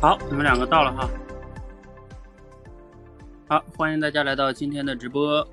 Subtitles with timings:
[0.00, 1.10] 好，你们两个到了哈。
[3.46, 5.46] 好，欢迎大家来到今天的直播。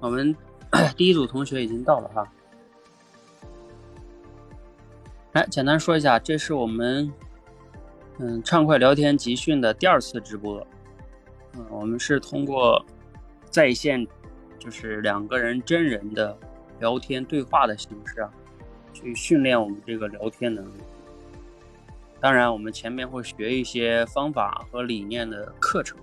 [0.00, 0.36] 我们
[0.94, 2.30] 第一组同学已经到了哈。
[5.32, 7.10] 来，简单说一下，这是我们
[8.18, 10.66] 嗯畅快聊天集训的第二次直播。
[11.54, 12.84] 嗯，我们是通过
[13.48, 14.06] 在线，
[14.58, 16.36] 就是两个人真人的
[16.78, 18.30] 聊天对话的形式啊，
[18.92, 20.82] 去训练我们这个聊天能力。
[22.26, 25.96] 当然，我们前面会学一些方法和理念的课程，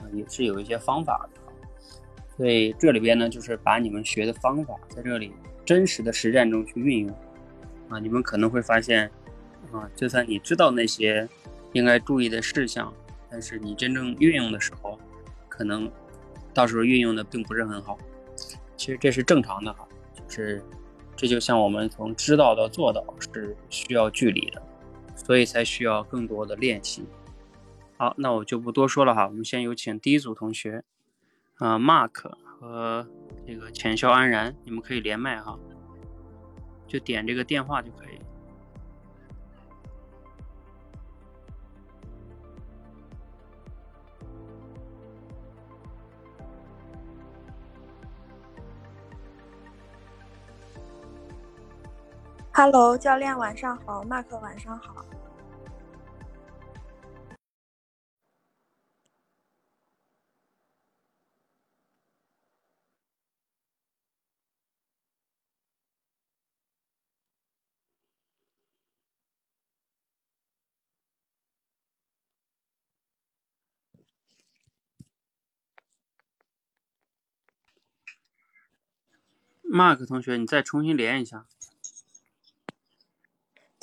[0.00, 1.40] 啊，也是有一些方法的。
[2.36, 5.32] 所以这里边呢，就是把你们学的方法在这里
[5.64, 7.16] 真实的实战中去运用，
[7.88, 9.08] 啊，你们可能会发现，
[9.70, 11.28] 啊，就算你知道那些
[11.74, 12.92] 应该注意的事项，
[13.30, 14.98] 但是你真正运用的时候，
[15.48, 15.88] 可能
[16.52, 17.96] 到时候运用的并不是很好。
[18.76, 20.60] 其实这是正常的哈，就是
[21.14, 24.60] 这就像我们从知道到做到是需要距离的。
[25.16, 27.04] 所以才需要更多的练习。
[27.96, 29.26] 好，那我就不多说了哈。
[29.26, 30.84] 我们先有请第一组同学，
[31.56, 33.08] 啊，Mark 和
[33.46, 35.58] 这个浅笑安然，你们可以连麦哈，
[36.86, 38.20] 就点这个电话就可以。
[52.58, 55.04] Hello，教练晚上好，Mark 晚上好。
[79.62, 81.44] Mark 同学，你再重新连一下。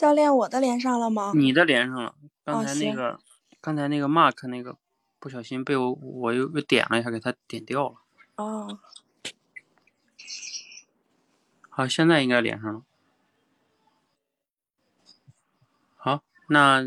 [0.04, 1.32] 教练，我的连上了吗？
[1.34, 2.14] 你的连上了。
[2.44, 3.18] 刚才那个，
[3.62, 4.76] 刚才那个 Mark 那个，
[5.18, 7.96] 不小心被我我又又点了一下，给他点掉了。
[8.36, 8.80] 哦。
[11.70, 12.82] 好，现在应该连上了。
[15.96, 16.82] 好，那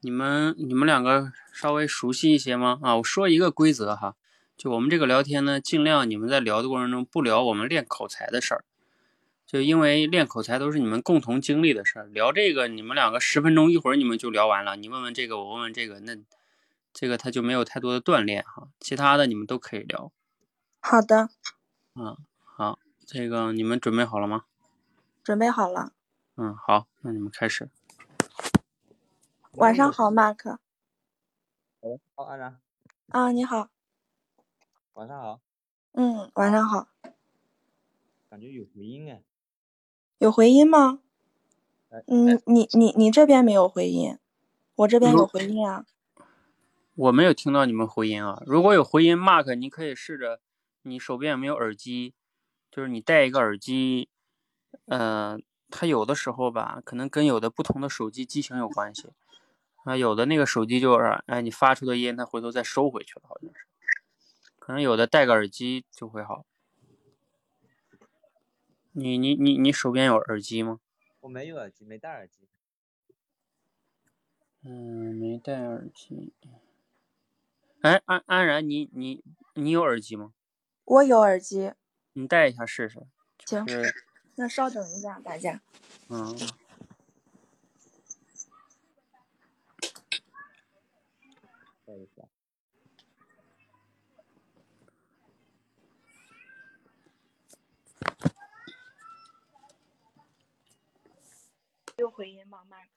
[0.00, 2.78] 你们你们两个稍微熟悉一些吗？
[2.82, 4.16] 啊，我说一个规则哈，
[4.56, 8.64] 就我们这个聊天呢，尽量你们在聊的过程中不聊我们练口才的事儿。
[9.54, 16.16] 就因为练口才都是你们共同经历的事儿，聊这个你们两个十分钟一会儿你们就聊完了，你问问这个我问问这个，那
[16.92, 18.66] 这个他就没有太多的锻炼哈。
[18.80, 20.10] 其他的你们都可以聊。
[20.80, 21.28] 好的。
[21.94, 24.46] 嗯，好，这个你们准备好了吗？
[25.22, 25.92] 准备好了。
[26.34, 27.70] 嗯，好，那你们开始。
[29.52, 30.58] 晚上好，Mark。
[31.78, 32.60] 喂，好，安然。
[33.10, 33.68] 啊，你好。
[34.94, 35.40] 晚上好。
[35.92, 36.88] 嗯，晚上好。
[38.28, 39.22] 感觉有回音哎。
[40.24, 41.00] 有回音吗？
[42.06, 44.16] 嗯，你你你这边没有回音，
[44.74, 45.84] 我这边有回音啊。
[46.94, 48.42] 我没有听到你们回音啊。
[48.46, 50.40] 如果有回音，Mark，你可以试着，
[50.80, 52.14] 你手边有没有耳机？
[52.70, 54.08] 就是你戴一个耳机，
[54.86, 55.38] 呃，
[55.68, 59.10] 它有的时候吧，可能跟有的不同的手机机型有关系
[59.84, 59.94] 啊。
[59.94, 63.66] 有的那个手机就是，哎，你发出的音，它回头再收回去了，好像是。
[64.58, 66.46] 可能有的戴个耳机就会好。
[68.96, 70.78] 你你你你手边有耳机吗？
[71.20, 72.46] 我没有耳机，没戴耳机。
[74.62, 76.32] 嗯，没戴耳机。
[77.82, 79.24] 哎，安安然，你你
[79.54, 80.32] 你有耳机吗？
[80.84, 81.72] 我有耳机。
[82.12, 83.04] 你戴一下试试。
[83.44, 83.66] 行。
[84.36, 85.60] 那稍等一下，大家。
[86.08, 86.36] 嗯。
[91.84, 92.28] 戴一下。
[101.98, 102.88] 有回音吗，Mark？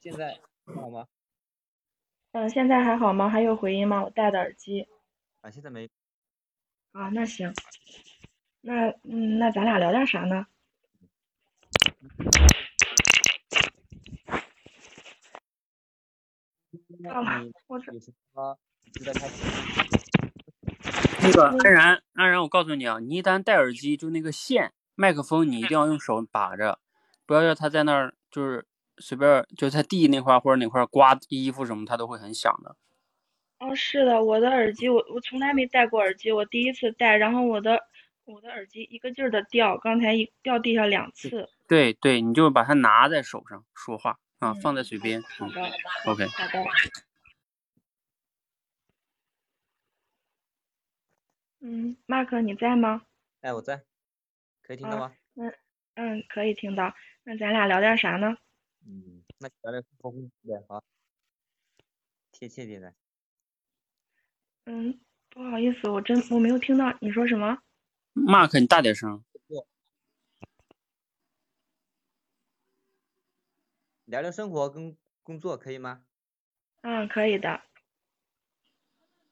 [0.00, 1.06] 现在好吗？
[2.32, 3.28] 嗯，现在还好吗？
[3.28, 4.02] 还有回音吗？
[4.02, 4.88] 我戴的耳机。
[5.42, 5.90] 啊，现在没。
[6.92, 7.52] 啊，那行。
[8.62, 10.46] 那嗯，那咱俩聊点啥呢？
[18.32, 18.58] 我？
[21.22, 26.78] 那个安然，安然，我告诉你啊，你一旦戴耳机，就那个线，麦克风你一定要用手把着，
[27.30, 28.66] 不要让他在那儿，就是
[28.98, 32.74] 随便，就在地那块或者哪块刮衣服什么，他都会很响的。
[33.60, 37.84] 哦，是的，我的耳机我我从来没戴过耳机，我第一次戴，然后我的
[38.24, 41.48] 我的耳机一个劲儿的掉，刚才一掉地上两次。
[41.68, 45.22] 对对，你就把它拿在手上说话啊，嗯放在嘴边。
[45.22, 45.62] 好的
[46.06, 46.64] ，OK，好的。
[51.60, 53.02] 嗯，Mark 你在吗？
[53.40, 53.84] 哎，我在，
[54.62, 55.12] 可以听到吗？
[55.36, 55.54] 嗯，
[56.28, 56.94] 可以听到。
[57.24, 58.36] 那咱俩聊点啥呢？
[58.86, 60.82] 嗯，那聊聊生活方式呗，好，
[62.32, 62.94] 贴切点的。
[64.64, 64.98] 嗯，
[65.30, 67.58] 不好意思，我真我没有听到你说什么。
[68.14, 69.22] Mark，你大点声。
[74.06, 76.02] 聊聊生活跟工作可以吗？
[76.82, 77.62] 嗯，可以的。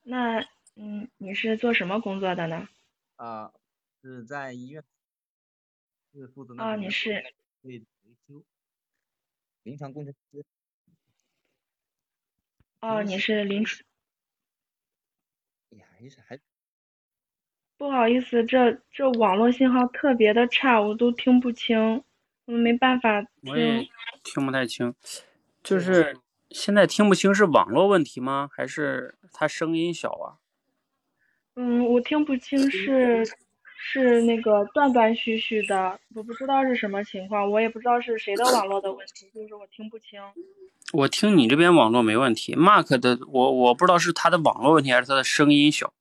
[0.04, 0.40] 那
[0.76, 2.68] 嗯，你是做什么工作的呢？
[3.16, 3.52] 啊、
[4.02, 4.84] 是在医院，
[6.20, 7.22] 是负责哦，那个你是
[7.62, 8.42] 对维修，
[9.62, 10.44] 临床工程师。
[12.80, 13.84] 哦，你是临床。
[15.70, 16.38] 哎呀，还是还
[17.76, 22.02] 不好意思，这这网络信号特别的差，我都听不清，
[22.46, 23.88] 我没办法我也听。
[24.24, 24.94] 听不太清，
[25.62, 26.18] 就是
[26.50, 28.50] 现在听不清是网络问题吗？
[28.52, 30.38] 还是他声音小啊？
[31.54, 33.24] 嗯，我听不清是
[33.80, 40.20] 是那个断断续续的，我不知道是什么情况，我也不知道是谁的网络的问题，就是我听不清。
[40.92, 45.94] 我听你这边网络没问题，Mark 的我我不知道是他的网络问题还是他的声音小。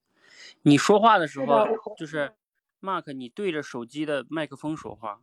[0.63, 2.33] 你说话的时候就是
[2.81, 5.21] Mark，你对着手机的麦克风说话。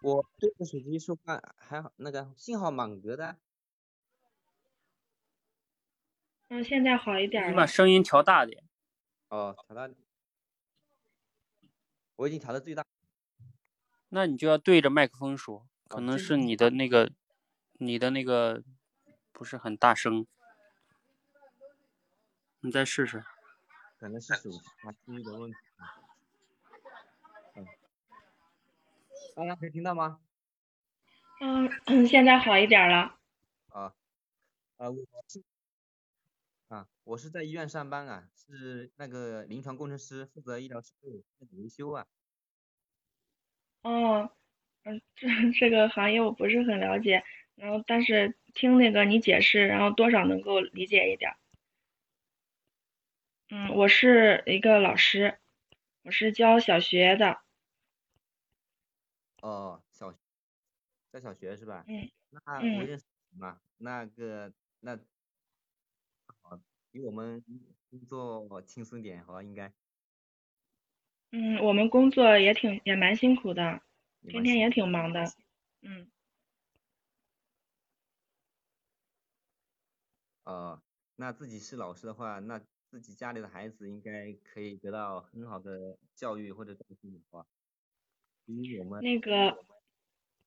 [0.00, 3.36] 我对着手机说话还好，那个信号满格的。
[6.48, 7.66] 嗯，现在好一点了你把。
[7.66, 8.62] 声音调大点。
[9.28, 9.92] 哦，调到，
[12.16, 12.84] 我已经调到最大。
[14.08, 17.10] 那你就要对着麦克风说，可能是你的那个，
[17.74, 18.62] 你的那个
[19.32, 20.26] 不是很大声，
[22.60, 23.24] 你再试试。
[23.98, 24.20] 可能
[25.40, 25.56] 问题。
[27.54, 27.66] 嗯，
[29.34, 30.20] 大家可以听到吗？
[31.40, 33.18] 嗯，现在好一点了。
[33.70, 33.92] 啊，
[34.76, 35.42] 呃，我是
[36.74, 41.22] 啊，我是在医院上班啊，是那个临床工程师，负责医疗设备
[41.52, 42.04] 维修啊。
[43.84, 44.30] 哦，
[44.84, 45.28] 嗯，这
[45.60, 47.22] 这个行业我不是很了解，
[47.54, 51.36] 然后但是听那个你解释，然后多少能够理解一点儿。
[53.50, 55.38] 嗯，我是一个老师，
[56.02, 57.42] 我是教小学的。
[59.42, 60.18] 哦，小学，
[61.10, 61.84] 在小学是吧？
[61.86, 63.04] 嗯那我嗯认识
[63.36, 65.02] 嘛，那个那好，
[66.94, 67.42] 比我们
[67.90, 69.72] 工作轻松点好吧，应该
[71.32, 73.82] 嗯，我们工作也挺也蛮辛苦的，
[74.28, 75.24] 天天也挺忙的。
[75.82, 76.06] 嗯
[80.44, 80.80] 呃，
[81.16, 87.44] 那自己是老师的话，那自己家里的孩子应该可以得到很好的教育或者照顾吧。
[88.44, 89.64] 因为我们那个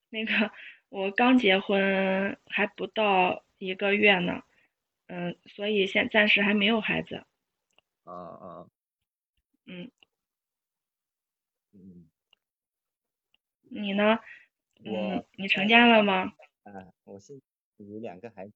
[0.10, 0.54] 那个，
[0.88, 4.44] 我刚结婚还不到一个月呢，
[5.08, 7.26] 嗯，所以现暂时还没有孩子。
[8.04, 8.70] 啊啊
[9.66, 9.92] 嗯，
[11.74, 12.08] 嗯，
[13.70, 14.20] 你呢？
[14.86, 16.34] 我嗯，你成家了吗？
[16.64, 17.42] 啊，我现
[17.78, 18.54] 有两个孩子，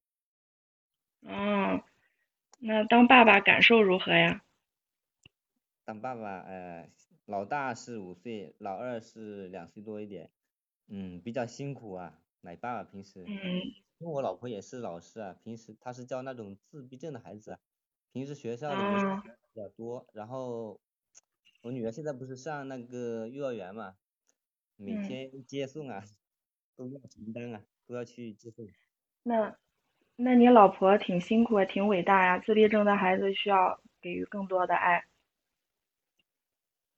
[1.22, 1.84] 哦，
[2.60, 4.42] 那当爸爸感受如何呀？
[5.84, 6.88] 当爸爸，呃，
[7.26, 10.30] 老大是五岁，老二是两岁多一点，
[10.88, 13.24] 嗯，比较辛苦啊，奶爸爸平时。
[13.26, 17.60] 嗯因为我老婆也是老师啊，平时她是教那种自闭症的孩子啊，
[18.12, 19.22] 平时学校的活哦
[19.54, 20.80] 比较多，然后
[21.62, 23.96] 我女儿现在不是上那个幼儿园嘛，
[24.74, 26.02] 每嗯天接送啊，
[26.74, 28.66] 都要承担啊，都要去接送。
[29.22, 29.56] 那
[30.16, 32.40] 那你老婆挺辛苦，挺伟大呀。
[32.40, 35.04] 自闭症的孩子需要给予更多的爱。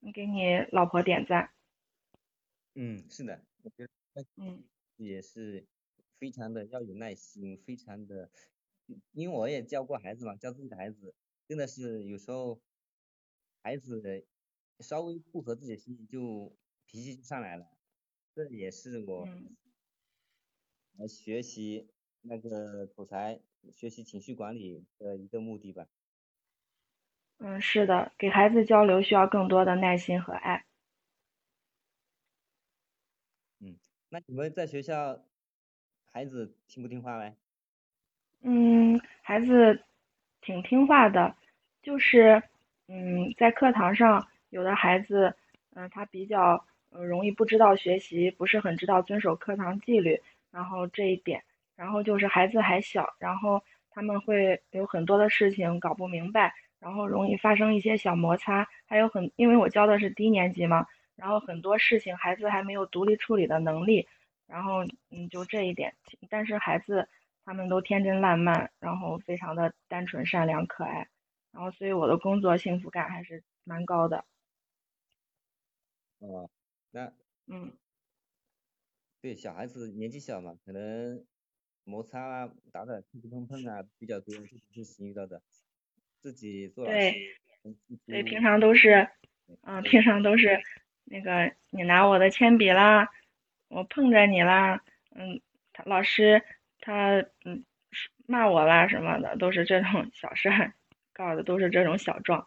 [0.00, 1.50] 你给你老婆点赞。
[2.74, 4.64] 嗯，是的，我觉得嗯
[4.96, 5.66] 也是
[6.18, 8.30] 非常的要有耐心，非常的，
[9.12, 11.14] 因为我也教过孩子嘛，教自己的孩子，
[11.48, 12.60] 真的是有时候
[13.62, 14.26] 孩子
[14.80, 16.56] 稍微不合自己的心意就
[16.86, 17.66] 脾气就上来了，
[18.34, 19.56] 这也是我嗯
[20.96, 21.88] 来学习
[22.22, 23.40] 那个口才、
[23.72, 25.88] 学习情绪管理的一个目的吧。
[27.38, 30.64] 嗯，是的，给孩子交流需要更多的耐心和爱。
[33.58, 33.78] 嗯，
[34.08, 35.24] 那你们在学校，
[36.14, 37.34] 孩子听不听话嘞？
[38.42, 39.82] 嗯，孩子
[40.40, 41.34] 挺听话的，
[41.82, 42.40] 就是
[42.86, 45.34] 嗯，在课堂上，有的孩子，
[45.74, 51.42] 嗯，他比较容易不知道学习，不是很知道遵守课堂纪律，然后这一点，
[51.74, 64.06] 然后就是孩子还小，然后他们会有很多的事情搞不明白，然后容易发生一些小摩擦，还有很，因为我教的是低年级嘛，然后很多事情孩子还没有独立处理的能力，
[64.46, 65.94] 然后嗯，就这一点，
[66.28, 67.08] 但是孩子。
[67.46, 71.06] 他们都天真烂漫，然后非常的单纯、善良、可爱，
[71.52, 74.24] 然后所以我的工作幸福感还是蛮高的。
[76.20, 76.48] 哦，
[76.90, 77.12] 那
[77.46, 77.70] 嗯，
[79.20, 81.22] 对，小孩子年纪小嘛，可能
[81.84, 84.34] 摩擦啊、打打碰碰碰啊比较多，
[84.72, 85.42] 这是是遇到的。
[86.20, 87.36] 自己做对，
[88.06, 89.06] 对，平常都是，
[89.64, 90.58] 嗯，平常都是
[91.04, 93.06] 那个你拿我的铅笔啦，
[93.74, 95.40] 我碰着你啦，嗯，
[95.72, 96.42] 他老师。
[96.86, 97.16] 他
[97.46, 97.64] 嗯
[98.26, 100.74] 骂我啦什么的，都是这种小事儿，
[101.14, 102.46] 告的都是这种小状。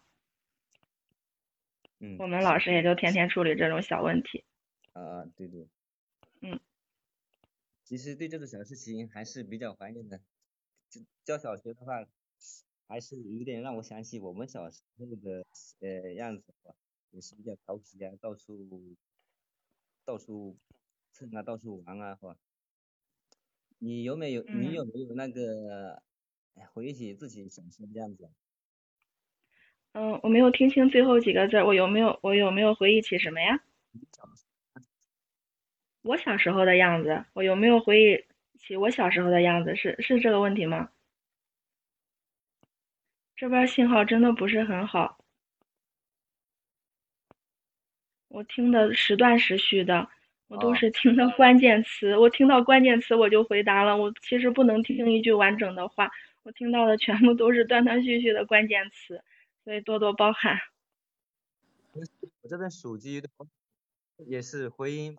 [1.97, 4.45] 嗯，我们老师也就天天处理这种小问题。
[4.93, 5.67] 啊，对对。
[6.41, 6.59] 嗯。
[7.83, 10.19] 其实对这种小事情还是比较怀念的。
[10.89, 12.05] 教教小学的话，
[12.87, 15.43] 还是有点让我想起我们小时候的
[15.79, 16.53] 呃样子，
[17.09, 18.95] 也是比较调皮啊，到处
[20.05, 20.55] 到处
[21.17, 22.35] 蹭啊，到处玩啊，是吧？
[23.79, 26.03] 你有没有你有没有那个
[26.73, 28.29] 回忆起自己小时候的样子？
[29.93, 33.59] 嗯，我没有听清最后几个字，我有没有我有没有回忆起什么呀？
[36.03, 38.25] 我小时候的样子，我有没有回忆
[38.59, 39.75] 起我小时候的样子？
[39.75, 40.91] 是是这个问题吗？
[43.35, 45.19] 这边信号真的不是很好，
[48.27, 50.09] 我听的时断时续的。
[50.47, 53.97] 我都是听到关键词，我听到关键词我就回答了。
[53.97, 56.09] 我其实不能听一句完整的话，
[56.43, 59.21] 我听到的全部都是断断续续的关键词，
[59.65, 60.57] 所以多多包涵。
[61.91, 63.21] 我这边手机
[64.25, 65.17] 也是回音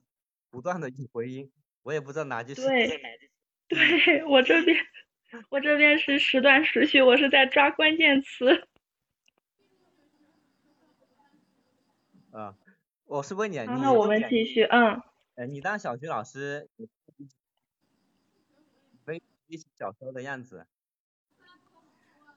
[0.51, 1.51] 不断的回音，
[1.83, 3.01] 我也不知道哪句是对，
[3.69, 4.79] 对我这边
[5.51, 8.67] 我这边是时断时续，我是在抓关键词。
[12.33, 12.57] 啊，
[13.05, 15.03] 我是问你，那我们继续，嗯。
[15.39, 16.69] 呃，你当小学老师，
[19.79, 20.67] 小时候的样子。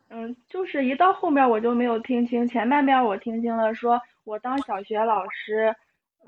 [0.09, 5.75] 嗯，就是一到后面我就没有听清，前半边我听清了，说我当小学老师，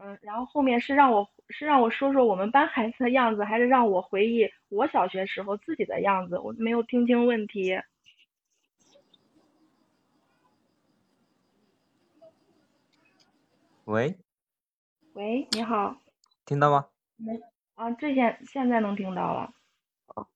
[0.02, 6.40] 嗯，然后后面是让我是让我说说我们班孩子的样子，还是让我回忆我小学时候自己的样子？
[6.40, 7.80] 我没有听清问题。
[13.86, 14.18] 喂。
[15.14, 16.03] 喂，你好。
[16.46, 16.88] 听到吗？
[17.16, 17.40] 没
[17.76, 19.54] 啊，这现现在能听到了。
[20.08, 20.28] 啊，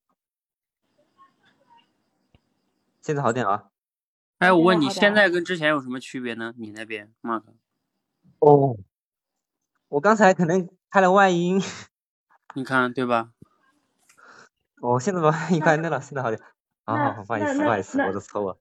[3.02, 3.70] 现在好点啊。
[4.40, 6.54] 哎，我问你，现在跟之前有什么区别呢？
[6.58, 7.44] 你那边，Mark？
[8.40, 8.78] 哦，
[9.90, 11.62] 我刚才可能开了外音。
[12.54, 13.32] 你看对吧？
[14.82, 16.42] 我现在把外音关掉了，现在好点。
[16.86, 18.56] 好好好，不好意思，不好意思，我的错误。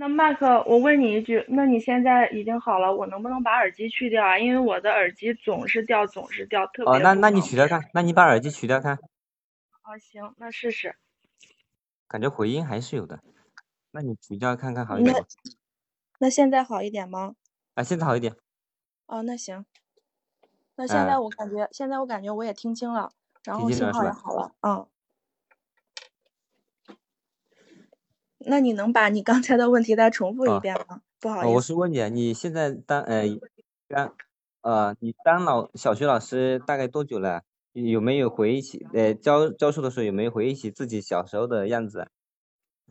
[0.00, 4.38] 那麦克，我问你一句，那你现在已经好了，我能不能把耳机去掉啊？
[4.38, 6.92] 因为我的耳机总是掉，总是掉，特别。
[6.92, 8.96] 哦，那那你取掉看，那你把耳机取掉看。
[9.82, 10.94] 啊，行，那试试。
[12.06, 13.18] 感觉回音还是有的，
[13.90, 15.16] 那你取掉看看好一点。
[16.20, 17.34] 那现在好一点吗？
[17.74, 18.36] 啊，现在好一点。
[19.06, 19.66] 哦，那行。
[20.76, 23.10] 那现在我感觉，现在我感觉我也听清了，
[23.42, 24.86] 然后信号也好了，嗯。
[28.38, 31.02] 那你能把你刚才的问题再重复一遍吗？
[31.20, 33.24] 不好意思，我是问你，你现在当呃
[33.88, 34.14] 当
[34.62, 37.42] 呃你当老小学老师大概多久了？
[37.72, 42.08] 有没有回忆起呃教教书的时候有没有回忆起自己小时候的样子？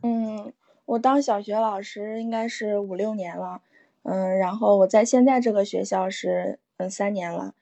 [0.02, 0.52] 嗯，
[0.84, 3.62] 我当小学老师应该是五六年了，
[4.02, 7.54] 嗯，然后我在现在这个学校是嗯三年了，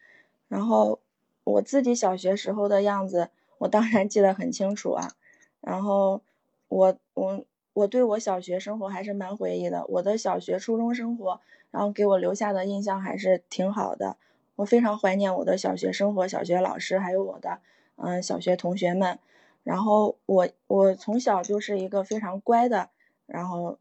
[0.49, 1.00] 然后
[1.45, 5.12] 我自己小学时候的样子，我当然记得很清楚啊，
[5.61, 6.21] 然后
[6.69, 7.45] 我我。
[7.76, 14.16] 我对我小学生活还是蛮回忆的，我的小学、初中生活，然后给我留下的印象还是挺好的。
[14.54, 17.61] 我非常怀念我的小学生活、小学老师，还有我的
[17.97, 19.18] 嗯小学同学们。
[19.62, 22.88] 然后我我从小就是一个非常乖的，
[23.26, 23.78] 然后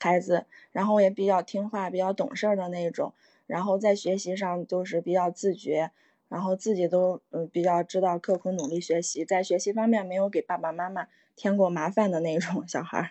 [0.00, 3.12] 孩子，然后也比较听话、比较懂事儿的那种。
[3.46, 5.92] 然后在学习上就是比较自觉，
[6.28, 11.06] 然后自己都嗯比较知道刻苦努力学习，在学习方面没有给爸爸妈妈。
[11.36, 13.10] 添过麻烦的那种小孩儿。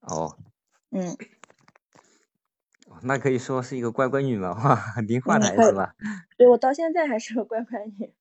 [0.00, 0.36] 哦，
[0.90, 1.16] 嗯，
[3.02, 5.94] 那可以说是一个乖乖女嘛，哇，很听话的孩嗯可以子吧？
[6.36, 8.12] 对我到现在还是个乖乖女。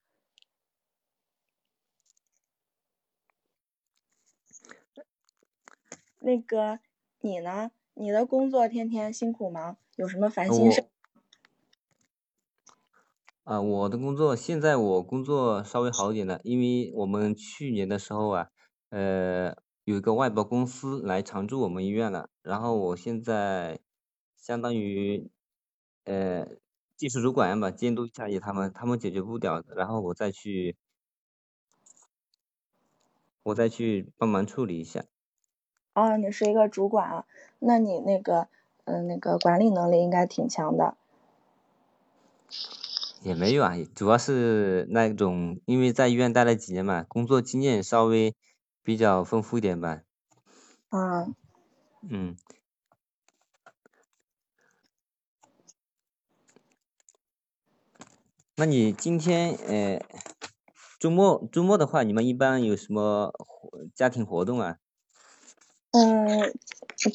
[6.19, 6.79] 那个
[7.21, 7.71] 你呢？
[7.95, 9.77] 你的工作天天辛苦吗？
[9.95, 10.85] 有什么烦心事？
[13.43, 18.47] 啊，我的工作现在我工作稍微好一点了，因为我们去年的时候啊，
[18.89, 23.79] 呃，有一个外包公司来常驻我们医院了，然后我现在
[24.37, 25.31] 相当于
[26.05, 26.47] 呃
[26.95, 30.77] 技术主管吧，监督一下他们，他们解决不了，然后我再去
[33.41, 35.03] 我再去帮忙处理一下。
[35.95, 37.25] 哦，你是一个主管啊，
[37.57, 38.47] 那你那个
[38.85, 40.95] 嗯、那个管理能力应该挺强的。
[43.23, 48.35] 也没有啊，主要是那种因为在医院待了几年嘛，工作经验稍微
[48.83, 50.01] 比较丰富一点吧。
[50.89, 51.35] 嗯，
[52.09, 52.35] 嗯，
[58.55, 60.03] 那你今天呃，
[60.99, 64.77] 周末周末的话，你们一般有什么活家庭活动啊？
[65.91, 66.53] 嗯，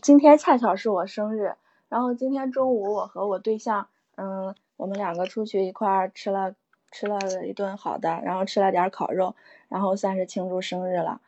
[0.02, 1.54] 今天恰巧是我生日，
[1.88, 6.54] 然后今天中午我和我对象，嗯，我们两个出去一块儿吃了
[6.90, 9.35] 吃了一顿好的，然后吃了点儿烤肉，
[9.68, 11.21] 然后算是庆祝生日了。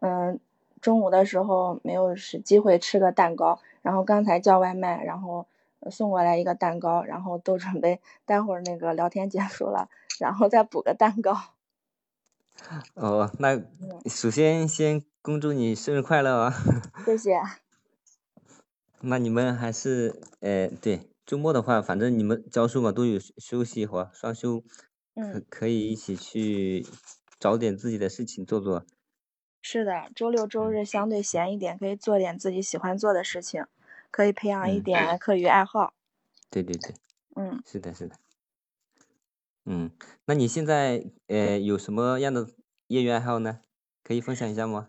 [0.00, 0.38] 嗯，
[0.80, 5.46] 中午的时候没有是机会吃个蛋糕，然后刚才叫外卖，然后
[5.80, 9.88] 呃送过来一个蛋糕，然后都准备待会儿那个聊天结束了，
[10.20, 11.36] 然后再补个蛋糕。
[12.94, 13.60] 哦，那
[14.06, 16.52] 首先先恭祝你生日快乐啊！
[17.06, 17.40] 谢谢。
[19.00, 24.66] 那你们还是呃，对，周末的话，反正你们教书嘛都有休休息一会儿，双休，可
[25.14, 26.86] 嗯，可以一起去
[27.38, 28.86] 找点自己的事情做做。
[29.60, 33.66] 是的，周六周日相对闲一点，可以做点自己喜欢做的事情，
[34.10, 35.92] 可以培养一嗯点课余爱好。
[36.48, 36.94] 对对对，
[37.36, 38.16] 嗯，是的，是的。
[39.66, 39.90] 嗯，
[40.24, 42.48] 那你现在呃有什么样的
[42.86, 43.60] 业余爱好呢？
[44.02, 44.88] 可以分享一下吗？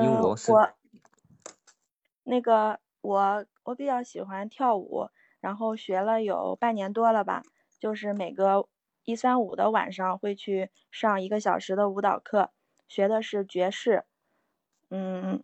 [0.00, 0.70] 因为嗯，我是我
[2.24, 5.08] 那个我我比较喜欢跳舞，
[5.40, 7.42] 然后学了有半年多了吧，
[7.78, 8.68] 就是每个
[9.04, 12.50] 一三五的晚上会去上一个小时的舞蹈课，
[12.88, 14.04] 学的是爵士。
[14.90, 15.42] 嗯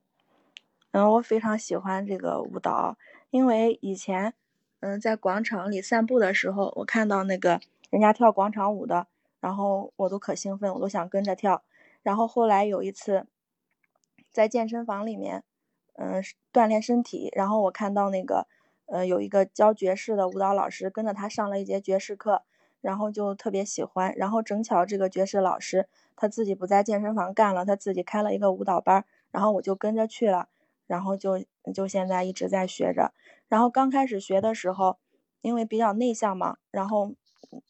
[0.93, 2.97] 嗯，我非常喜欢这个舞蹈，
[3.31, 4.35] 因为以前
[4.81, 9.07] 嗯在广场里散步的时候，我看到那个人家跳广场舞的，
[9.41, 11.63] 然后我都可兴奋，我都想跟着跳。
[12.03, 13.27] 然后后来有一次
[14.31, 15.45] 在健身房里面，
[15.95, 18.47] 嗯、锻炼身体，然后我看到那个
[18.87, 22.43] 呃有一个教爵士的舞蹈老师，跟着他上了一节爵士课，
[22.81, 24.13] 然后就特别喜欢。
[24.17, 30.49] 然后正巧这个爵士老师他自己不在健身房干了，他自己开了一个舞蹈班，然后我就跟着去了，
[30.87, 33.13] 然后就就现在一直在学着。
[33.49, 34.99] 然后刚开始学的时候，
[35.41, 37.15] 因为比较内向嘛，然后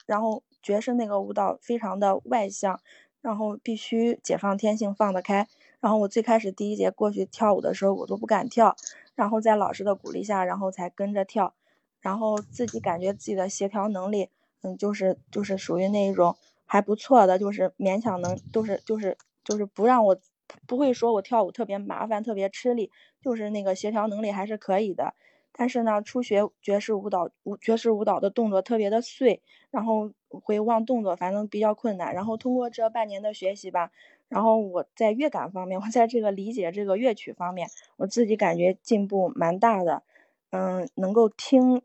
[0.06, 2.80] 然后爵士那个舞蹈非常的外向，
[3.20, 5.46] 然后必须解放天性放得开。
[5.80, 8.76] 然后我最开始第一节过去跳舞的时候，我都不敢跳，
[9.14, 11.54] 然后在老师的鼓励下，然后才跟着跳，
[12.00, 14.30] 然后自己感觉自己的协调能力，
[14.62, 20.18] 嗯，就是就是属于那一种还不错的，就是勉强能，都是就是就是不让我
[20.66, 25.14] 不会说我跳舞特别麻烦、特别吃力，就是那个协调能力还是可以的。
[25.54, 32.14] 但是呢，初学爵士舞蹈，舞爵士舞蹈的动作特别的碎，然后会忘动作，反正比较困难。
[32.14, 33.90] 然后通过这半年的学习吧，
[34.32, 37.68] 然后我在乐感方面，我在这个理解这个乐曲方面，
[37.98, 40.04] 我自己感觉进步蛮大的。
[40.48, 41.82] 嗯，能够听，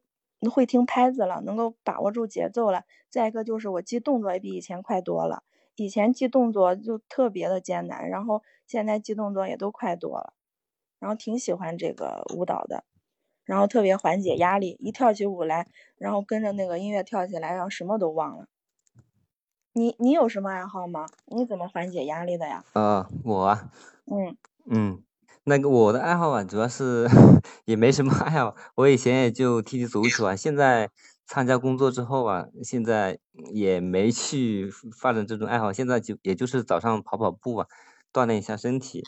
[0.49, 2.86] 会听拍子了，能够把握住节奏了。
[3.10, 5.43] 再一个就是我记动作也比以前快多了，
[5.75, 10.33] 以前记动作就特别的艰难，然后现在记动作也都快多了，
[10.99, 12.86] 然后挺喜欢这个舞蹈的。
[13.43, 18.47] 然后特别缓解压力，一跳起舞来，然后跟着那个音乐跳起来，然后什么都忘了。
[19.77, 21.05] 你你有什么爱好吗？
[21.27, 22.63] 你怎么缓解压力的呀？
[22.73, 23.69] 啊，我啊，
[24.07, 24.35] 嗯
[24.65, 25.03] 嗯，
[25.43, 27.07] 那个我的爱好啊，主要是
[27.65, 30.89] 也没什么爱好，我以前也就踢踢足球啊，现在
[31.27, 33.19] 参加工作之后啊，现在
[33.53, 34.67] 也没去
[34.99, 37.67] 发展这种爱好，现在就也就是早上跑跑步啊，
[38.11, 39.03] 锻炼一下身体。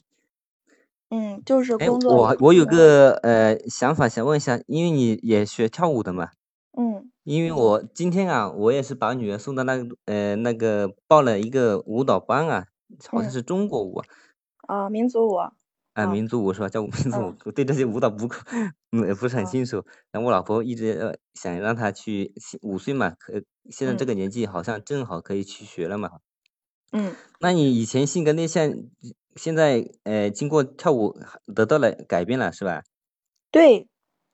[1.10, 6.30] 嗯，就是哎，工作我我有个呃想法想问一下，因为你也学跳舞的嘛，
[6.74, 12.66] 嗯因为我今天啊，我也是把女儿送到那个呃那个报了一个舞蹈班啊，
[13.12, 14.06] 好像嗯是中国舞啊，
[14.68, 15.52] 啊，民族舞啊，
[15.94, 16.70] 啊民族舞是吧？
[16.70, 18.44] 叫民族舞嗯，我对这些舞蹈不可，
[18.92, 19.84] 嗯，也不是很嗯清楚。
[20.12, 23.34] 然后我老婆一直呃想让她去，现五岁嘛，可
[23.70, 26.10] 现在这嗯个年纪好像正好可以去学了嘛。
[26.92, 28.74] 嗯那你以前性格内向，
[29.36, 31.16] 现在呃经过跳舞
[31.56, 32.84] 得到了改变了是吧？
[33.52, 33.88] 对，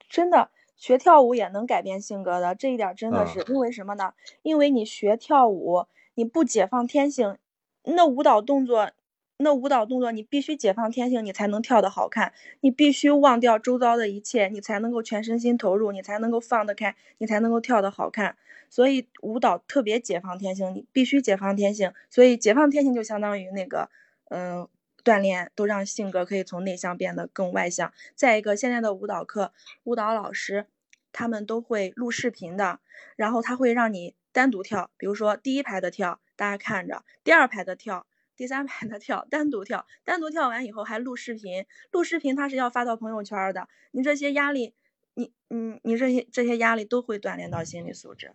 [0.10, 4.14] 真的学跳舞也能改变性格的，这一点真的是嗯因为什么呢？
[4.42, 5.86] 因为你学跳舞，
[6.16, 7.38] 你不解放天性，
[7.84, 8.92] 那舞蹈动作，
[9.38, 12.34] 那舞蹈动作你必须解放天性，你才能跳得好看。
[12.62, 18.36] 你必须忘掉周遭的一切，你才能够全身心投入，你才能够放得开，你才能够跳得好看。
[18.70, 21.94] 所以舞蹈特别解放天性，你必须解放天性。
[22.10, 23.90] 所以解放天性就相当于那个，
[24.30, 24.68] 嗯、
[25.06, 27.94] 锻炼都让性格可以从内向变得更外向。
[28.16, 30.66] 再一个，现在的舞蹈课，舞蹈老师
[31.12, 32.80] 他们都会录视频的，
[33.16, 43.70] 然后他会让你单独跳，比如说第一排的跳，大家看着；第二排的跳，第三排的跳，单独跳，单独跳完以后还录视频，录视频它是要发到朋友圈的。
[43.92, 44.74] 你这些压力，
[45.14, 48.34] 你你你这些这些压力都会锻炼到心理素质。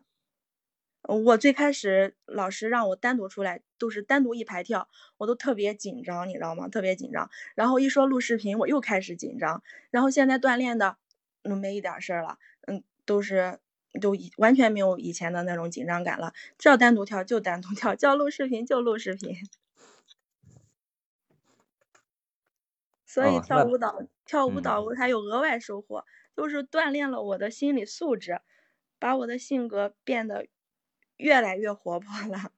[1.11, 6.69] 呃我最开始老师让我单独出来，都是单独一排跳，我都特别紧张，你知道吗？
[6.69, 7.29] 特别紧张。
[7.57, 9.61] 然后一说录视频，我又开始紧张。
[9.91, 10.99] 然后现在锻炼的，
[11.43, 13.59] 嗯，没一点事儿了，嗯，都是
[14.01, 16.33] 都完全没有以前的那种紧张感了。
[16.59, 19.35] 叫单独跳就单独跳，叫录视频就录视频。
[23.05, 26.05] 所以跳舞蹈，跳舞蹈嗯我还有额外收获，
[26.37, 28.41] 就是锻炼了我的心理素质，
[29.01, 30.47] 把我的性格变得
[31.21, 32.53] 越来越活泼了。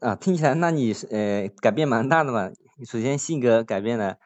[0.00, 2.50] 啊，听起来那你是呃改变蛮大的嘛。
[2.84, 4.18] 首先性格改变了，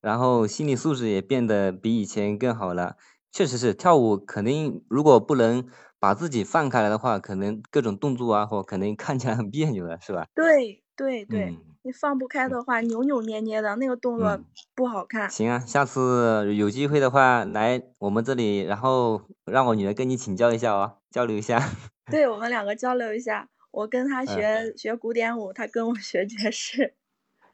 [0.00, 2.96] 然后心理素质也变得比以前更好了。
[3.30, 10.26] 确实是跳舞，肯定如果不能把自己放开来的话，可能各种动作啊，或可能看起来很别扭了，是吧？
[10.34, 14.44] 对对对，嗯你放不开的话，扭扭捏捏的那个动作嗯
[14.74, 15.30] 不好看。
[15.30, 21.62] 行啊，下次有机会的话来我们这里，然后让我女儿跟你请教一下哦，交流一下。
[22.10, 26.94] 对我们两个交流一下，我跟他嗯学、学古典舞，她跟我学爵士。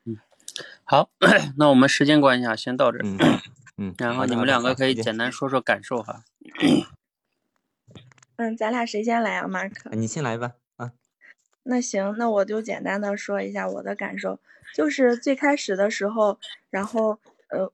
[0.06, 0.16] 嗯
[0.84, 1.10] 好，
[1.58, 3.02] 那我们时间关系啊，先到这儿。
[3.04, 3.18] 嗯
[3.76, 6.24] 嗯， 然后你们两个可以简单说说感受哈。
[8.36, 9.90] 嗯，咱俩谁先来啊，马克？
[9.92, 10.52] 你先来吧。
[11.64, 14.38] 那行，那我就简单的说一下我的感受，
[14.74, 16.38] 就是最开始的时候，
[16.70, 17.72] 然后呃，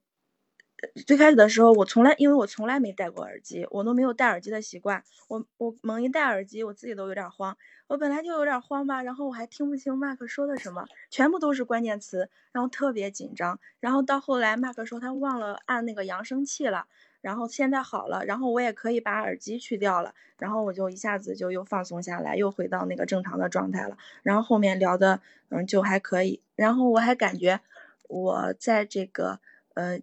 [1.07, 7.57] 最开始的时候我从来，因为我从来没戴过耳机，我都没有戴耳机的习惯，我我猛一戴耳机，我自己都有点慌，
[7.89, 16.87] 我本来就有点慌吧，然后我还听不清麦克说的什么，全部都是关键词，然后特别紧张，然后到后来麦克说他忘了按那个扬声器了。
[17.21, 23.97] 然后现在好了，然后我也可以把耳机去掉了，然后我就一下子就又放松下来，又回到那个正常的状态了。
[24.23, 27.61] 然后后面聊的嗯就还可以，然后我还感觉
[28.09, 29.41] 我在这个
[29.75, 30.01] 呃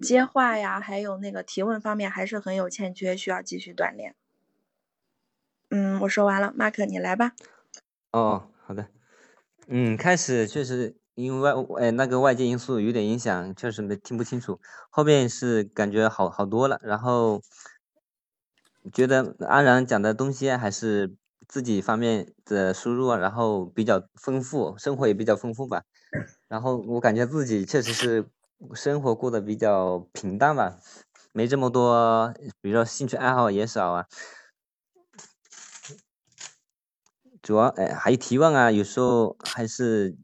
[0.00, 4.14] 接话呀，还有那个提问方面还是很有欠缺，需要继续锻炼。
[5.70, 7.32] 嗯，我说完了，马克你来吧。
[8.12, 8.88] 哦，好的。
[9.66, 14.60] 嗯，开始确实因为外哎那个外界因素有点影响，确实没听不清楚。
[14.88, 17.42] 后面是感觉好好多了，然后
[18.92, 21.16] 觉得安然讲的东西还是
[21.48, 25.82] 自己方面的输入，然后比较丰富，生活也比较丰富吧。
[26.46, 28.30] 然后我感觉自己确实是
[28.74, 30.78] 生活过得比较平淡吧，
[31.32, 34.06] 没这么多，比如说兴趣爱好也少啊。
[37.42, 40.16] 主要哎，还有提问啊，有时候还是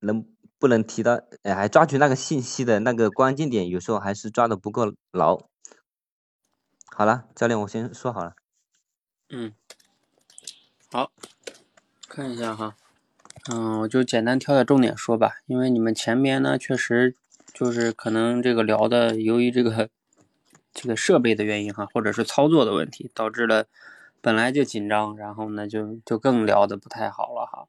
[0.00, 0.26] 能
[0.60, 5.40] 不能提到，哎，还抓住那个信息的那个关键点，有时候还是抓的不够牢。
[6.94, 8.34] 好了，教练，我先说好了。
[9.30, 9.54] 嗯，
[10.92, 11.10] 好，
[12.06, 12.76] 看一下哈，
[13.50, 17.16] 嗯，我就简单挑点重点说吧，因为你们前面呢确实
[17.54, 19.88] 就是可能这个聊的，由于这个
[20.74, 23.64] 这个设备的原因哈，或者是操作的问题，导致了
[24.20, 27.64] 本来就紧张，然后呢就就更聊的不太好了哈，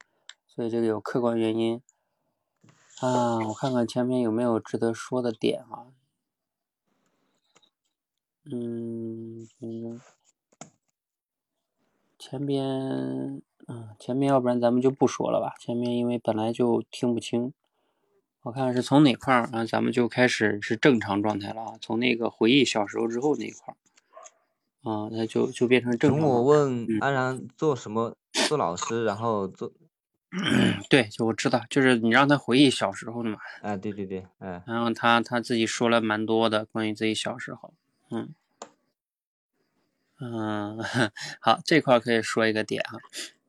[0.45, 1.81] 所以这个有客观原因
[3.01, 5.87] 啊，我看看前面有没有值得说的点啊，
[8.45, 9.99] 嗯嗯。
[12.19, 15.55] 前边，嗯，前面要不然咱们就不说了吧。
[15.59, 17.51] 前面因为本来就听不清，
[18.43, 21.73] 我看是从哪块儿啊，咱们就开始是正常状态了啊。
[21.81, 26.85] 从那个回忆小时候之后那一块儿，啊，那就就变成正从我常状态。
[26.85, 28.15] 嗯问安然做什么，
[28.47, 29.71] 做老师，然后做，
[30.89, 33.37] 对，就我知道，就是你让他回忆小时候的嘛。
[33.61, 37.73] 啊，对对对，哎，然后他他自己说了蛮多的关于自己小时候，
[38.09, 38.33] 嗯
[40.19, 40.79] 嗯，
[41.41, 42.99] 好，这块可以说一个点啊。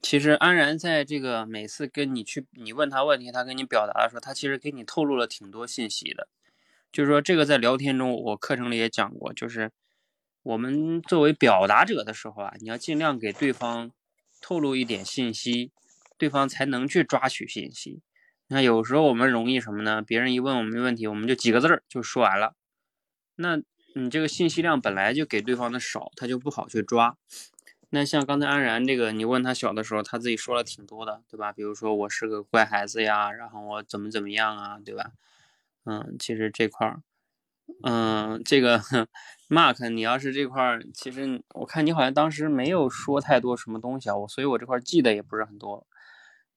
[0.00, 6.26] 其实安然在这个每次跟你去你问他问题，他跟你表达的时候，他其实给你透露了挺多信息的。
[6.90, 9.70] 就是说，这个在聊天中，我课程里也讲过，就是
[10.42, 13.92] 我们作为表达者的时候啊，你要尽量给对方
[14.40, 15.70] 透露一点信息，
[16.22, 18.00] 对方才能去抓取信息。
[18.46, 20.00] 你看有时候我们容易什么呢？
[20.00, 22.54] 别人一问我们问题，我们就几个字儿就说完了。
[23.34, 23.60] 那
[23.96, 27.16] 你这个信息量本来就给对方的少，他就不好去抓。
[27.90, 31.50] 那像刚才安然这个，你问他小的时候，他自己说了挺多的，对吧？
[31.52, 35.10] 比如说我是个乖孩子呀，然后我怎么怎么样啊，对吧？
[35.84, 37.02] 嗯，其实这块儿，
[37.82, 38.78] 嗯，这个
[39.50, 45.84] Mark，你要是这块儿，其实我看你好像当时没有说太多什么东西啊，我所以我这块记得也不是很多。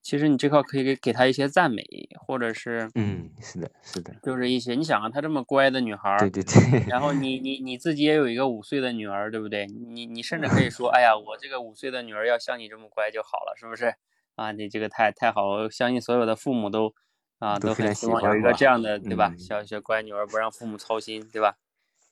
[0.06, 1.82] 其实你这块可以给给他一些赞美，
[2.28, 9.66] 或者是，嗯，是的，是的，就是一些你想啊，她这么乖的女孩，对对对，然后你 你你自己也有一个五岁的女儿，对不对？
[9.66, 13.96] 你你甚至可以 说，哎呀，我这个五岁的女儿要像你这么乖就好了，是不是？
[14.36, 16.94] 啊，你这个太太好，我相信所有的父母都
[17.40, 19.34] 啊都很希望有一个这样的，对吧？
[19.40, 21.56] 小小乖女儿不让父母操心，对吧？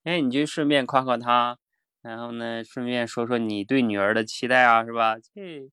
[0.03, 1.59] 哎，你就顺便夸夸她，
[2.01, 5.17] 然后呢，顺便说说你对女儿的期待啊，是吧？
[5.19, 5.69] 这。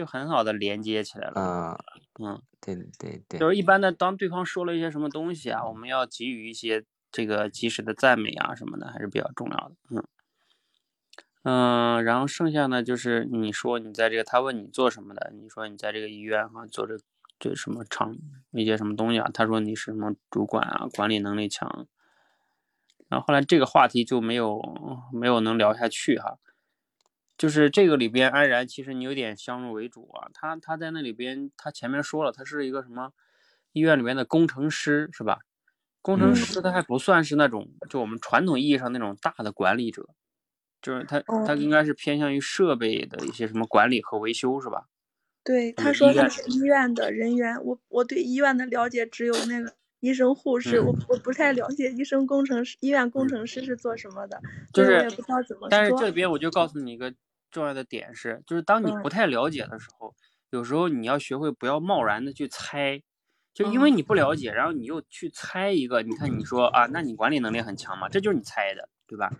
[0.00, 1.34] 就很好的连接起来了。
[1.36, 9.74] 嗯嗯，对对对，就是一般的，当对方说了一些什么东西啊，我们要给予一些这个及时的赞美啊什么的，还是比较重要的。
[9.90, 10.02] 嗯
[11.42, 16.98] 嗯，然后剩下呢，就是你说你在这个，他问你做什么的，你说你在这个医院哈做这
[17.38, 18.16] 这什么厂
[18.52, 21.86] 一些什么东西啊，他说你是什么主管啊，管理能力强。
[23.08, 24.62] 然后后来这个话题就没有
[25.12, 26.38] 没有能聊下去哈。
[27.40, 30.28] 就是这个里边，安然其实你有点先入为主啊。
[30.34, 33.14] 他他在那里边，他前面说了，他是一个什么
[33.72, 35.38] 医院里面的工程师，是吧？
[36.02, 40.10] 工程师他还不算是那种就我们传统意义上那种大的管理者，
[40.82, 44.88] 就是他他应该是偏向于设备的一些什么管理和维修，是吧？
[45.42, 54.42] 对，他说他是医院的人员，我我对医院的了解只有那个医生、护士，我我不太了解医生、工程师、医院工程师是做什么的，
[54.74, 55.68] 就是我也不知道怎么。
[55.70, 57.14] 但是这边我就告诉你一个。
[57.50, 60.14] 重要的点是，就是当你不太了解的时候，
[60.50, 63.02] 有时候你要学会不要贸然的去猜，
[63.52, 68.08] 就因为你不了解，然后你又去猜一个，你看你说啊，那你管理能力很强嘛？
[68.08, 69.30] 这就是你猜的，对吧？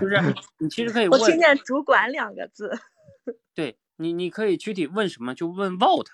[0.00, 0.16] 就是
[0.58, 1.20] 你其实可以问。
[1.20, 2.70] 我听见“主管”两个字。
[3.54, 6.06] 对你，你可以具体问什么，就问 what，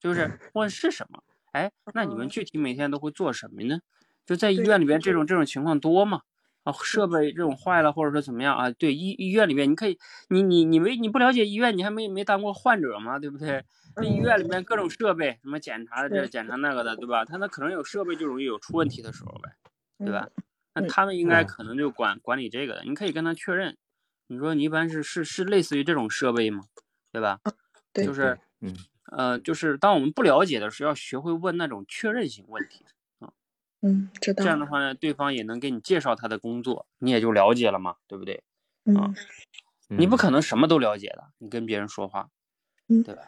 [0.00, 1.22] 就是问是什么。
[1.52, 3.80] 哎，那你们具体每天都会做什么呢？
[4.24, 6.22] 就在医院里边，这种这种情况多吗？
[6.64, 8.70] 啊，设备这种坏了，或者说怎么样啊？
[8.70, 9.98] 对，医医院里面，你可以，
[10.28, 13.18] 你你你没你不了解医院，你还没没当过患者吗？
[13.18, 13.64] 对不对？
[13.96, 17.24] 那医院里面各种设备，什么检查的这检查那个的，对吧？
[17.24, 19.50] 他那可能有设备就容易有出问题的时候呗，
[19.98, 20.28] 对吧？
[20.74, 23.76] 那他们应该可能就管管理这个的，你可以跟他确认。
[24.28, 26.64] 你说你一般是是是类似于这种设备吗？
[27.12, 27.40] 对吧？
[27.92, 28.74] 对，就是嗯
[29.10, 32.86] 呃，就是当我们不了解的时候，要学会问那种确认性问题。
[33.82, 34.42] 嗯，知道。
[34.42, 38.42] 这样的话呢，对方也能给你介绍他的工作，你也就了解了嘛，对不对？
[38.84, 39.14] 嗯。
[39.88, 42.30] 你不可能什么都了解的，你跟别人说话，
[42.88, 43.22] 嗯，对吧？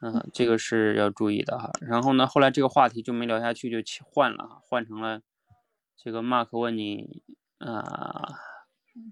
[0.00, 1.70] 嗯，这个是要注意的哈。
[1.80, 5.20] 然后呢，后来这个话题就没聊下去，就换了哈，换成了
[5.96, 7.22] 这个 Mark 问你
[7.58, 8.28] 啊，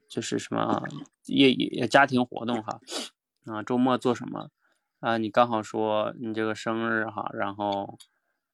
[0.09, 0.83] 就是什么
[1.27, 2.81] 业业家庭活动哈，
[3.47, 4.51] 啊，周末做什么
[4.99, 5.19] 啊？
[5.19, 7.97] 你刚好说你这个生日哈，然后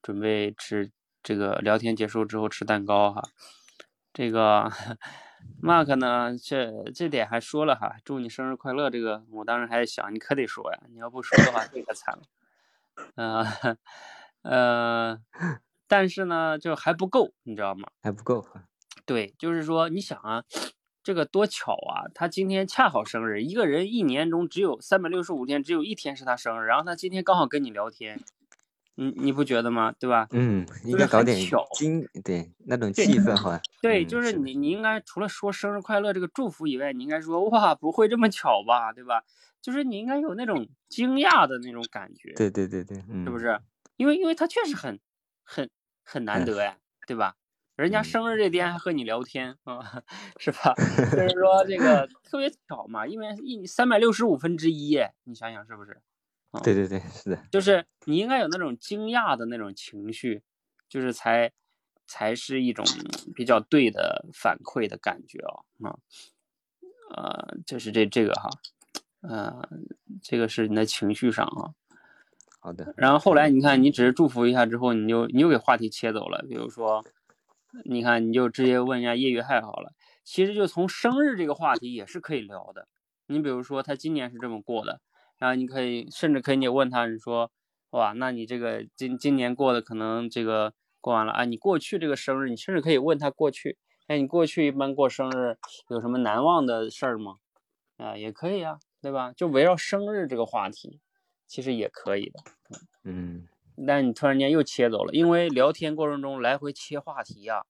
[0.03, 0.91] 准备吃。
[1.21, 3.21] 这个聊天结束之后吃蛋糕哈，
[4.13, 4.71] 这个
[5.61, 8.89] Mark 呢， 这这点还说了哈，祝你生日快乐。
[8.89, 12.23] 这个我当时还在想，你可得说呀，你要不说的话，这可惨了。
[13.15, 13.45] 嗯
[14.41, 15.21] 呃，
[15.87, 17.89] 但是呢，就还不够，你知道吗？
[18.01, 18.45] 还不够。
[19.05, 20.43] 对，就是说你想啊，
[21.03, 28.19] 这个多巧啊，他今天恰好生日，一个人一年中只有三百六十五天，只有一天是他生日，然后他今天刚好跟你聊天。
[28.99, 29.93] 你你不觉得吗？
[29.97, 30.27] 对吧？
[30.31, 31.37] 嗯，应该搞点
[31.73, 33.61] 惊，对那种气氛好像。
[33.81, 38.91] 对，就是你你应该除了说生日快乐这个祝福以外，你应该说哇，不会这么巧吧？
[38.91, 39.23] 对吧？
[39.61, 42.33] 就是你应该有那种惊讶的那种感觉。
[42.35, 43.57] 对对对对，是不是？
[43.95, 44.99] 因为因为他确实很
[45.43, 45.69] 很
[46.03, 46.75] 很难得呀，
[47.07, 47.35] 对吧？
[47.77, 50.03] 人家生日这天还和你聊天啊，
[50.37, 50.73] 是吧？
[51.15, 56.01] 就是说这个特别巧嘛，因为一三百六十五分之一，你想想是不是？
[56.63, 60.41] 对对对，是的，就是你应该有那种惊讶的那种情绪，
[60.89, 61.51] 就是才
[62.07, 62.83] 才是一种
[63.35, 65.99] 比较对的反馈的感觉哦，啊，
[67.15, 68.49] 呃，就是这这个哈，
[69.21, 69.61] 呃，
[70.23, 71.75] 这个是你的情绪上啊。
[72.59, 72.95] 好的。
[72.97, 77.05] 然后后来你看，你只是祝福一下之后，你就你又给话题切走了，比如说，
[77.85, 82.87] 你看你就直接问一下业余爱好了，其实就从生日这个话题也是可以聊的。
[83.27, 84.99] 你比如说他今年是这么过的。
[85.39, 87.51] 然后你可以，甚至可以你问他，你说，
[87.91, 91.45] 哇，那你这个今今年过的可能这个过完了啊？
[91.45, 95.57] 你过去这个生日，你甚至可以问他过去，哎，你过去一般过生日
[95.89, 97.37] 有什么难忘的事儿吗？
[97.97, 99.31] 啊，也可以啊，对吧？
[99.33, 100.99] 就围绕生日这个话题，
[101.47, 102.39] 其实也可以的。
[103.03, 103.47] 嗯，
[103.87, 107.65] 但你突然间又切走了，因为聊天过程中来回切话题呀，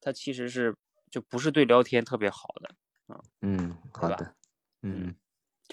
[0.00, 0.76] 它其实是
[1.10, 3.20] 就不是对聊天特别好的啊。
[3.40, 4.34] 嗯，好的。
[4.82, 5.14] 嗯，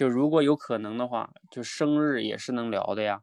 [0.00, 3.20] 就如果有可能的话，就生日也是能聊的呀，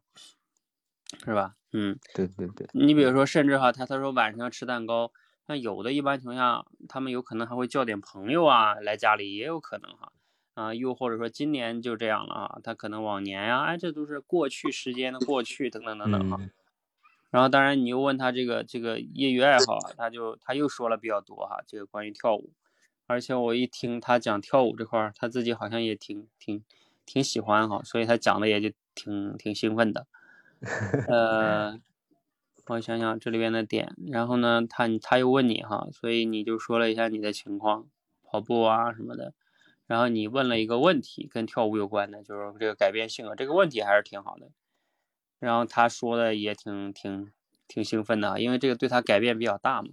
[1.24, 1.56] 是吧？
[1.72, 2.68] 嗯，对对对。
[2.72, 5.10] 你比如说，甚至哈，他他说晚上要吃蛋糕，
[5.48, 10.12] 那有的一般情况下，他们有可能还会叫点朋友啊来家里，也有可能哈。
[10.54, 16.38] 啊，又或者说今年就这样了啊，他可能往年呀，哎，这都是过去时间的过去，等等等等哈。
[17.30, 22.52] 然后当然你又问他这个这个业余爱好，他就他又说了比较多哈，这个关于跳舞，
[23.08, 26.62] 而且我一听他讲跳舞这块儿，他自己好像也挺挺
[27.04, 30.06] 挺喜欢哈，所以他讲的也就挺挺兴奋的。
[31.08, 31.80] 呃，
[32.66, 37.88] 我想想这里边的点，然后呢，他他又问你哈，所以你就说了一下你的情况，
[38.22, 39.32] 跑步啊什么的。
[39.86, 44.50] 然后你问了一个问题，跟跳舞有关的，就是这个改变性格这个问题还是挺好的。
[45.38, 47.32] 然后他说的也挺挺
[47.66, 49.88] 挺兴奋的，因为这个对他改变比较大嘛，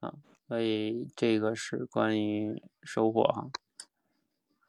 [0.00, 0.14] 啊，
[0.50, 3.50] 所以这个是关于收获哈。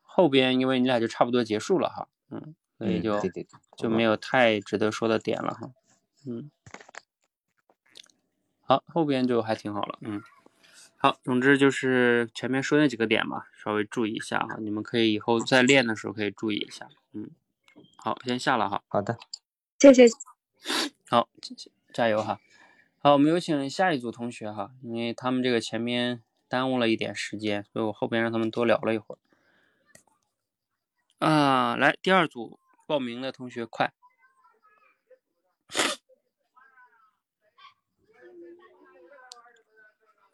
[0.04, 3.20] 后边因为你俩就差不多结束了哈，嗯，所以就
[3.76, 5.72] 就没有太值得说的点了哈，
[6.28, 6.52] 嗯，
[8.62, 10.22] 好，后边就还挺好了，嗯。
[10.98, 14.58] 好，总之就是前面说那几个点吧，稍微注意一下哈。
[14.60, 16.88] 你们可以以后再练的时候可以注意一下。
[17.14, 17.32] 嗯，
[17.96, 18.84] 好，先下了哈。
[18.88, 19.18] 好的，
[19.80, 20.06] 谢谢。
[21.10, 21.28] 好，
[21.92, 22.40] 加油哈。
[23.04, 29.20] 好，我们有请下一组同学哈，因为他们这个前面耽误了一点时间，所以我后边让他们多聊了一会儿。
[31.18, 33.92] 啊，来，第二组报名的同学快。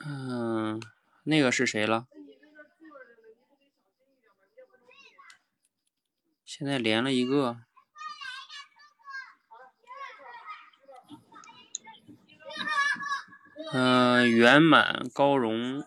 [0.06, 0.82] 嗯，
[1.24, 2.10] 那个是谁了？
[6.44, 7.67] 现在连了一个。
[13.74, 15.84] 嗯，圆满高荣，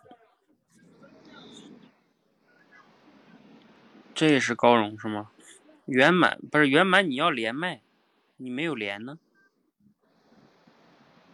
[4.14, 5.30] 这也是高荣是吗？
[5.86, 7.80] 圆满不是圆满，你要连麦，
[8.36, 9.18] 你没有连呢。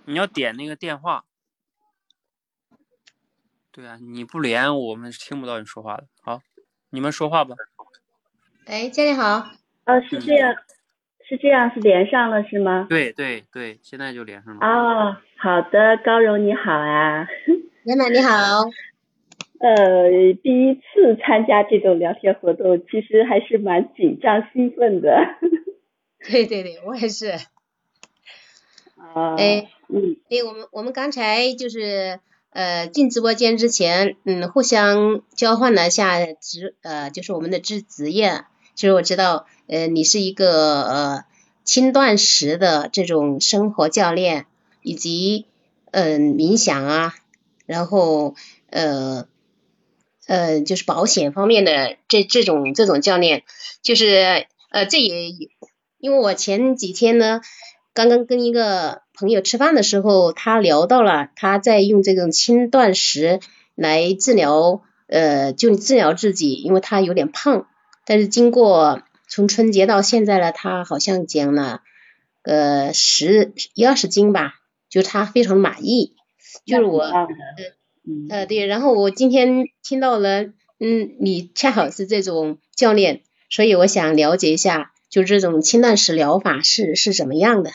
[0.04, 1.24] 你要点那个电话。
[3.72, 6.06] 对啊，你不连我们听不到你说话的。
[6.22, 6.42] 好，
[6.90, 7.56] 你们说话吧。
[8.64, 9.50] 哎，家里好。
[9.84, 10.54] 呃，是这样，
[11.28, 12.86] 是这样，是连上了是吗？
[12.88, 14.66] 对对对，现在就连上了。
[14.66, 17.26] 哦，好的，高荣你好啊。
[17.84, 18.30] 圆满你好。
[19.58, 25.16] 呃，第一次参加这种聊天活动，其实还是蛮紧张兴奋的。
[26.28, 27.30] 对对对，我也是。
[29.14, 29.34] 啊。
[29.36, 32.20] 哎，嗯，对我们我们刚才就是。
[32.50, 38.46] 呃，进直播间之前，嗯，互相交换了一下职，呃，就是我们的职职业。
[38.74, 41.24] 其实我知道，呃，你是一个呃
[41.64, 44.46] 轻断食的这种生活教练，
[44.82, 45.46] 以及
[45.90, 47.14] 嗯冥想啊，
[47.66, 48.34] 然后
[48.70, 49.26] 呃
[50.26, 53.42] 呃就是保险方面的这这种这种教练，
[53.82, 55.30] 就是呃这也
[55.98, 57.40] 因为我前几天呢。
[57.94, 63.40] 刚刚跟一个朋友吃饭的时候，他聊到了他在用这种轻断食
[63.74, 67.66] 来治疗，呃，就治疗自己，因为他有点胖，
[68.04, 71.82] 但是经过从春节到现在呢，他好像减了
[72.42, 74.54] 呃十一二十斤吧，
[74.88, 76.14] 就他非常满意，
[76.64, 77.02] 就是我，
[78.30, 80.44] 呃对，然后我今天听到了，
[80.78, 87.70] 嗯，你恰好是这种教练，所以我想了解一下，就这种轻断食疗法是是怎么样的。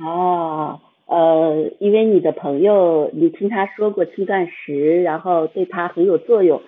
[0.00, 6.62] 哦，呃，因为你的朋友，你听他说过轻断食，然后对他很有作用，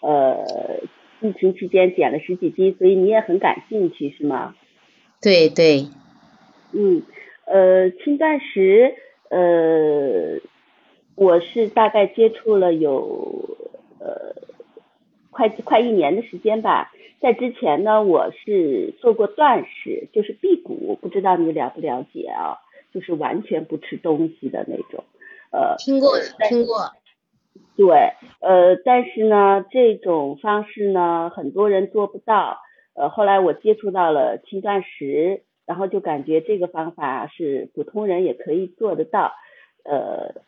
[0.00, 0.44] 呃，
[1.28, 4.54] 疫情期间减了十几斤，所以你也很感兴趣，是吗？
[5.20, 5.86] 对对。
[6.72, 7.02] 嗯，
[7.46, 8.94] 呃，轻断食，
[9.30, 10.40] 呃，
[11.14, 13.56] 我是大概接触了有
[13.98, 14.34] 呃
[15.30, 22.58] 快快一年的时间吧，在之前呢，我是做过断食，就是辟谷，不知道你了不了解啊？
[22.92, 25.04] 就是完全不吃东西的那种，
[25.50, 26.18] 呃，听过
[26.48, 26.90] 听过，
[27.76, 32.58] 对，呃，但是呢，这种方式呢，很多人做不到，
[32.94, 39.34] 呃，后来我接触到了轻断食，然后就感觉这个方法是普通人也可以做得到，
[39.84, 40.40] 呃，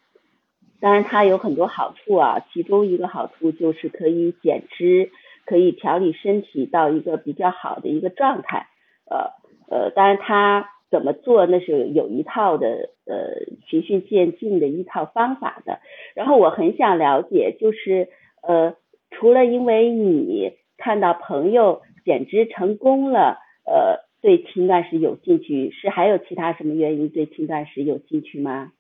[0.81, 5.11] 当然它有很多好处啊，其中一个好处就是可以减脂，
[5.45, 8.69] 可以调理身体到一个比较好的一个状态，
[9.11, 9.33] 呃
[9.69, 10.71] 呃，当然它。
[10.91, 11.47] 怎么做？
[11.47, 15.81] 那是有一套的，呃，循序渐进的一套方法的。
[16.15, 18.09] 然后我很想了解，就是
[18.43, 18.77] 呃，
[19.11, 25.71] 除了因为你看到朋友减脂成功了，呃，对轻断食有兴趣？
[25.71, 28.73] 是还有其他什么原因对轻断食有兴趣吗？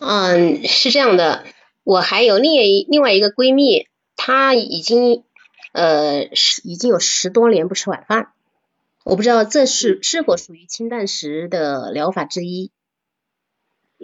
[0.00, 1.44] 嗯，是这样的，
[1.82, 5.24] 我还有另一另外一个闺蜜，她已经
[5.72, 6.24] 呃
[6.62, 8.28] 已经有十多年不吃晚饭，
[9.08, 12.72] 我不知道这是是否属于轻断食的疗法之一。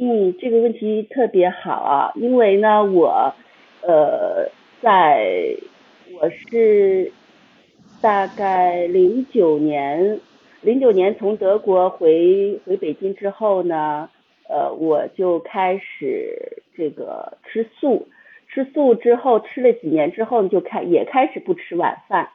[0.00, 3.34] 嗯，这个问题特别好啊，因为呢，我
[3.80, 4.48] 呃
[4.80, 5.56] 在
[6.20, 7.10] 我是
[8.00, 10.20] 大概零九年
[10.60, 14.08] 零九年从德国回回北京之后呢。
[14.48, 18.08] 呃，我就开始这个吃素，
[18.48, 22.28] 吃素之后吃了几年之后就开也开始不吃晚饭，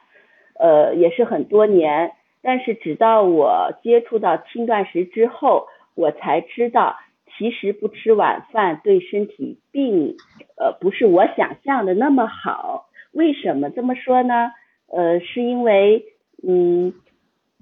[0.58, 2.14] 呃，也是很多年，
[2.48, 6.96] 但是直到我接触到轻断食之后，我才知道
[7.36, 10.16] 其实不吃晚饭对身体并
[10.56, 12.88] 呃不是我想象的那么好。
[13.12, 14.52] 为什么这么说呢？
[14.90, 16.06] 呃，是因为
[16.42, 16.94] 嗯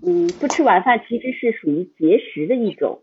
[0.06, 3.00] 嗯不吃晚饭其实是属于节食的一种，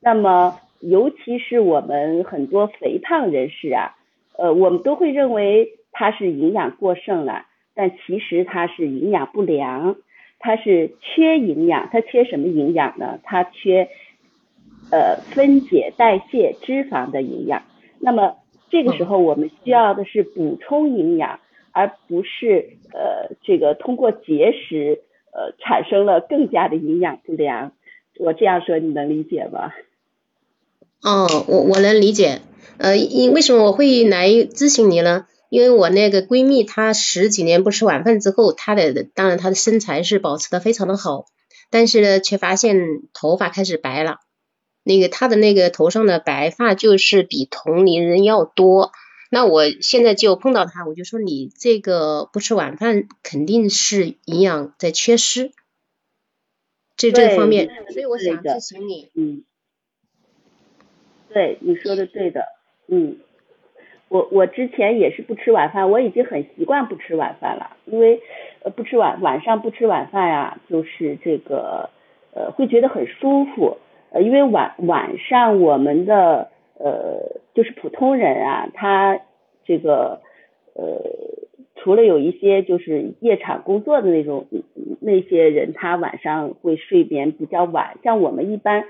[0.00, 0.58] 那么。
[0.84, 3.94] 尤其是我们很多肥胖人士啊，
[4.36, 7.46] 呃，我们都会认为它是营养过剩了，
[7.76, 9.94] 但其实它是营养不良，
[10.42, 13.20] 他是缺营养，它缺什么营养呢？
[13.22, 13.88] 它缺
[14.90, 17.62] 呃分解代谢脂肪的营养。
[18.00, 18.36] 那么
[18.68, 21.38] 这个时候我们需要的是补充营养，
[21.70, 25.00] 而不是呃这个通过节食
[25.32, 27.72] 呃产生了更加的营养不良。
[28.18, 29.72] 我这样说你能理解吗？
[31.02, 32.40] 哦，我我能理解，
[32.78, 35.26] 呃，因为什么我会来咨询你呢？
[35.52, 41.26] 因为我那个闺蜜她十几年不吃晚饭之后，她的当然她的身材是保持的非常的好，
[41.68, 44.20] 但是呢，却发现头发开始白了，
[44.82, 48.92] 那个她的那个头上的白发就是比同龄人要多。
[49.30, 55.52] 那我现在就碰到她，我就说你这个不吃晚饭肯定是营养在缺失，
[56.96, 59.44] 这这方面，所以我想咨询你，嗯。
[61.28, 62.46] 对你说的对的，
[62.88, 63.18] 嗯，
[64.12, 68.20] 我我之前也是不吃晚饭，我已经很习惯不吃晚饭了，因为
[68.62, 71.88] 呃不吃晚晚上不吃晚饭呀，就是这个
[72.34, 73.78] 呃会觉得很舒服，
[74.12, 79.18] 呃因为晚晚上我们的呃就是普通人啊，他
[79.64, 80.20] 这个
[80.74, 80.82] 呃
[81.76, 84.44] 除了有一些就是夜场工作的那种
[85.00, 88.84] 那些人，他晚上会睡眠比较晚，像我们一般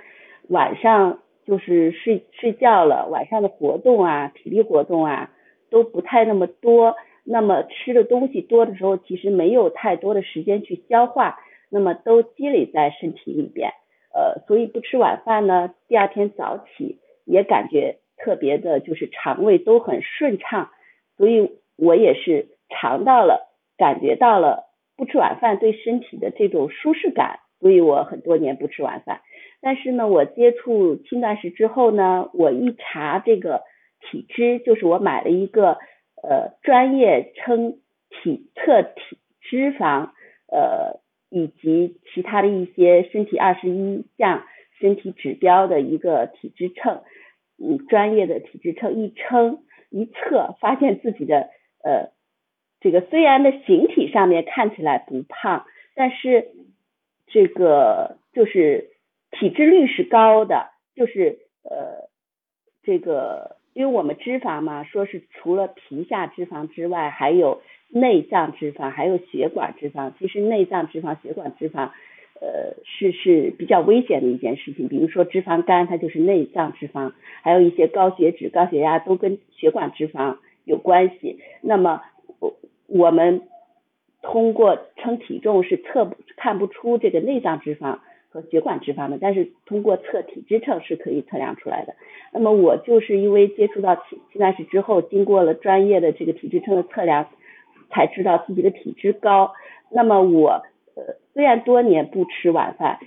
[0.49, 1.21] 晚上。
[1.45, 5.31] 就是睡睡觉了，晚上的活动啊，体力活动啊，
[5.71, 6.97] 都不太那么多。
[7.25, 11.39] 那么吃的东西多的时候，其实没有太多的时间去消化，
[11.71, 13.71] 那么都积累在身体里边。
[14.13, 20.71] 呃，所以不吃晚饭呢，第二天早起也感觉特别的，就是肠胃都很顺畅。
[21.17, 24.65] 所以我也是尝到了，感觉到了
[24.97, 27.39] 不吃晚饭对身体的这种舒适感。
[27.63, 29.23] 所以我很多年不吃晚饭。
[29.61, 33.63] 但是呢，我接触轻断食之后呢，我一查这个
[34.01, 35.79] 体脂，就是我买了一个
[36.21, 37.79] 呃专业称
[38.11, 40.11] 体测体脂肪
[40.49, 41.01] 呃
[41.31, 44.43] 以及其他的一些身体二十一项
[44.81, 47.03] 身体指标的一个体脂秤，
[47.63, 49.61] 嗯，专业的体脂秤一称
[49.91, 51.51] 一测，发现自己的
[51.85, 52.11] 呃
[52.81, 56.49] 这个虽然的形体上面看起来不胖，但是
[57.33, 58.91] 这个就是。
[59.35, 62.11] 体脂率是高的，就是呃，
[62.83, 70.13] 这个，因为我们脂肪嘛，说是除了皮下脂肪之外，还有内脏脂肪，还有血管脂肪。
[70.19, 71.93] 其实内脏脂肪、血管脂肪，
[72.43, 74.89] 呃，是是比较危险的一件事情。
[74.89, 81.41] 比如说脂肪肝，它就是内脏脂肪，还有一些高血脂、高血压都跟血管脂肪有关系。
[81.63, 82.03] 那么
[82.39, 82.55] 我
[82.87, 83.49] 我们
[84.23, 87.99] 通过称体重是测不看不出这个内脏脂肪。
[88.35, 91.97] 和血管脂肪的，但是通过测体脂秤是可以测量出来的。
[92.33, 97.29] 那么我就是因为接触到轻轻断食之后，经过了专业的这个体脂秤的测量，
[97.91, 99.53] 才知道自己的体脂高。
[99.91, 100.63] 那么我
[100.95, 103.01] 呃虽然多年不吃晚饭，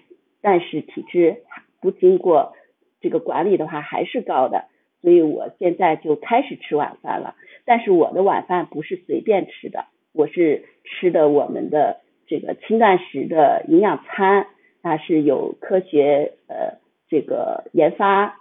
[0.43, 1.38] 但是体质
[1.82, 2.53] 不经过
[3.01, 4.66] 这个管理的话还是高的，
[5.01, 7.34] 所以我现在就开始吃晚饭了。
[7.66, 9.86] 但是我的晚饭不是随便吃的，
[10.16, 14.47] 我是吃的我们的这个轻断食的营养餐。
[14.82, 16.78] 它是有科学呃
[17.09, 18.36] 这个研发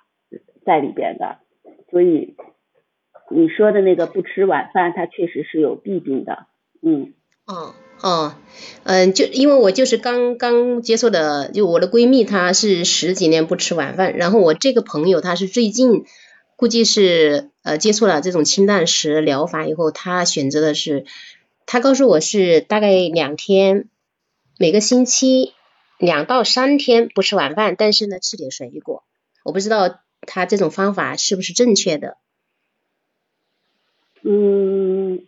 [0.67, 1.39] 在里边的，
[1.91, 2.37] 所以
[3.31, 6.47] 你说的那个不吃晚饭，它确实是有弊病的，
[6.83, 7.15] 嗯。
[7.47, 8.35] 哦哦，
[8.85, 16.05] 嗯，就因为我就是刚刚接触的，就我的闺蜜她是十几年不吃晚饭，然后我这个朋友她是最近
[16.57, 21.07] 估计是呃接触了这种轻断食疗法以后，她选择的是，
[21.67, 23.89] 他告诉我是大概两天
[24.59, 25.53] 每个星期。
[25.97, 29.05] 两到三天不吃晚饭，但是呢吃点水果。
[29.45, 32.19] 我不知道他这种方法是不是正确的。
[34.23, 35.25] 嗯，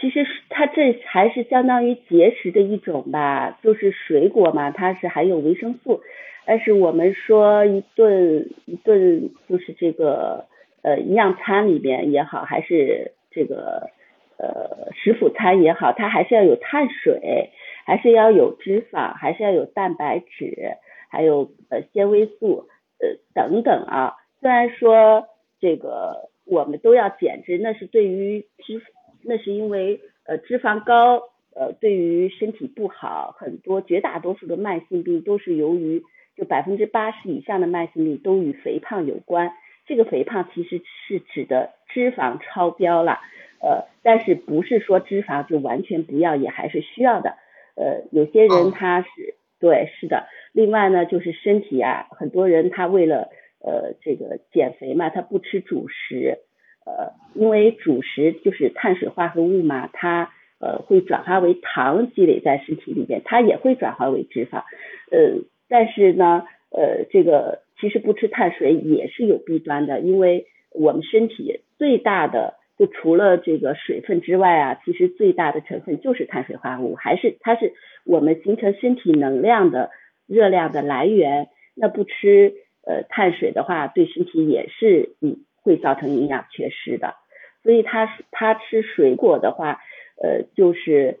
[0.00, 6.00] 其实它这还是相当于节食的一种吧，就是水果嘛，它是含有维生素。
[6.46, 10.46] 但是我们说一顿一顿就是这个
[10.82, 13.90] 呃营养餐里边也好，还是这个
[14.38, 17.50] 呃食辅餐也好，它还是要有碳水，
[17.86, 20.76] 还是要有脂肪，还是要有蛋白质，
[21.10, 22.68] 还有呃纤维素
[23.00, 24.14] 呃等等啊。
[24.40, 25.26] 虽然说
[25.60, 28.82] 这个我们都要减脂，那是对于脂
[29.22, 31.22] 那是因为呃脂肪高
[31.54, 36.02] 呃对于身体不好，很多绝大多数的慢性病都是由于。
[36.36, 39.52] 就百分之八十以上的慢性病都与肥胖有关，
[39.86, 43.20] 这个肥胖其实是指的脂肪超标了，
[43.64, 47.36] 呃，但是不是说脂肪就完全不要，也还是需要的，
[47.76, 50.26] 呃，有些人他是对，是的。
[50.52, 53.30] 另外呢，就是身体啊，很多人他为了
[53.64, 56.40] 呃这个减肥嘛，他不吃主食，
[56.84, 64.64] 呃，因为主食就是碳水化合物嘛，它呃会转化为糖积累在身体里边，它也会转化为脂肪，
[65.10, 65.44] 呃。
[65.66, 77.72] 但是呢，呃，这个其实不吃碳水也是有弊端的，因为我们身体最大的就除了这个水分之外啊，其实最大的成分就是碳水化合物，还是它是
[78.04, 79.90] 我们形成身体能量的
[80.26, 81.48] 热量的来源。
[81.74, 82.54] 那不吃
[82.86, 87.14] 呃碳水的话，对身体也是嗯会造成营养缺失的。
[87.62, 89.80] 所以他他吃水果的话，
[90.22, 91.18] 呃，就是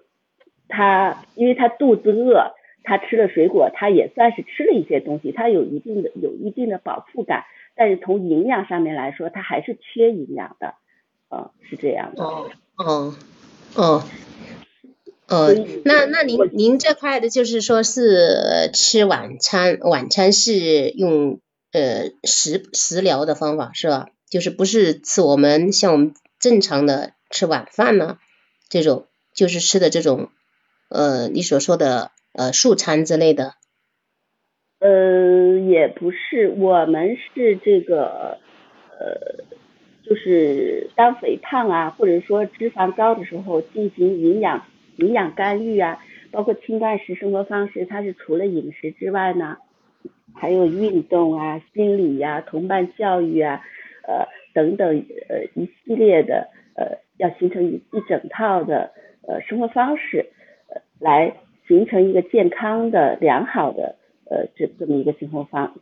[0.68, 2.54] 他因为他肚子饿。
[2.86, 7.44] 他吃了水果，他也算是吃了一些东西，他有一定的有一定的饱腹感，
[7.74, 10.74] 但是从营养上面来说，他还是缺营养的，
[11.34, 12.22] 嗯，是这样的。
[12.22, 13.14] 哦哦
[13.74, 14.04] 哦
[15.28, 15.54] 哦，
[15.84, 21.40] 那那您您这块的就是说是吃晚餐，晚餐是用
[21.72, 24.08] 呃食食疗的方法是吧？
[24.28, 28.18] 就是不是吃我们像我们正常的吃晚饭呢？
[28.68, 30.28] 这种就是吃的这种
[30.88, 32.10] 呃你所说的。
[32.36, 33.54] 呃，素餐之类的，
[34.80, 38.38] 呃，也不是，我们是这个，
[38.98, 39.44] 呃，
[40.04, 44.64] 就是当肥胖啊，或者说脂肪高的时候，进行营养
[44.96, 45.98] 营养干预啊，
[46.30, 49.56] 包括轻断食生活方式，它是除了饮食之外呢，
[50.34, 53.62] 还有运动啊、心理呀、同伴教育啊，
[54.06, 58.92] 呃等等呃一系列的呃，要形成一一整套的
[59.26, 60.26] 呃生活方式，
[60.68, 61.34] 呃来。
[61.66, 63.96] 形成一个健康的、良好的
[64.30, 65.74] 呃这这么一个生活方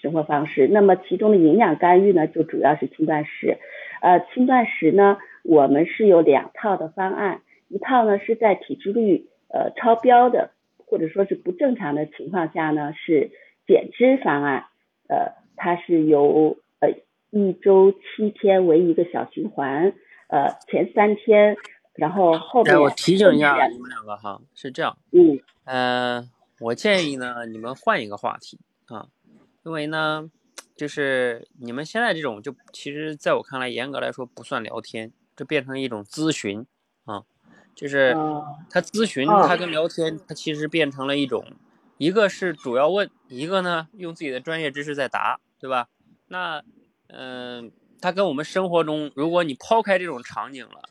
[0.00, 0.68] 生活方式。
[0.68, 3.58] 那么其中的营养干预呢，就主要是轻断食。
[4.00, 13.30] 呃，轻断食呢，我们是有两套的方案，一套呢是在体脂率呃超标的或者说是不正常的情况下呢，是
[13.66, 14.64] 减脂方案。
[15.08, 16.90] 呃，它是由呃
[17.30, 19.92] 一周七天为一个小循环，
[20.28, 21.56] 呃前三天。
[21.94, 26.24] 然后后边，我提醒一下你们两个哈，是这样，嗯，呃，
[26.60, 29.04] 我建议呢，你们换一个话题啊，
[29.64, 30.30] 因为呢，
[30.76, 36.66] 就是你们现在这种，就其实在我看来，严格来说不算聊天，这变成一种咨询
[37.04, 37.24] 啊，
[37.74, 38.14] 就是
[38.70, 41.44] 他咨询，他跟聊天，他其实变成了一种，
[41.98, 45.88] 一个是主要问，一个呢用自己的专业知识在答，对吧？
[46.28, 46.62] 那，
[47.08, 50.82] 嗯，他跟我们生活中，如果你抛开这种场景了。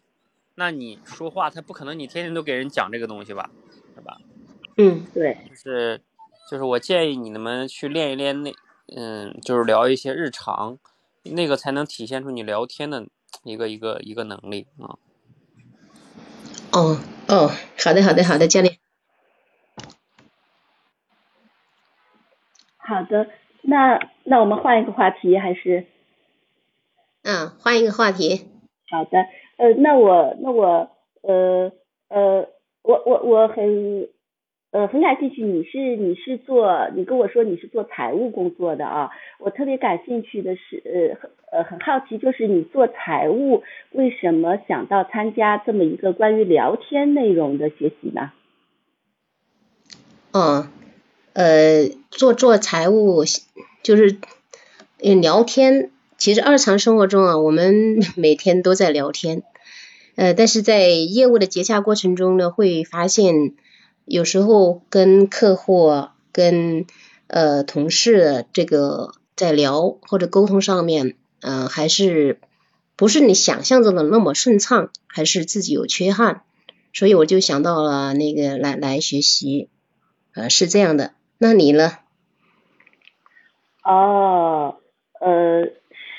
[0.55, 3.49] 那你说话，他不可能你天天都给人讲这个东西吧，
[3.95, 4.17] 是吧？
[4.75, 6.01] 嗯，对，就是
[6.49, 8.51] 就是我建议你们去练一练那，
[8.97, 10.79] 嗯，就是聊一些日常，
[11.21, 13.05] 那个才能体现出你聊天的
[13.43, 14.97] 一个一个一个能力啊。
[16.71, 16.97] 哦
[17.27, 18.79] 哦，好的好的好的，教练。
[22.77, 23.27] 好的，
[23.61, 25.85] 那那我们换一个话题还是？
[27.21, 28.47] 嗯，换一个话题。
[28.89, 29.19] 好的。
[29.57, 30.89] 呃，那我那我
[31.21, 31.71] 呃
[32.07, 32.49] 呃，
[32.81, 34.09] 我我我很
[34.71, 39.09] 呃很感兴趣，你是你是做你跟我说你是做财务工作的啊，
[39.39, 48.31] 我特别感兴趣的是呃很呃很好奇，就是你做财务为什么想到参加这么一个关于聊天内容的学习呢？
[50.31, 50.67] 嗯，
[51.33, 53.23] 呃，做做财务
[53.81, 54.17] 就是
[54.99, 55.89] 聊天。
[56.17, 59.41] 其实日常生活中啊，我们 每天都在聊天，
[60.15, 63.53] 呃，但是在业务的结洽过程中呢，会发现
[64.09, 66.87] 有时候跟客户、跟
[67.27, 72.39] 呃同事这个在聊或者沟通上面，呃，还是
[72.95, 76.41] 不是你想象中的那么顺畅，还是自己有缺憾，
[76.91, 79.69] 所以我就想到了那个来来学习，
[80.33, 81.91] 呃，是这样的，那你呢？
[83.83, 84.77] 哦，
[85.21, 85.65] 呃，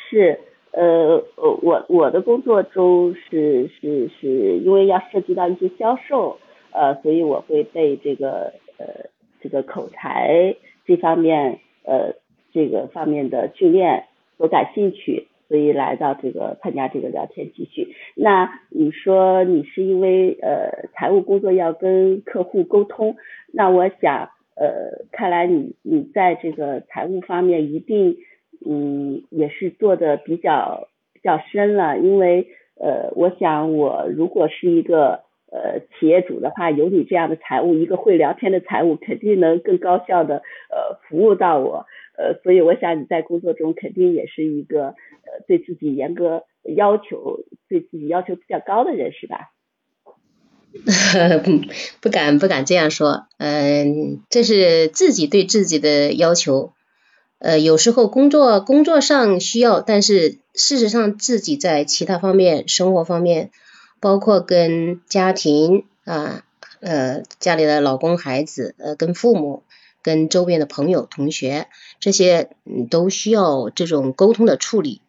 [0.08, 6.38] 是，呃，我我的工作中是是是因为要涉及到一些销售，
[6.72, 9.10] 呃，所以我会对这个呃
[9.40, 10.54] 这个口才
[10.86, 12.14] 这方面呃
[12.52, 14.04] 这个方面的训练
[14.38, 15.26] 所感兴趣。
[15.48, 23.16] 所以来到这个参加这个聊天集训，那你说你是因为呃财务工作要跟客户沟通，
[23.52, 28.18] 那我想呃看来你你在这个财务方面一定
[28.64, 32.46] 嗯也是做的比较比较深了，因为
[32.76, 40.36] 呃我想我如果是一个呃企业主的话，有你这样的财务，一个会聊天的财务，肯定能更高效的
[40.70, 41.86] 呃服务到我。
[42.16, 49.52] 呃，所以我想你在工作中肯定也是一个呃对自己严格要求、对自己要求比较高的人，是吧？
[51.42, 51.50] 不
[52.00, 56.72] 不敢不敢这样说，嗯，这是自己对自己的要求。
[57.38, 63.50] 呃，有时候工作工作上需要，但是事实上自己在其他方面、生活方面，
[64.00, 66.42] 包括跟家庭啊
[66.80, 69.62] 呃家里的老公、孩子呃跟父母。
[70.02, 71.66] 跟周边的朋友、同学
[71.98, 75.02] 这些，嗯，都需要这种沟通的处理。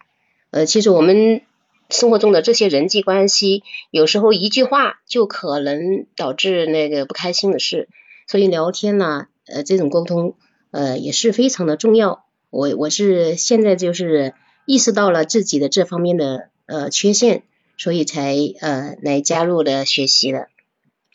[0.49, 1.43] 呃，其实我们
[1.89, 7.87] 生活中的这些人际关系，有时候一句话就可能导致那个不开心的事。
[8.27, 10.35] 所以聊天呢，呃，这种沟通，
[10.71, 12.25] 呃，也是非常的重要。
[12.49, 14.33] 我我是现在就是
[14.65, 17.43] 意识到了自己的这方面的呃缺陷，
[17.81, 20.49] 所以才呃来加入了学习的。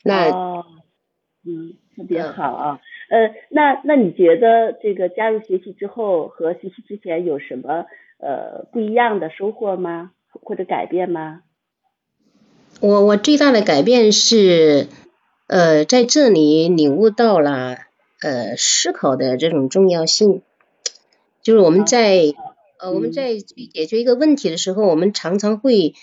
[0.03, 0.31] 那，
[1.45, 2.81] 嗯，特别好啊。
[3.09, 7.87] 呃，那那你觉得这个加入学习之后和学习之前有什么
[8.19, 10.11] 呃不一样的收获吗？
[10.33, 11.43] 或者改变吗？
[12.81, 14.89] 我我最大的改变是
[15.47, 17.77] 呃在这里领悟到了
[18.21, 20.43] 呃思考的这种重要性，
[21.43, 22.35] 就是我们在
[22.81, 25.95] 呃我们在解决一个问题的时候，我们常常会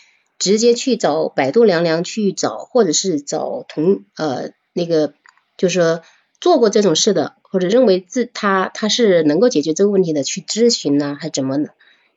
[0.44, 5.14] 直接去找百度凉凉去找，或者是找同呃那个
[5.58, 6.04] 就是说。
[6.44, 11.70] 做过这种事的，或者认为自他他是能够解决这个问题的，去咨询呢，还怎么呢？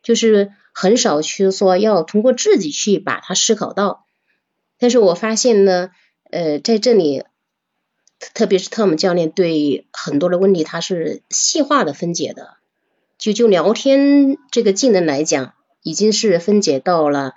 [0.03, 4.05] 就是很少去说要通过自己去把它思考到。
[4.81, 5.91] 但是我发现呢，
[6.29, 7.23] 呃，在这里，
[8.35, 12.55] 特别是特姆教练对很多的问题，他是细化的分解的。
[13.19, 15.55] 就就聊天这个技能来讲，
[15.85, 17.35] 已经是分解到了，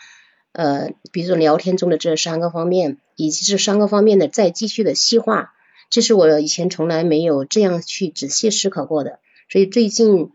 [0.60, 5.54] 呃，比如说聊天中的这三个方面，以及这三个方面的再继续的细化。
[5.90, 10.32] 这是我以前从来没有这样去仔细思考过的，所以最近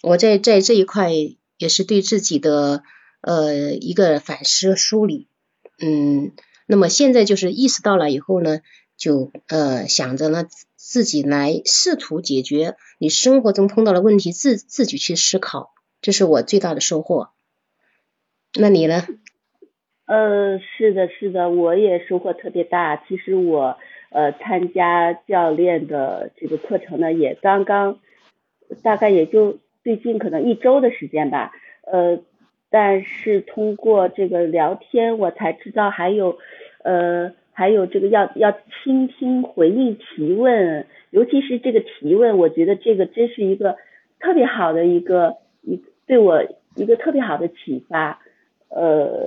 [0.00, 1.10] 我在在这一块
[1.58, 2.84] 也是对自己的
[3.20, 5.26] 呃一个反思梳理，
[5.80, 6.30] 嗯，
[6.66, 8.60] 那么现在就是意识到了以后呢，
[8.96, 10.46] 就呃想着呢
[10.76, 17.30] 自己来试图解决你生活中碰到的问题，自自己去思考，这是我最大的收获。
[18.54, 19.04] 那你呢？
[20.06, 22.96] 呃，是的，是的，我也收获特别大。
[23.08, 23.76] 其实我。
[24.10, 27.98] 呃，参加教练的这个课程呢，也刚刚
[28.84, 31.50] 大概也就最近可能一周的时间吧。
[31.82, 32.20] 呃，
[32.70, 36.38] 但是通过这个聊天，我才知道还有
[36.84, 43.78] 呃还有这个要要倾听回应提问，尤其是这个提问，我觉得这个真是一个
[44.20, 46.44] 特别好的一个一对我
[46.76, 48.20] 一个特别好的启发。
[48.68, 49.26] 呃，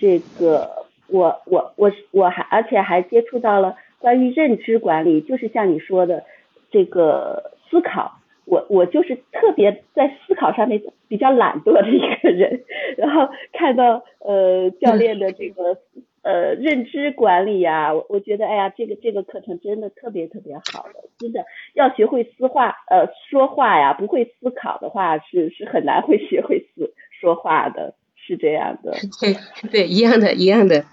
[0.00, 0.80] 这个。
[1.12, 6.22] 我我我我还而且还接触到了关于认知管理，就是像你说的
[6.70, 12.62] 这个思考，我我就是特别在思考上面比较懒惰的一个人，
[12.96, 15.78] 然后看到呃教练的这个
[16.22, 21.44] 呃认知管理呀，我我觉得哎呀这个这个课程真的特别特别好的，真的
[21.74, 27.94] 要学会思话呃说话呀，不会思考的话是是很难会学会思说话的。
[28.26, 29.36] 是这样的，对
[29.70, 30.84] 对，一样的，一样的，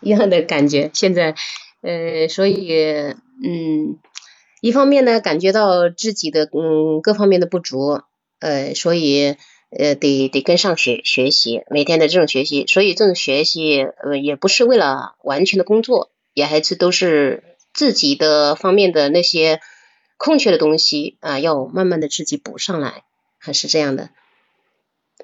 [0.00, 0.90] 一样的感觉。
[0.92, 1.34] 现在，
[1.82, 2.72] 呃，所以，
[3.42, 3.98] 嗯，
[4.60, 8.02] 一方面呢，感觉到自己的嗯各方面的不足，
[8.40, 9.36] 呃，所以
[9.70, 19.60] 呃得得跟上学学习，每天的这种学习，所以这种学习呃也不是为了完全的工作，也还是都是自己的方面的那些
[20.16, 23.04] 空缺的东西啊，要慢慢的自己补上来，
[23.38, 24.10] 还是这样的。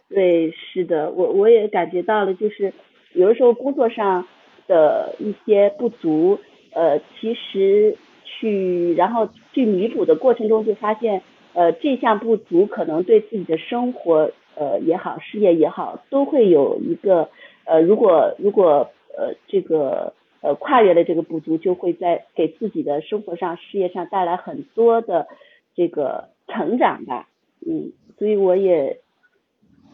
[0.08, 2.72] 对，是的，我我也感觉到了，就是
[3.12, 4.26] 有的时候工作上
[4.66, 6.38] 的一些不足，
[6.72, 11.22] 呃，其实去然后去弥补的过程中，就发现，
[11.54, 17.30] 呃，这项不足可能对自己的生活，呃也好，事业也好，都会有一个，
[17.64, 25.26] 呃，如果如果呃这个呃跨越了这个不足，就会在给自己的生活上、事业上带来很多的
[25.74, 27.28] 这个成长吧。
[27.66, 28.98] 嗯，所以我也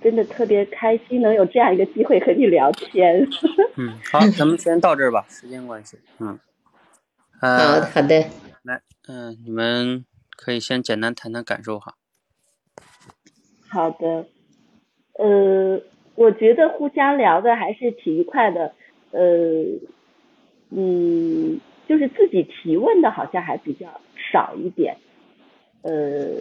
[0.03, 3.27] 真的特别开心能有这样一个机会和你聊天。
[3.77, 5.99] 嗯，好， 咱们先到这儿吧，时间关系。
[6.19, 6.39] 嗯，
[7.41, 8.27] 好好的，
[8.63, 10.05] 来，嗯，你们
[10.37, 11.95] 可以先简单谈谈感受哈。
[13.69, 14.27] 好的，
[15.15, 15.81] 呃，
[16.15, 18.75] 我觉得互相聊的还是挺愉快的，
[19.11, 19.65] 呃，
[20.71, 24.01] 嗯，就是自己提问的好像还比较
[24.33, 24.97] 少一点，
[25.83, 26.39] 呃。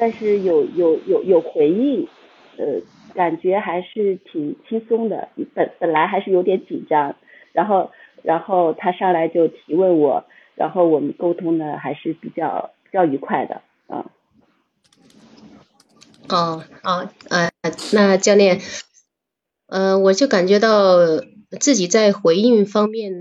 [0.00, 2.08] 但是有有有有回应，
[2.56, 2.80] 呃，
[3.14, 5.28] 感觉还是挺轻松的。
[5.54, 7.16] 本本来还是有点紧张，
[7.52, 7.90] 然后
[8.22, 10.24] 然后他上来就提问我，
[10.54, 14.06] 然后我们沟通的还是比较比较愉快的，啊。
[16.30, 17.50] 哦哦呃，
[17.92, 18.58] 那教练，
[19.66, 20.96] 嗯，我就感觉到
[21.60, 23.12] 自己在回应方面，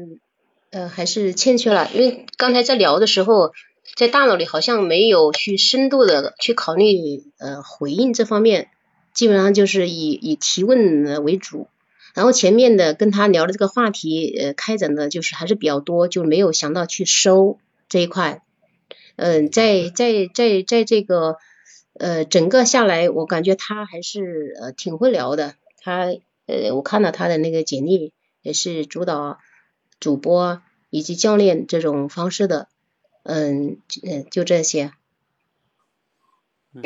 [0.72, 3.52] 呃，还是欠缺了，因为刚才在聊的时候。
[3.96, 8.70] 在大脑里好像没有去深度的去考虑呃回应这方面，
[9.14, 11.68] 基本上就是以以提问为主，
[12.14, 17.58] 然后前面的跟他聊的这个话题呃开展的就是还是比较多，就没有想到去收
[17.90, 18.42] 这一块，
[19.18, 21.36] 嗯，在在在在这个
[21.96, 26.06] 呃整个下来，我感觉他还是呃挺会聊的，他
[26.46, 29.40] 呃我看到他的那个简历也是主导
[30.00, 32.70] 主播以及教练这种方式的。
[33.24, 33.82] 嗯，
[34.32, 34.94] 就这些。
[36.74, 36.82] 嗯，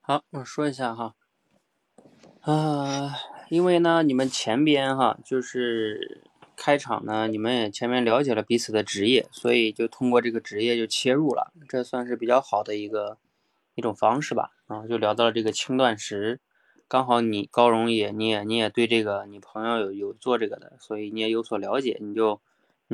[0.00, 1.14] 好，我说一下哈。
[2.40, 3.12] 啊，
[3.50, 6.22] 因为呢，你们前边哈，就是
[6.56, 13.18] 开场呢，你们也前面了解了彼此的职业，所以就通过这个职业就切入了，这算是比较好的一个
[13.74, 14.52] 一种方式吧。
[14.66, 16.40] 啊，就聊到了这个轻断食，
[16.88, 22.40] 刚好你高荣也你也你也对这个你朋友有有做这个的，所以你也有所了解，你就。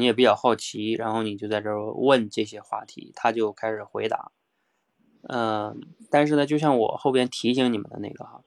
[0.01, 4.33] 你也比较好奇，然后你就在这儿问这些话题，他就开始回答。
[5.29, 5.79] 嗯，
[6.11, 8.41] 但是呢，就像我后边提醒你们的那个哈，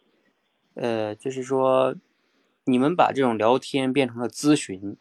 [0.74, 1.95] 呃，就是说
[2.64, 4.97] 你们把这种聊天变成了咨询，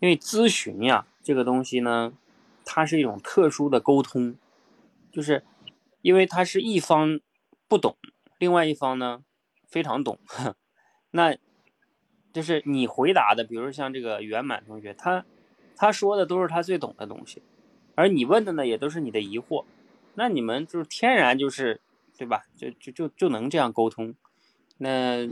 [0.00, 2.12] 因为咨询呀这个东西呢，
[2.64, 4.34] 它是一种特殊的沟通，
[5.12, 5.44] 就是
[6.02, 7.20] 因为它是一方
[7.68, 7.96] 不懂，
[8.38, 9.22] 另外一方呢
[9.68, 10.18] 非常懂，
[11.12, 11.36] 那
[12.32, 15.24] 就是你回答的，比如像这个圆满同学，他。
[15.76, 17.42] 他说的都是他最懂的东西，
[17.94, 19.64] 而你问的呢也都是你的疑惑，
[20.14, 21.80] 那你们就是天然就是，
[22.16, 22.44] 对吧？
[22.56, 24.14] 就就就就能这样沟通，
[24.78, 25.28] 那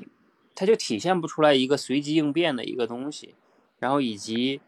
[0.55, 3.35] 他就体现不出来一个随机应变的一个东西，
[3.79, 4.61] 然后以及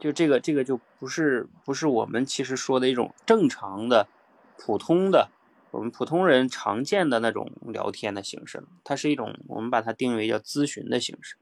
[0.00, 4.08] 就这个这个就不是不是我们其实说的一种正常的、
[4.56, 5.30] 普通的
[5.70, 11.36] 我们普通人常见的那种聊天的形式，它是一种我们把它定义为叫咨询的形式。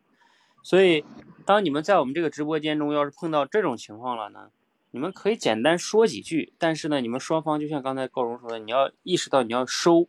[0.67, 1.05] 所以，
[1.45, 4.51] 当你们在我们这个直播间中要是碰到这种情况了呢，
[4.91, 10.09] 你们可以简单说几句，但是呢，你们双方就像刚才高荣说的，你要意识到你要收，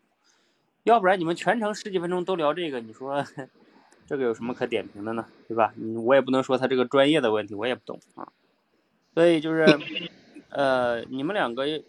[0.82, 3.24] 要不然你们全程十几分钟都聊这个，你说
[4.08, 5.28] 这个有什么可点评的呢？
[5.48, 5.76] 对吧？
[6.04, 8.28] 我也不能说他这个专业的问题，我也不懂啊。
[9.14, 9.64] 所以就是，
[10.50, 11.84] 呃，你们两个就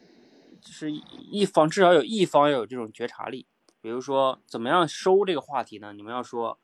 [0.65, 3.47] 是一方至少有一方要有这种觉察力，
[3.81, 5.95] 比如说怎么样收这个话题呢？
[5.95, 6.59] 你们要说。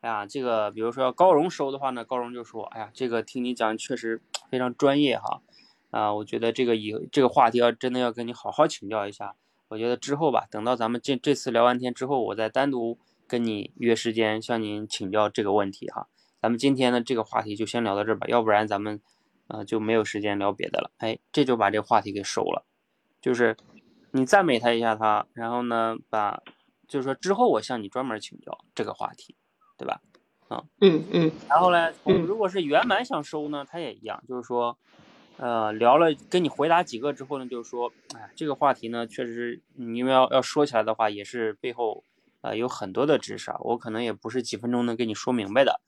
[0.00, 5.42] 哎呀，这个比如说高荣收的话呢，高荣就说：“哎呀，这个听你讲确实非常专业哈，
[5.90, 9.34] 啊，我觉得这个以这个话题要真的要跟你好好请教一下。
[9.68, 12.98] 我觉得之后吧，等到咱们这这次聊完天之后，我再单独
[13.28, 16.08] 跟你约时间向您请教这个问题哈。
[16.40, 19.02] 咱们今天的这个话题就先聊到这儿吧，要不然咱们
[19.48, 20.90] 啊就没有时间聊别的了。
[20.96, 22.64] 哎，这就把这个话题给收了，
[23.20, 23.54] 就是
[24.12, 26.42] 你赞美他一下他，然后呢把
[26.88, 29.36] 就是说之后我向你专门请教这个话题。”
[29.80, 30.00] 对吧？
[30.48, 31.90] 啊，嗯嗯，然后呢，
[32.26, 34.76] 如果是圆满想收呢，他也一样，就是说，
[35.38, 42.04] 呃，聊了跟你回答几个之后呢，就是说，哎，这个话题呢，确实是你们要要说起来的话，也是背后
[42.42, 45.80] 呃有很多的知识啊，我可能也不是几分钟能跟你说明白的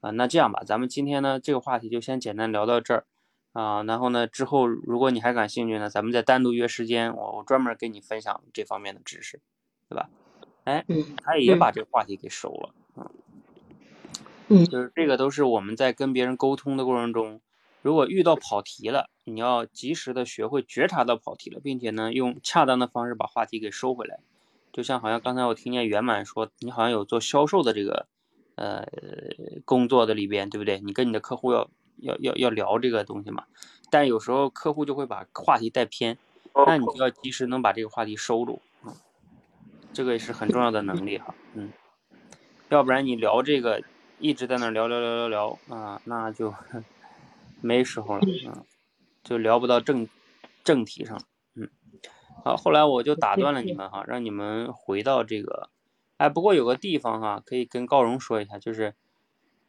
[0.00, 0.10] 啊。
[0.10, 3.06] 那这样吧，咱们今天呢这个话题就先简单聊到这儿
[3.52, 9.40] 啊，然后呢之后如果你还感兴趣呢，咱们再单独约时间，我我专门给你分享这方面的知识，
[9.88, 10.08] 对吧？
[10.64, 10.84] 哎，
[11.22, 12.82] 他也把这个话题给收了，嗯。
[12.82, 12.85] 嗯，
[14.48, 17.40] 就是这个都是我们在跟别人沟通的过程中，
[17.82, 24.20] 如果遇到跑题了，你要及时的学会觉察到跑题了，并且呢，用恰当的方式把话题给收回来。
[24.72, 28.06] 就像好像刚才我听见圆满说，你好像有做销售的这个
[28.54, 28.86] 呃
[29.64, 30.78] 工作的里边，对不对？
[30.80, 33.46] 你跟你的客户要要要要聊这个东西嘛，
[33.90, 36.18] 但有时候客户就会把话题带偏，
[36.54, 38.94] 那你就要及时能把这个话题收住，嗯，
[39.92, 41.72] 这个也是很重要的能力哈，嗯，
[42.68, 43.82] 要不然你聊这个。
[44.18, 46.54] 一直在那聊聊聊聊聊啊，那就
[47.60, 48.64] 没时候了啊，
[49.22, 50.08] 就聊不到正
[50.64, 51.20] 正题上。
[51.54, 51.68] 嗯，
[52.44, 55.68] 好，后来我就打断了你们哈，让你们回到这个。
[56.16, 58.94] 哎，不过有个地方哈，可以跟高荣说一下，就是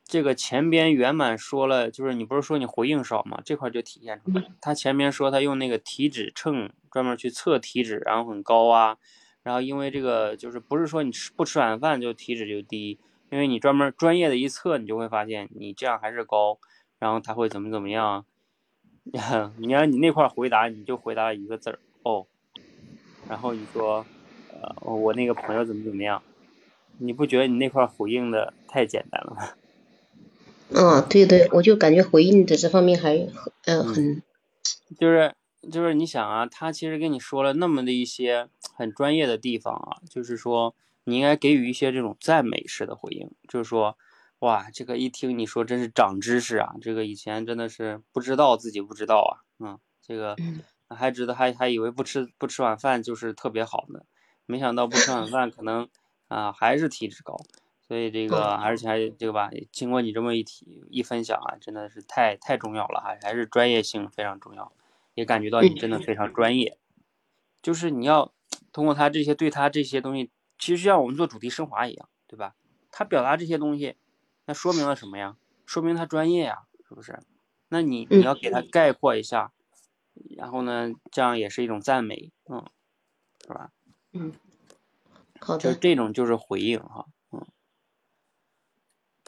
[0.06, 3.42] 这个前边圆满说了，就是你不是说你回应少吗？
[3.44, 4.46] 这块就体现出来。
[4.62, 8.98] 他前面说他用那个体脂秤专门去测体脂，然后很高啊。
[9.44, 13.00] 然后因为这个就是不是说你吃不吃晚饭就体脂就低，
[13.30, 16.58] 因为你专门专业的一测，你就会发现你这样还是高，
[17.00, 18.26] 然后他会怎么怎么样？
[19.58, 22.28] 你看你那块回答你就回答一个字儿哦，
[23.30, 24.06] 然后你说
[24.52, 26.22] 呃我那个朋友怎么怎么样，
[27.00, 29.50] 你不觉得你那块回应的太简单了吗？
[30.70, 33.16] 嗯， 对对，我就感觉回应的这方面还
[33.66, 34.22] 嗯很，
[35.00, 35.34] 就是。
[35.72, 40.74] 就是你想啊，他其实跟你说了那么的一些很专业的地方啊，就是说
[41.08, 43.98] 你应该给予一些这种赞美式的回应，就是说，
[44.40, 50.36] 哇，这个一听你说真是长知识啊，这个以前真的是不知道自己不知道啊，嗯，这个
[50.90, 54.02] 还知道还还以为不吃不吃晚饭就是特别好呢，
[54.46, 55.88] 没想到不吃晚饭可能
[56.28, 57.38] 啊还是体脂高，
[57.88, 64.74] 所以这个而且还这个吧，经过你这么一提一分享啊，真的是太太重要了哈，还是专业性非常重要。
[65.16, 66.78] 也感觉到你真的非常专业，
[67.64, 68.34] 就是你要
[68.72, 72.56] 通过他这些对他这些东西，其实像我们做主题升华一样，对吧？
[72.92, 73.96] 他表达这些东西，
[74.46, 75.38] 那说明了什么呀？
[75.66, 77.20] 说明他专业呀，是不是？
[77.70, 79.52] 那你你要给他概括一下，
[80.38, 82.66] 然后呢，这样也是一种赞美，嗯，
[83.46, 83.72] 是吧？
[84.14, 84.34] 嗯，
[85.40, 85.74] 好的。
[85.74, 87.46] 就这种就是回应哈，嗯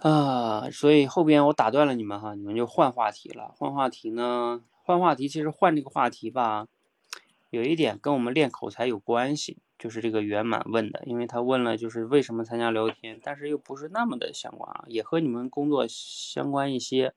[0.01, 4.63] 啊，所以后边我打断了你们哈，你们就换话题了，换话题呢？
[4.71, 6.67] 换话题，其实换这个话题吧，
[7.49, 17.13] 有一点跟我们练口才有关系，就是这个圆满问的，因为他问了就是为什么参加聊天，但是又不是那么的相关啊，也和你们工作相关一些，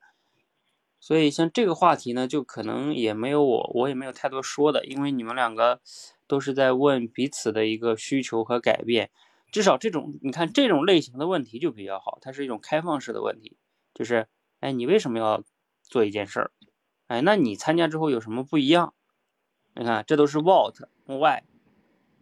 [1.01, 5.81] 所以像这个话题呢，就可能也没有我，我也没有太多说的，因为你们两个
[6.29, 9.11] 都是在问彼此的一个需求和改变，
[9.51, 13.57] 至少这种你看这种类型的问题就比较好，它是一种开放式的问题，
[13.93, 14.29] 就是
[14.61, 15.43] 哎，你为什么要
[15.83, 16.53] 做一件事儿？
[17.09, 18.95] 哎，那你参加之后有什么不一样？
[19.75, 21.43] 你看，这都是 what why，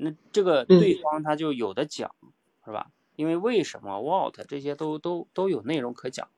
[0.01, 2.15] 那这个对方他就有的讲，
[2.65, 2.91] 是吧？
[3.17, 6.29] 因为为什么 what 这些都都都有内容可讲，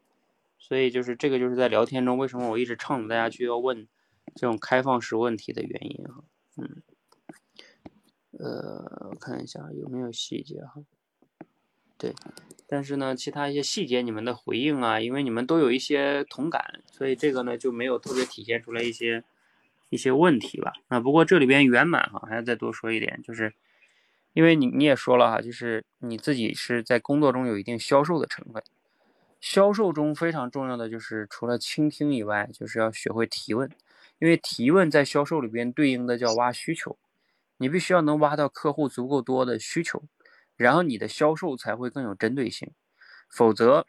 [0.58, 3.86] 所以就是这个就是在聊天中为什么我一直倡导大家去要问
[4.34, 6.24] 这种开放式问题的原因哈。
[6.56, 6.82] 嗯，
[8.32, 10.82] 呃，我看一下有没有细节哈。
[11.96, 12.14] 对。
[12.66, 19.22] 但是呢，其他一些细节，你们的回应啊，因为你们都有一些同感，所以这个呢就没有特别体现出来一些
[19.92, 20.72] 一些问题吧。
[20.88, 23.54] 啊，不过这里边圆满哈，还要再多说一点，就是
[24.32, 28.62] 因为你你也说了哈，就是你自己是在工作中有一定销售的成分，
[29.38, 33.70] 销售中非常重要的就是除了倾听以外，就是要学会提问，
[34.18, 36.98] 因为提问在销售里边对应的叫挖需求，
[37.58, 40.02] 你必须要能挖到客户足够多的需求。
[40.56, 42.70] 然后你的销售才会更有针对性，
[43.28, 43.86] 否则，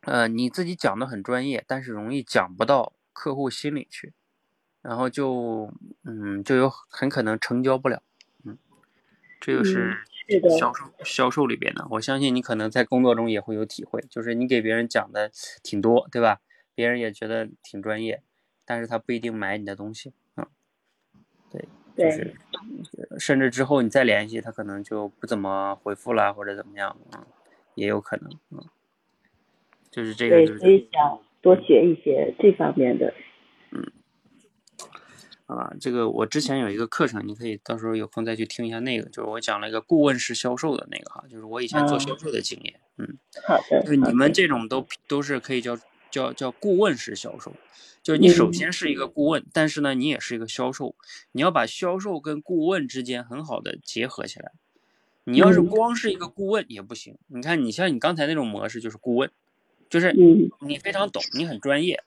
[0.00, 4.12] 呃，你自己讲的很专业，但是容易讲不到客户心里去，
[4.82, 5.72] 然后就，
[6.04, 8.02] 嗯，就有很可能成交不了，
[8.44, 8.56] 嗯，
[9.40, 9.98] 这个是
[10.58, 15.30] 销售销售里边的，我相信你可能在工作中也会有体会，就是你给别人讲的
[15.62, 16.40] 挺多，对吧？
[16.74, 18.22] 别人也觉得挺专业，
[18.64, 20.46] 但是他不一定买你的东西，嗯，
[21.50, 21.68] 对。
[21.96, 22.32] 就是，
[23.18, 27.26] 甚至之后你再联系他，可能就不怎么回复了，或者怎么样，嗯，
[27.74, 28.64] 也有可能，嗯，
[29.90, 30.36] 就是这个。
[30.36, 33.12] 对，所以想多学一些这方面的。
[35.48, 35.56] 嗯。
[35.56, 43.18] 啊，这个我之前有一个课程，你可以到时候有空再去听一下那个，就是我讲了一个顾问式销售的那个哈，就是我以前做销售的经验，嗯。
[43.46, 43.82] 好的。
[43.82, 45.78] 就是你们这种都都是可以叫
[46.10, 47.52] 叫叫顾问式销售。
[48.00, 50.94] 就是你首先是一个顾问，但是呢，你也是一个销售，
[51.32, 54.52] 你要把销售跟顾问之间很好的结合起来。
[55.24, 57.18] 你要是光是一个顾问也不行。
[57.26, 59.30] 你看，你像你刚才那种模式就是顾问，
[59.90, 60.14] 就是
[60.60, 62.02] 你非常懂，你很专业，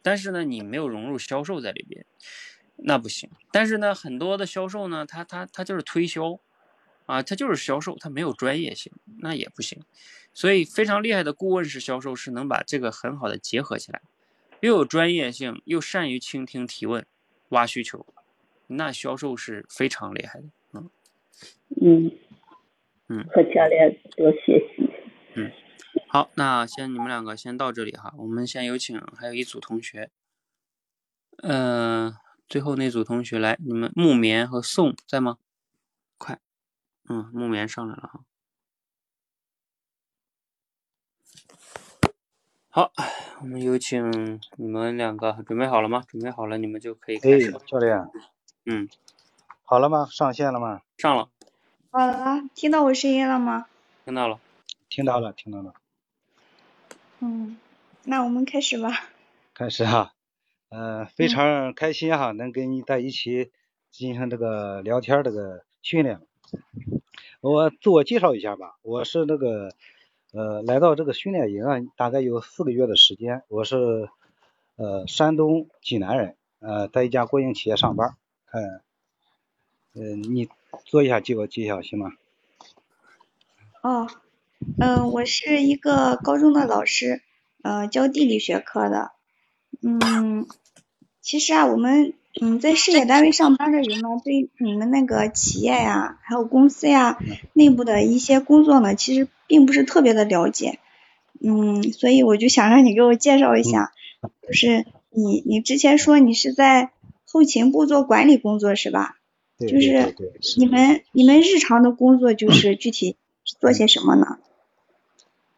[0.00, 2.06] 但是呢，你没有融入销售在里边，
[2.84, 3.30] 那不行。
[3.50, 6.38] 但是呢，很多的销售呢，他他他就是推销，
[7.06, 9.82] 啊，他就是销售，他没有专业性，那也不行。
[10.34, 14.02] 所以非常厉害的顾问式销售是能把这个很好的结合起来。
[14.60, 17.04] 又有专业性，又善于倾听、提问、
[17.48, 18.06] 挖需求，
[18.68, 20.46] 那销售是非常厉害的。
[20.72, 20.90] 嗯
[21.80, 22.12] 嗯
[23.08, 24.88] 嗯，和教练多学习。
[25.34, 25.50] 嗯，
[26.08, 30.10] 好，那先你们两个先到这里哈，我们先有请还有一组同学。
[31.38, 32.14] 嗯，
[32.52, 35.38] 最后那组同学来，你们木棉和宋在吗？
[36.18, 36.38] 快，
[37.08, 38.20] 嗯，木棉上来了哈。
[42.68, 42.92] 好，
[43.40, 46.04] 我们有请你们两个准备好了吗？
[46.06, 47.52] 准备好了，你们就可以开始。
[47.66, 48.06] 教练。
[48.66, 48.86] 嗯。
[49.64, 50.06] 好了吗？
[50.10, 50.82] 上线了吗？
[50.98, 51.30] 上了。
[51.90, 53.64] 好了，听到我声音了吗？
[54.04, 54.38] 听到了。
[54.90, 55.72] 听到了，听到了。
[57.20, 57.56] 嗯，
[58.04, 59.08] 那我们开始吧。
[59.54, 60.12] 开始哈，
[60.72, 63.52] 呃，非常开心哈，能跟你在一起
[63.90, 66.20] 进行这个聊天这个训练。
[67.42, 69.70] 我自我介绍一下吧，我是那个。
[70.34, 73.42] 呃，来到这个训练营啊，大概有四个月的时间。
[73.48, 74.08] 我是
[74.76, 78.16] 呃山东济南人，呃，在一家国营企业上班。
[78.50, 78.80] 嗯，
[79.92, 80.48] 呃，你
[80.86, 82.12] 做一下自我介绍行吗？
[83.82, 84.08] 哦，
[84.80, 87.20] 嗯，我是一个高中的老师，
[87.60, 89.12] 呃，教地理学科的。
[89.82, 90.46] 嗯，
[91.22, 92.12] 其实啊，我们。
[92.40, 97.18] 嗯，在事业单位上班的人呢，对你们那个企业呀，还有公司呀，
[97.52, 100.78] 内部的一些工作呢，其实并不是特别的了解。
[101.42, 103.92] 嗯，所以我就想让你给我介绍一下，
[104.48, 106.92] 就是你你之前说你是在
[107.26, 109.18] 后勤部做管理工作是吧？
[109.60, 110.16] 就是
[110.56, 114.38] 你们你们日常的工作就是具体做些什么呢？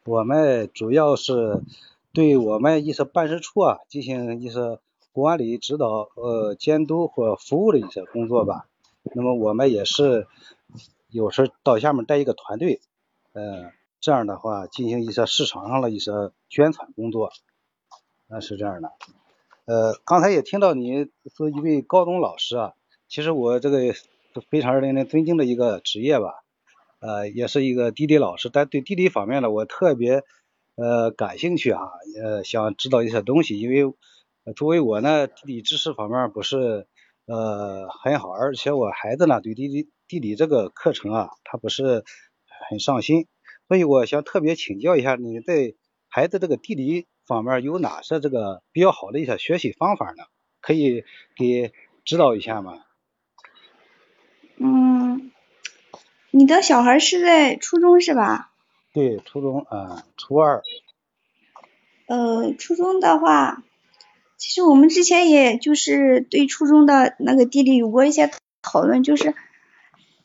[0.03, 1.61] 我们主要是
[2.11, 4.77] 对我们一些办事处啊进行一些。
[5.15, 8.67] 管理、指导、呃监督或服务的一些工作吧。
[9.13, 10.27] 那么我们也是
[11.09, 12.81] 有时到下面带一个团队，
[13.31, 16.11] 呃，这样的话进行一些市场上的一些
[16.49, 17.31] 宣传工作，
[18.27, 18.91] 那是这样的。
[19.63, 22.73] 呃，刚才也听到你是一位高中老师啊，
[23.07, 23.93] 其实我这个
[24.49, 26.43] 非常令人尊敬的一个职业吧，
[26.99, 30.23] 呃，也是一个地理老师，但对地理方面呢，我特别
[30.75, 31.79] 呃感兴趣啊，
[32.21, 33.95] 呃，想知道一些东西，因为。
[34.53, 36.87] 作为我呢，地理知识方面不是
[37.25, 42.03] 呃很好，而且我孩子呢对地理地理这个课程啊，他不是
[42.69, 43.25] 很上心，
[43.67, 45.73] 所以我想特别请教一下，你在
[46.09, 50.23] 孩子这个地理方面有哪些这个比较好的一些学习方法呢？
[50.61, 51.03] 可以
[51.35, 51.73] 给
[52.03, 52.83] 指导一下吗？
[54.57, 55.31] 嗯，
[56.29, 58.51] 你的小孩是在初中是吧？
[58.93, 60.61] 对，初中啊，初二。
[62.07, 63.63] 呃，初中的话。
[64.37, 68.29] 其实我们之前也就是对初中的那个地理有过一些
[68.61, 69.33] 讨论，就是，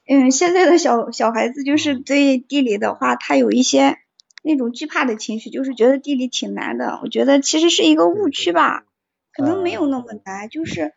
[0.06, 3.98] 嗯，现在的小小孩子就是对地理的话，他有一些
[4.42, 6.98] 那种惧怕的情绪，就是觉得地理挺难的。
[7.02, 8.84] 我觉得其实是一个误区吧，
[9.32, 10.92] 可能没有那么难，就是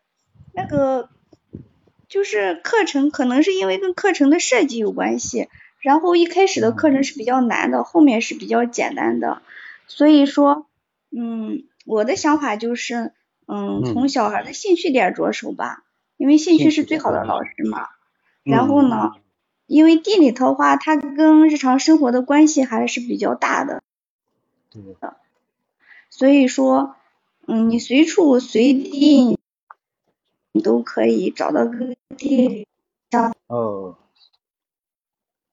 [0.54, 1.10] 那个
[2.10, 5.50] 就是课程可能是因为跟课程的设计有关系，
[5.82, 9.44] 然后一开始的课程是比较难的，后面是比较简单的，
[9.88, 10.66] 所以说，
[11.16, 11.64] 嗯。
[11.84, 13.12] 我的想法就是，
[13.46, 15.84] 嗯，从小孩的兴趣点着手吧，
[16.18, 17.90] 因为兴趣是最好的老师嘛。
[18.44, 19.12] 然后呢，
[19.68, 23.82] 因为地理的话，它跟日常生活的关系还是比较大的。
[26.10, 26.96] 所以说，
[27.48, 29.38] 嗯，你随处随地，
[30.52, 32.68] 你都可以找到跟地理
[33.12, 33.34] 相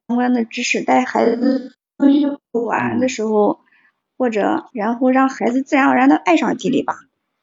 [0.06, 3.60] 关的知识，带孩子出去玩的时候。
[4.20, 6.94] 或者，然后让孩子自然而然的爱上地理吧，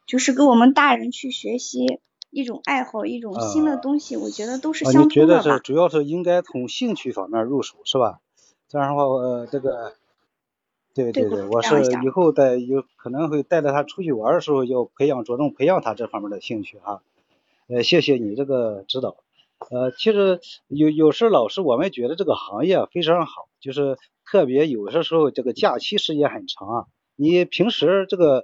[0.06, 2.00] 就是跟我们大人去学习
[2.30, 5.10] 一种爱好，一种新的东西，我觉得都是相通的吧。
[5.10, 8.20] 你觉得是主要是应该从兴趣方面入手，是吧？
[8.70, 9.96] 这样的话，呃，这个，
[10.94, 17.02] 对对对，我是以后在有可能会带着他出去玩的时候，要培养着重培养他这方面的兴趣哈。
[17.66, 19.16] 呃，谢谢你这个指导。
[19.72, 23.98] 呃，其实有有时老师我们觉得这个行业非常好，就是。
[24.30, 26.86] 特别有些时候，这个假期时间很长啊。
[27.16, 28.44] 你平时这个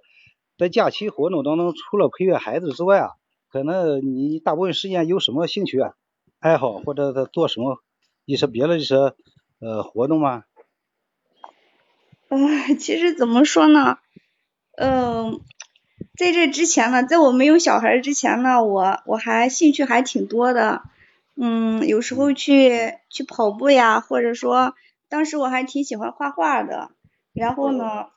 [0.57, 3.09] 在假期活动当中，除了培养孩子之外啊，
[3.51, 5.91] 可能你大部分时间有什么兴趣啊、
[6.39, 7.83] 爱好，或者在做什么
[8.23, 8.95] 一些别的一些
[9.59, 10.45] 呃活动吗？
[12.29, 13.97] 呃，其实怎么说呢？
[14.77, 15.41] 嗯，
[16.17, 20.83] 在这之前呢，在我没有小孩之前呢，我我还兴趣还挺多的。
[21.35, 24.75] 嗯，有时候去去跑步呀，或者说。
[25.13, 26.89] 当时我还挺喜欢画画的，
[27.33, 28.07] 然后呢，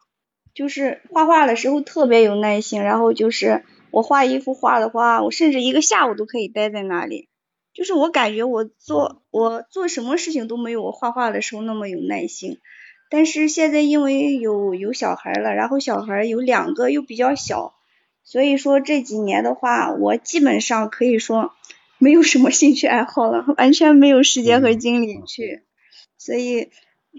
[0.54, 7.28] 就是画画的时候特别有耐心，然后就是我画一幅画的话，我甚至一个下午都可以待在那里。
[7.74, 12.60] 就是我感觉我做我做什么事情都没有我画画的时候那么有耐心。
[13.10, 17.74] 但是现在因为有有小孩了，然后小孩有两个又比较小，
[18.24, 21.52] 所以说这几年的话，我基本上可以说
[21.98, 25.60] 没有什么兴趣爱好了，完全没有时间和精力去，
[26.16, 26.70] 所以。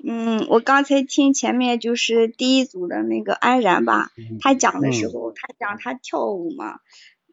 [0.04, 6.80] 嗯，我刚才听前面就是第一组的那个安然吧，他讲的时候，他讲他跳舞嘛，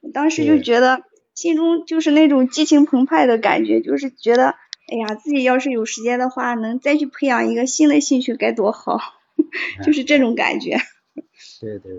[0.00, 1.02] 我当时就觉得
[1.34, 4.54] 心中就是那种激情澎湃的感觉，就是觉得，
[4.88, 8.98] 哎呀，自己要是有时间的话，能再去培养一个新的兴趣该多好，
[9.84, 10.78] 就是这种感觉。
[11.60, 11.92] 对对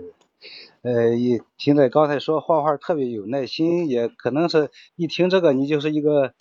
[0.82, 6.34] 对，呃，一听着刚才说画画特别有耐心，也可能是一听这个你就是一个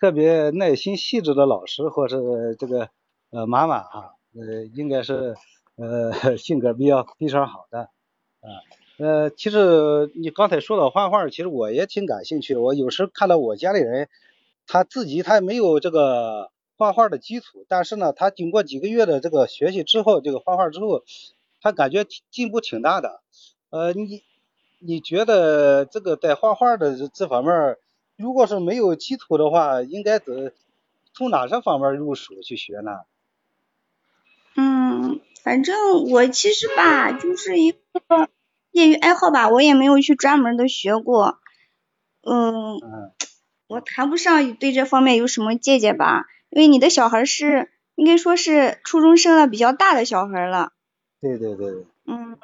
[0.00, 2.16] 特别耐心细致的老师，或是
[2.58, 2.90] 这个
[3.36, 5.36] 呃妈妈啊，呃，应该是
[5.76, 8.48] 呃性格比较非常好的啊。
[8.96, 12.62] 呃，其实你刚才说到画画，其实我也挺感兴趣的。
[12.62, 14.08] 我有时看到我家里人，
[14.66, 21.02] 他自己他没有这个画画的基础，但是呢，他经过几个月的这个学习之后，这个画画之后。
[21.62, 23.22] 他感觉进步挺大的，
[23.70, 24.22] 呃，你
[24.78, 27.76] 你觉得这个在画画的这方面，
[28.16, 30.52] 如果是没有基础的话，应该怎
[31.12, 32.92] 从哪些方面入手去学呢？
[34.96, 37.78] 嗯，反正我其实吧，就是一个
[38.70, 41.38] 业余爱好吧，我也没有去专门的学过，
[42.22, 42.80] 嗯，
[43.66, 50.72] 我谈不上对这方面有什么见解吧，因为你的小孩是应该说是初中生了，比较大的小孩了。
[51.20, 51.86] 对对对。
[52.06, 52.38] 嗯，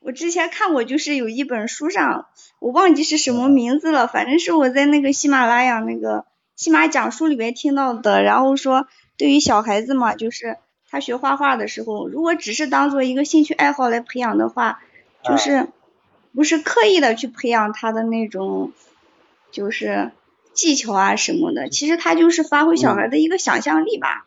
[0.00, 2.26] 我之前看过，就是有一本书上，
[2.58, 6.26] 我忘记是什么名字了，反正是我在那个喜马拉雅那个
[6.56, 8.22] 喜马讲书里边听到的。
[8.22, 8.86] 然后说，
[9.18, 10.56] 对于小孩子嘛，就是
[10.94, 14.80] 他学画画的时候，如果只是当做一个兴趣爱好来培养的话，
[15.24, 15.66] 就是
[16.32, 18.70] 不是刻意的去培养他的那种，
[19.50, 20.12] 就是
[20.52, 24.24] 技巧啊什么的，其实他就是发挥小孩的一个想象力吧。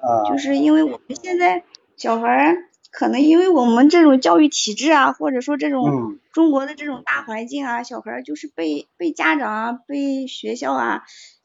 [0.00, 0.24] 啊。
[0.30, 1.64] 就是因为我们现在
[1.98, 2.56] 小孩。
[2.92, 11.04] 可能因为我们这种教育体制啊，或者说这种中国的这种大环境啊，小孩就是被被家长啊、被学校啊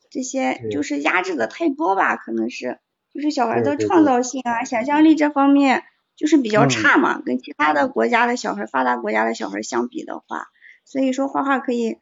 [0.10, 2.80] 这些就是压制的太多吧，可能是
[3.16, 5.86] 就是小孩的创造性啊、想象力这方面
[6.18, 10.48] 就是比较差嘛，跟其他的国家的小孩、发达国家的小孩相比的话，
[10.84, 11.98] 所以说画画可以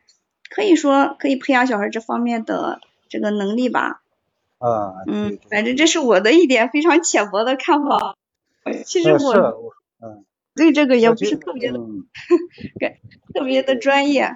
[0.49, 4.01] 可以说可以培养小孩这方面的这个能力吧。
[4.57, 4.93] 啊。
[5.07, 8.15] 嗯，反正这是我的一点非常浅薄的看法。
[8.83, 11.79] 其实我嗯对这个也不是特别的，
[12.79, 12.93] 感
[13.35, 14.35] 特别的专业。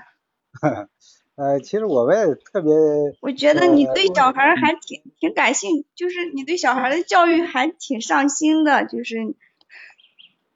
[1.38, 2.74] 呃，其实我们也特别。
[3.22, 9.36] 我觉得你对小孩还挺挺感兴就是你对小孩的教育还挺上心的，就是。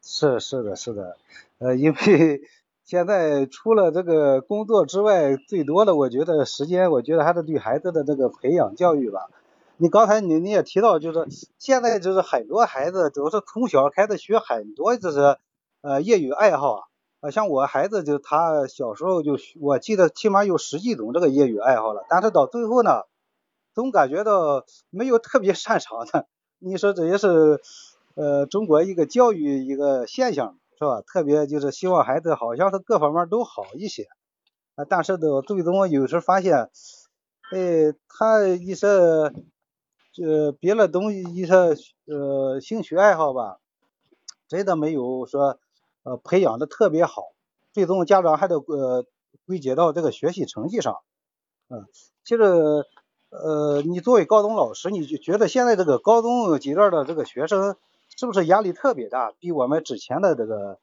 [0.02, 1.18] 是是的是的，
[1.60, 2.42] 呃，因为
[2.84, 9.30] 现在除了这个工作之外，最多的我觉得时间，我觉得还是对孩子的这个培养教育吧。
[9.78, 11.28] 你刚才你你也提到，就是
[11.60, 15.38] 现在就是很多孩子都是从小开始学很多就是
[15.82, 16.84] 呃业余爱好啊，
[17.22, 23.04] 啊像我孩子就他小时候就我记得起码有十几种这个业余爱好了，但是到最后呢，
[23.74, 26.28] 总感觉到没有特别擅长的。
[26.60, 27.62] 你说这也是
[28.16, 31.02] 呃中国一个教育一个现象是吧？
[31.02, 34.08] 特别就是希望孩子好像是各方面都好一些
[34.76, 36.70] 啊，但是到最终有时候发现，
[37.54, 38.88] 哎，他一些。
[40.14, 41.54] 这别的东西一些
[42.06, 43.60] 呃兴趣爱好吧，
[44.50, 45.58] 真的没有说
[46.04, 47.24] 呃培养的特别好，
[47.74, 49.06] 最终家长还得呃
[49.46, 50.98] 归结到这个学习成绩上。
[51.70, 51.86] 嗯，
[52.24, 52.44] 其实
[53.30, 57.78] 呃你作为高中老师，你就觉得现在这个高中阶段的这个学生
[58.16, 60.80] 是不是压力特别大，比我们之前的这个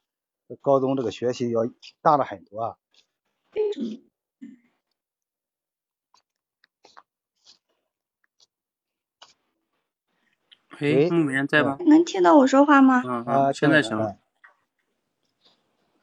[0.62, 1.62] 高中这个学习要
[2.00, 2.76] 大了很多啊？
[10.80, 11.76] 喂，木棉在吗？
[11.80, 13.02] 能听到我说话吗？
[13.04, 14.16] 嗯啊，现在行了。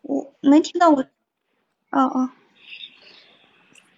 [0.08, 1.02] 我能听到我，
[1.90, 2.30] 哦哦，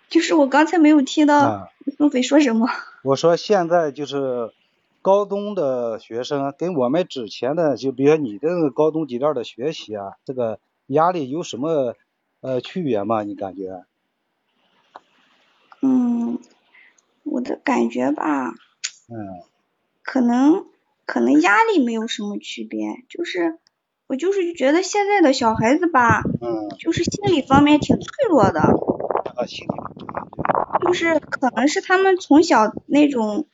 [0.07, 2.69] 就是我刚才没有听到孟非说什么。
[3.03, 4.53] 我说现在就是
[5.01, 11.95] 高中的学生跟我们之前的，就比如说你的高中阶段的学习啊，这个压力有什么
[12.39, 13.23] 呃区别吗？
[13.23, 13.84] 你感觉？
[15.81, 16.39] 嗯，
[17.23, 18.55] 我的感觉吧。
[19.09, 19.43] 嗯。
[20.03, 20.65] 可能
[21.05, 23.59] 可能压力没有什么区别，就是
[24.07, 33.47] 我就是觉得现在的小孩子吧，嗯，就是心理方面挺脆弱的，啊，心理，就是可能是他们从小那种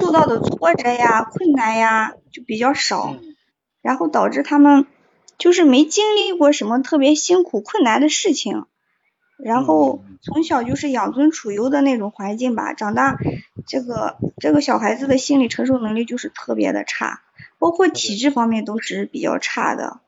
[0.00, 3.16] 受到的挫折呀、困难呀就比较少，
[3.82, 4.86] 然后导致他们
[5.36, 8.64] 就是没经历过什么特别辛苦困难的事情。
[9.38, 13.18] 然后从小就是养尊处优的那种环境吧，长大
[13.66, 17.22] 这个这个小孩子的心理承受能力就是特别的差，
[17.62, 20.00] 包括体质方面都是比较差的，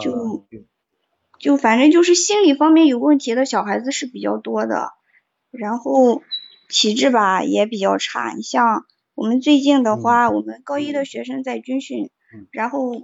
[0.00, 0.44] 就
[1.40, 4.92] 就反正就是心理方面有问题的小孩子是比较多的，
[5.50, 6.22] 然后
[6.68, 8.32] 体质吧也比较差。
[8.36, 8.86] 你像
[9.16, 12.10] 我们最近的话，我们高一的学生在军训，
[12.52, 12.94] 然后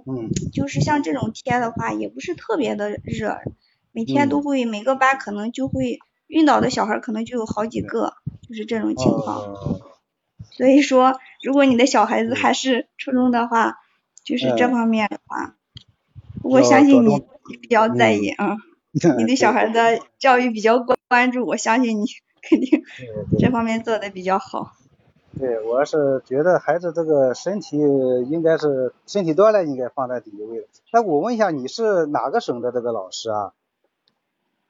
[0.53, 3.39] 就是像这种天的话，也不是特别的热。
[3.91, 8.13] 每天都会每个班可能就会晕倒的小孩可能就有好几个，
[8.47, 9.81] 就是这种情况。
[10.51, 13.77] 所以说，如果你的小孩子还是初中的话，
[14.23, 15.55] 就是这方面的话，
[16.41, 17.15] 我相信你
[17.49, 18.57] 你比较在意啊，
[19.17, 22.05] 你对小孩的教育比较关关注，我相信你
[22.41, 22.83] 肯定
[23.37, 24.71] 这方面做的比较好。
[25.37, 30.67] 对，我是觉得孩子这个身体应该是身体锻炼应该放在第一位。
[30.91, 33.53] 那我问一下，你是哪个省的这个老师啊？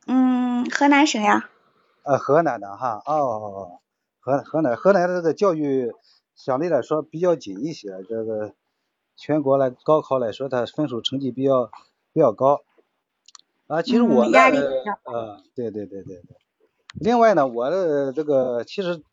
[0.08, 1.50] 嗯，河南省呀。
[2.04, 3.80] 呃，河南的哈，哦，
[4.20, 5.92] 河河南河南的这个教育
[6.36, 8.54] 相对来说比较紧一些，这个
[9.16, 11.70] 全国来高考来说，它分数成绩比较
[12.14, 12.62] 比较高。
[13.68, 14.40] 啊，其实我呢，
[15.04, 16.38] 呃，对对对对对。
[17.00, 19.04] 另外呢，我的这个其实。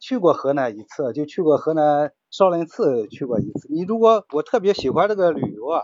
[0.00, 3.68] 去过河南一次，就去过河南少林寺去过一次。
[3.72, 5.82] 你如果我特别喜欢这个旅游啊，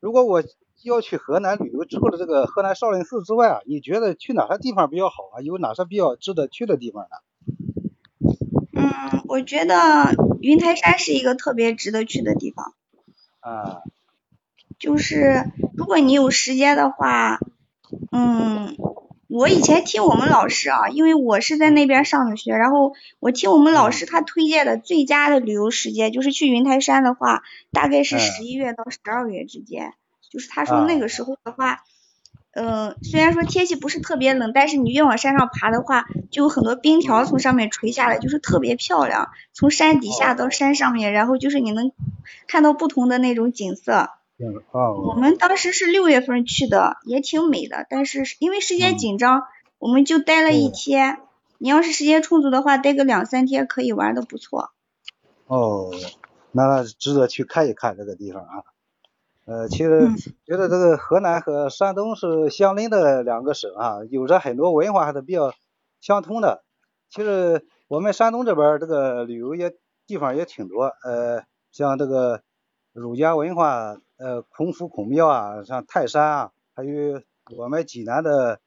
[0.00, 0.42] 如果我
[0.82, 5.40] 要去河南旅游，除了这个河南少林寺之外啊，你觉得去哪些地方比较好啊？
[5.42, 7.16] 有哪些比较值得去的地方呢？
[8.82, 12.74] 嗯，我觉得云台山是一个特别值得去的地方。
[13.40, 13.82] 啊。
[14.78, 15.44] 就是
[15.76, 17.38] 如果你有时间的话，
[18.10, 18.76] 嗯。
[19.28, 29.94] 我以前听我们老师啊，因为我是在那边上的学，然后我听我们老师他推荐的最佳的旅游时间，就是去云台山的话，大概是十一月到十二月之间。
[30.28, 31.82] 就是他说那个时候的话，
[32.54, 39.30] 嗯，虽然说天气不是特别冷，但是你越往山上爬的话，就有很多冰条从上面垂下来，就是特别漂亮。
[39.54, 41.92] 从山底下到山上面，然后就是你能
[42.46, 44.10] 看到不同的那种景色。
[45.06, 49.44] 我们当时是六月份去的，也挺美的，但是因为时间紧张，
[49.78, 51.18] 我们就待了一天。
[51.58, 54.72] 你要是时间充足的话，待个两三天可以玩的不错。
[55.46, 55.90] 哦，
[56.50, 58.64] 那值得去看一看这个地方啊。
[59.44, 60.08] 呃，其实
[60.44, 65.52] 觉得这个河南和山东是相邻的两个省啊，有着很多文化还是比较
[66.00, 66.64] 相通的。
[67.10, 69.74] 其实我们山东这边这个旅游也
[70.06, 72.42] 地方也挺多，呃，像这个
[72.92, 73.96] 儒家文化。
[74.18, 77.20] 呃，孔府孔庙啊，像泰山啊，还有
[77.56, 78.60] 我们济南的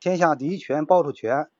[0.00, 1.50] 天下第一泉趵突泉，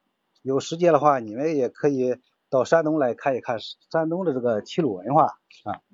[0.41, 2.17] 有时间的话，你们也可以
[2.49, 3.59] 到山东来看一看
[3.91, 5.25] 山东的这个齐鲁文化
[5.65, 5.85] 啊。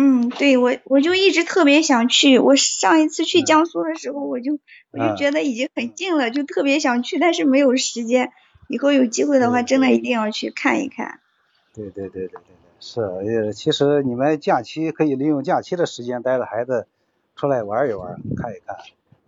[0.00, 4.60] 嗯，对我我就一直特别想去，我上一次去江苏的时候，我就
[4.92, 8.30] 我就觉得已经很近了，就特别想去，但是没有时间。
[8.68, 11.18] 以后有机会的话，真的一定要去看一看。
[11.74, 12.42] 对对对对对对。
[12.78, 16.86] 是，呃，其实你们假期可以利用假期的时间带着孩子
[17.34, 18.76] 出来玩一玩，看一看，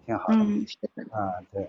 [0.06, 0.36] 挺好的。
[0.36, 0.66] 嗯，
[1.10, 1.68] 啊，对。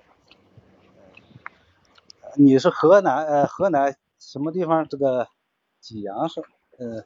[2.35, 4.87] 你是河南呃河南什么地方？
[4.87, 5.27] 这个
[5.79, 6.41] 济阳是
[6.77, 7.05] 呃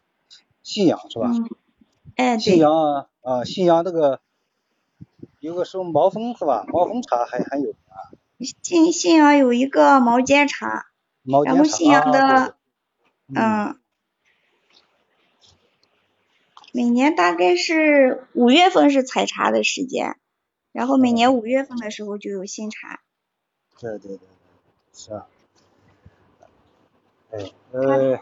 [0.61, 1.29] 信阳是吧？
[1.31, 1.47] 嗯。
[2.15, 4.21] 哎，信阳啊，信阳那个
[5.39, 6.65] 有个什么毛峰是吧？
[6.69, 8.11] 毛峰茶还还有名啊。
[8.39, 10.87] 信信阳有一个毛尖茶，
[11.45, 12.55] 然后信阳的
[13.33, 13.79] 嗯。
[16.71, 20.17] 每年大概是五月份是采茶的时间，
[20.73, 22.99] 然后每年五月份的时候就有新茶。
[23.79, 24.27] 对对对，
[24.93, 25.27] 是啊。
[27.31, 28.19] 哎，呃。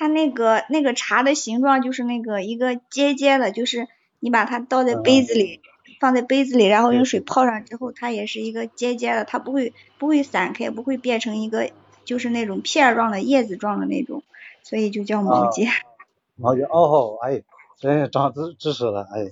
[0.00, 3.86] 它那个那个茶的形状就是那个一个尖尖的，就是
[4.18, 5.60] 你把它倒在杯子里，
[6.00, 11.70] 放在杯子里，然后用水泡上之后，它也是一个尖尖的，它不会不会散开，不会变成一个
[12.06, 14.22] 就是那种片状的叶子状的那种。
[14.62, 15.68] 所以就叫毛尖，
[16.36, 17.42] 毛尖哦，哎，
[17.78, 19.30] 真是长知知识了，哎，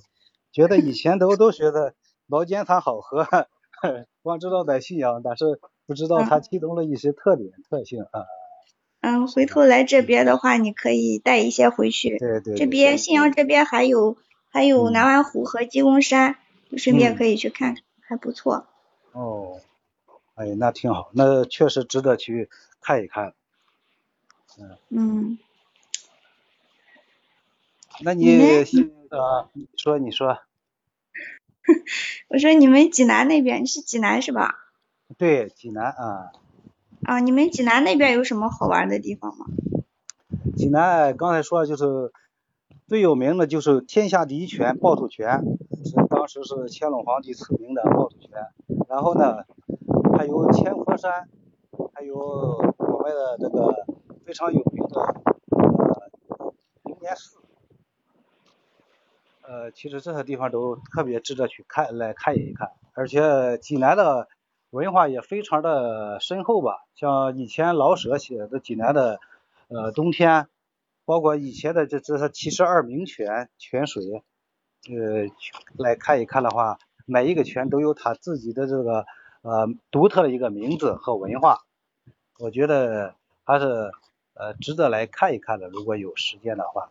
[0.52, 1.94] 觉得以前都都觉得
[2.26, 3.26] 毛尖茶好喝，
[4.22, 8.26] 光知道在信阳，但是不知道它其中的一些特点特性啊。
[9.00, 12.18] 嗯，回头来这边的话，你可以带一些回去。
[12.18, 12.56] 对对。
[12.56, 14.16] 这边信阳这边还有
[14.50, 16.36] 还有南湾湖和鸡公山，
[16.76, 18.66] 顺便可以去看看，还不错。
[19.12, 19.60] 哦，
[20.34, 22.48] 哎，那挺好，那确实值得去
[22.80, 23.34] 看一看。
[24.88, 25.38] 嗯，
[28.00, 28.36] 那你
[29.10, 30.38] 啊，说你说，
[32.28, 34.58] 我说你们济南那边，你是济南是吧？
[35.16, 36.32] 对，济南啊。
[37.02, 39.46] 啊，你们济南那边有什么好玩的地方吗？
[40.56, 42.12] 济南刚才说就是
[42.86, 45.42] 最有名的就是天下第一泉趵突泉，
[45.84, 48.30] 是当时是乾隆皇帝赐名的趵突泉。
[48.88, 49.44] 然后呢，
[50.16, 51.28] 还有千佛山，
[51.94, 53.74] 还有我们的这个。
[54.26, 56.52] 非常有名的呃
[56.84, 57.38] 灵岩寺，
[59.40, 64.28] 呃，其实这些地方都特别值得去看来看一看，而且济南的
[64.70, 69.20] 文化也非常的深厚吧，像以前老舍写的济南的
[69.68, 70.48] 呃冬天，
[71.04, 74.02] 包括以前的这这些七十二名泉泉水，
[74.88, 75.28] 呃，
[75.76, 79.06] 来看一看的话，每一个泉都有它自己的这个
[79.42, 81.60] 呃独特的一个名字和文化，
[82.38, 83.14] 我觉得
[83.44, 83.90] 还是。
[84.40, 86.90] 呃，值得来看一看的，如果有时间的话。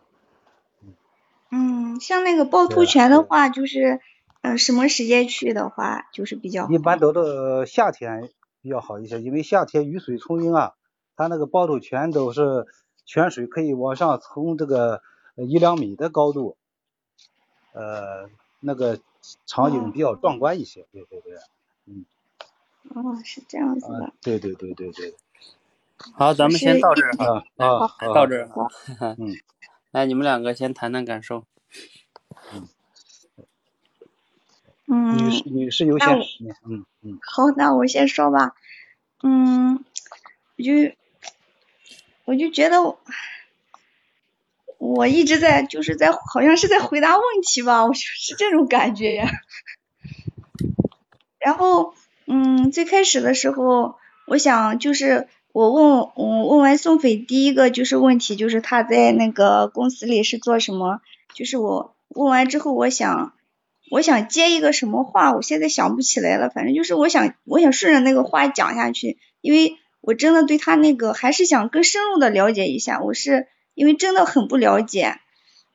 [1.50, 4.02] 嗯，像那个趵突泉的话，就是
[4.40, 8.30] 呃什么时间去的话，就是比较一般都是夏天
[8.62, 10.74] 比较好一些，因为夏天雨水充盈啊，
[11.16, 12.66] 它那个趵突泉都是
[13.04, 15.02] 泉水可以往上冲这个
[15.36, 16.56] 一两米的高度，
[17.72, 18.28] 呃，
[18.60, 18.98] 那个
[19.46, 21.34] 场景比较壮观一些，对对对，
[21.86, 22.04] 嗯。
[22.94, 24.12] 哦，是这样子的。
[24.22, 25.14] 对对对对对。
[26.14, 28.48] 好，咱们先到这儿啊啊，到这儿。
[29.18, 29.34] 嗯，
[29.90, 31.44] 来，你们两个先谈谈感受。
[32.54, 32.68] 嗯。
[34.88, 36.08] 女士，女士优先。
[36.64, 37.18] 嗯嗯。
[37.22, 38.54] 好，那我先说吧。
[39.22, 39.84] 嗯，
[40.56, 40.72] 我就
[42.24, 42.96] 我就觉得，
[44.78, 49.30] 我一直在就是在好像是在回答问题吧，我就是这种感觉呀。
[51.38, 51.94] 然后。
[52.30, 53.96] 嗯，最开始的时候，
[54.26, 61.00] 我想就是我问，我问完宋斐第一个就是问题，就是他在那个公司里是做什么？
[61.32, 63.32] 就是我问完之后，我想，
[63.90, 66.50] 我想接一个什么话，我现在想不起来了。
[66.50, 73.00] 反正就是我想，我想顺着那个话讲下去，因为我真的对他那个还是想更深入的了解一下。
[73.00, 75.18] 我是因为真的很不了解，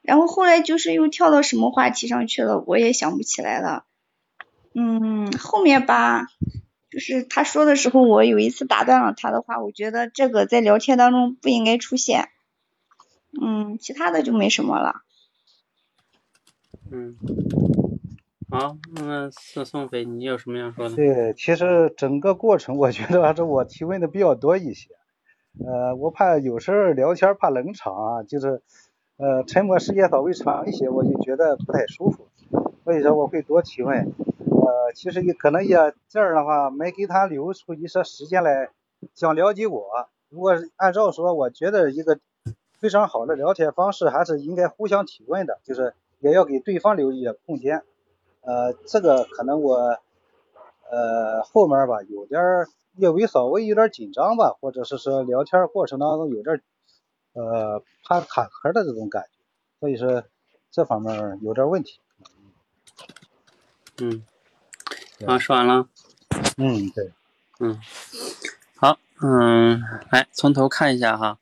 [0.02, 3.86] 然后后来就是又跳到什么话题上去了，我也想不起来了。
[4.76, 6.28] 嗯，后面吧，
[6.90, 12.30] 就是他说的时候，我有一次打断了他的话，我觉得这个在聊天当中不应该出现。
[13.42, 15.02] 嗯，其他的就没什么了。
[16.92, 17.18] 嗯，
[18.54, 20.96] 好，那是宋飞，你有什么要说的？
[20.96, 24.92] 对，其实整个过程我觉得还是我提问的比较多一些。
[25.66, 28.62] 呃，我怕有时候聊天怕冷场啊，就是
[29.18, 32.28] 呃沉默时间稍微长一些，我就觉得不太舒服，
[32.84, 34.14] 所以说我会多提问。
[34.38, 35.76] 呃，其实也可能也
[36.08, 38.70] 这样的话，没给他留出一些时间来
[39.16, 39.84] 想了解我。
[40.30, 42.20] 如果按照说，我觉得一个
[42.78, 47.82] 非常好的聊天方式，还是应该互相提问的，就是也要给对方留一些空间。
[48.44, 49.98] 呃，这个可能我
[50.90, 52.42] 呃后面吧有点
[52.94, 56.62] 略微稍微有点紧张吧，或者是说聊天过程当中有点
[57.34, 59.30] 呃怕卡壳的这种感觉，
[59.80, 60.24] 所以说
[60.72, 62.00] 这方面有点问题。
[64.00, 64.24] 嗯。
[65.26, 65.88] 啊，说完了。
[66.58, 67.14] 嗯，对。
[67.60, 67.80] 嗯，
[68.76, 71.38] 好，嗯，来从头看一下哈。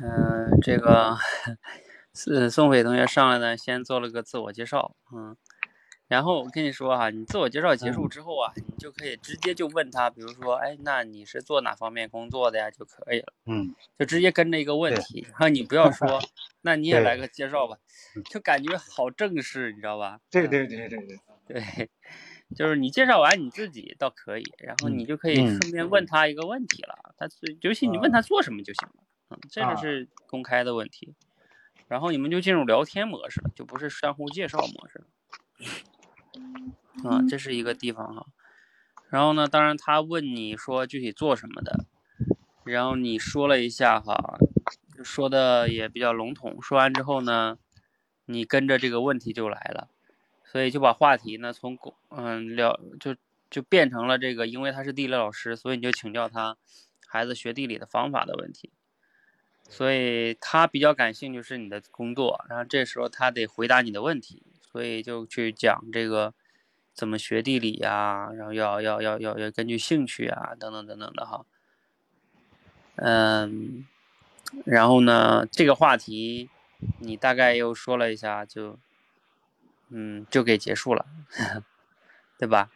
[0.00, 1.16] 嗯，这个
[2.14, 5.36] 是 宋伟同学上来呢，先做了个自我介绍，嗯，
[6.08, 13.32] 然后我跟你说哈，你自我介绍结束之后啊，你就可以直接就问他，比如说，哎，那你是做哪方面工作的呀，就可以了。
[13.46, 13.74] 嗯。
[13.98, 16.20] 就直接跟着一个问题，然后你不要 说，
[16.62, 17.76] 那你也来个介绍吧，
[18.30, 20.20] 就感觉好正式，你知道吧？
[20.30, 21.18] 对对对对对。
[21.46, 21.90] 对。
[22.54, 26.96] 就是你介绍完你自己倒可以，然后你就可以顺便问他一个问题了。
[27.18, 27.26] 他
[27.60, 31.16] 尤其你问他做什么就行了，嗯，这个是公开的问题。
[31.88, 35.06] 然后你们就进入聊天模式了，就不是相互介绍模式了。
[37.04, 38.26] 啊，这是一个地方哈。
[39.08, 41.84] 然后呢，当然他问你说具体做什么的，
[42.64, 44.38] 然后你说了一下哈，
[45.04, 46.60] 说的也比较笼统。
[46.60, 47.58] 说完之后呢，
[48.24, 49.88] 你跟着这个问题就来了。
[50.44, 53.16] 所以就把话题呢从公嗯聊就
[53.50, 56.56] 就变成了这个，因为他是地理老师，所以你就请教他
[57.06, 58.70] 孩子学地理的方法的问题。
[59.68, 64.42] 所以他比较感兴趣是你的工作，然后这时候他得回答你的问题，
[64.76, 66.34] 所以就去讲这个
[66.92, 71.46] 怎么学地理呀，然后要要要要要根据兴趣啊等等等等的哈。
[72.96, 73.86] 嗯，
[74.66, 76.50] 然后呢这个话题
[76.98, 78.78] 你大概又说了一下就。
[79.88, 81.06] 嗯，就给结束了，
[82.40, 82.68] 对吧？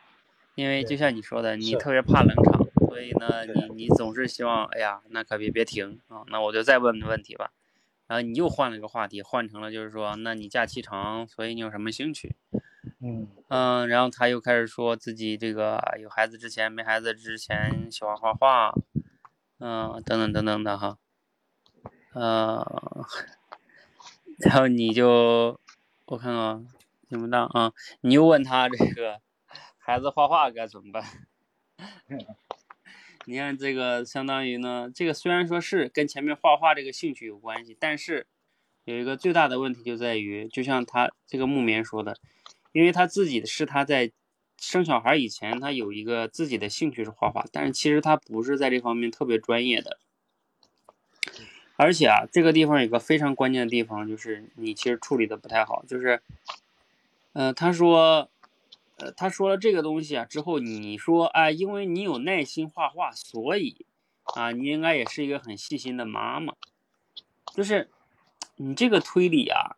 [0.54, 7.50] 因为就像你说的，你特别怕冷场，所以呢，你你总是希望，哎呀，那可别别停啊，那我就再问问题吧。
[8.10, 12.34] 然后你又换了一个话题，换成了就是说，那你假期长，所以你有什么兴趣？
[12.98, 18.74] 嗯嗯，然后他又开始说自己这个有孩子之前没孩子之前喜欢画画，
[19.60, 20.98] 嗯，等等等等的哈，
[22.12, 23.06] 呃，
[24.40, 25.60] 然后你就
[26.06, 26.66] 我看看。
[27.08, 27.72] 听不到啊！
[28.02, 29.20] 你又问他这个
[29.78, 31.04] 孩子画画该怎么办？
[33.30, 38.26] 你看这个相当于呢，这个虽然说是跟前面画画这个兴趣有关系，但是
[38.84, 42.16] 有一个最大的问题就在于，就像他这个木棉说的，
[42.72, 44.10] 因为他自己是他在
[44.58, 49.98] 生小孩以前，他有一个自己的兴趣是画画，但是其实他不是在这方面特别专业的。
[51.76, 56.20] 而且啊，这个地方有个非常关键的地方，就是你其实处理的不太好，就是。
[57.32, 58.28] 呃，他说，
[59.16, 63.86] 他说了这个东西啊之后，你说，哎，因为你有耐心画画，所以
[64.22, 66.54] 啊，你应该也是一个很细心的妈妈。
[67.54, 67.90] 就是
[68.56, 69.76] 你这个推理啊，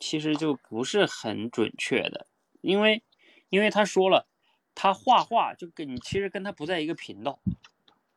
[0.00, 2.26] 其实就不是很准确的，
[2.60, 3.02] 因为
[3.48, 4.26] 因为他说了，
[4.74, 7.38] 他画画就跟你其实跟他不在一个频道。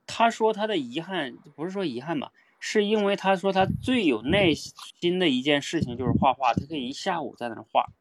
[0.07, 7.91] 他说他的遗憾不是说遗憾吧，是因为他说他最有耐心的一件事情就是画画，他可以一下午在那画。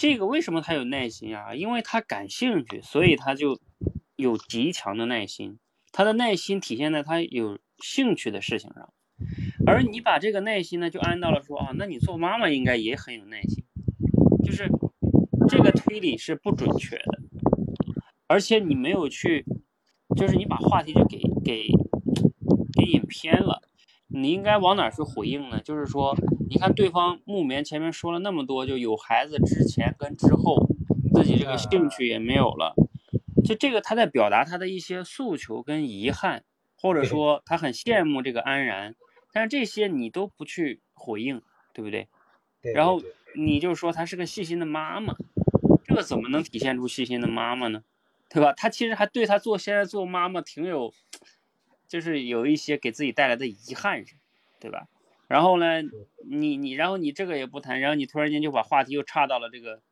[0.00, 1.54] 这个为什么他有耐心啊？
[1.54, 3.60] 因为他感兴趣，所以他就
[4.16, 5.58] 有极强的耐心。
[5.92, 8.94] 他的耐心体现在他有兴趣的事情上。
[9.66, 13.62] 而你把这个耐心呢，就按到了说啊，那你做妈妈应该也很有耐心，
[14.42, 14.70] 就是
[15.46, 17.20] 这个推理是不准确的，
[18.26, 19.44] 而且你没有去，
[20.16, 21.66] 就是你把话题就给给
[22.72, 23.60] 给引偏了。
[24.12, 25.60] 你应该往哪去回应呢？
[25.60, 26.16] 就是说，
[26.48, 30.66] 你看对方木棉前面说了那么多，就有孩子之前跟之后，
[31.14, 32.74] 自己这个兴趣也没有了，
[33.44, 36.42] 就这个他在表达他的一些诉求跟遗憾，
[36.76, 38.96] 或者说他很羡慕这个安然，
[39.32, 41.40] 但是这些你都不去回应，
[41.72, 42.08] 对不对？
[42.74, 43.00] 然后
[43.36, 45.14] 你就说她是个细心的妈妈，
[45.84, 47.84] 这个怎么能体现出细心的妈妈呢？
[48.28, 48.52] 对吧？
[48.52, 50.92] 他其实还对他做现在做妈妈挺有。
[51.90, 54.04] 就是有一些给自己带来的遗憾，
[54.60, 54.86] 对吧？
[55.26, 55.82] 然后呢，
[56.24, 59.82] 你你然后你这个也不谈，然后你突然间就把话题又岔到了这个，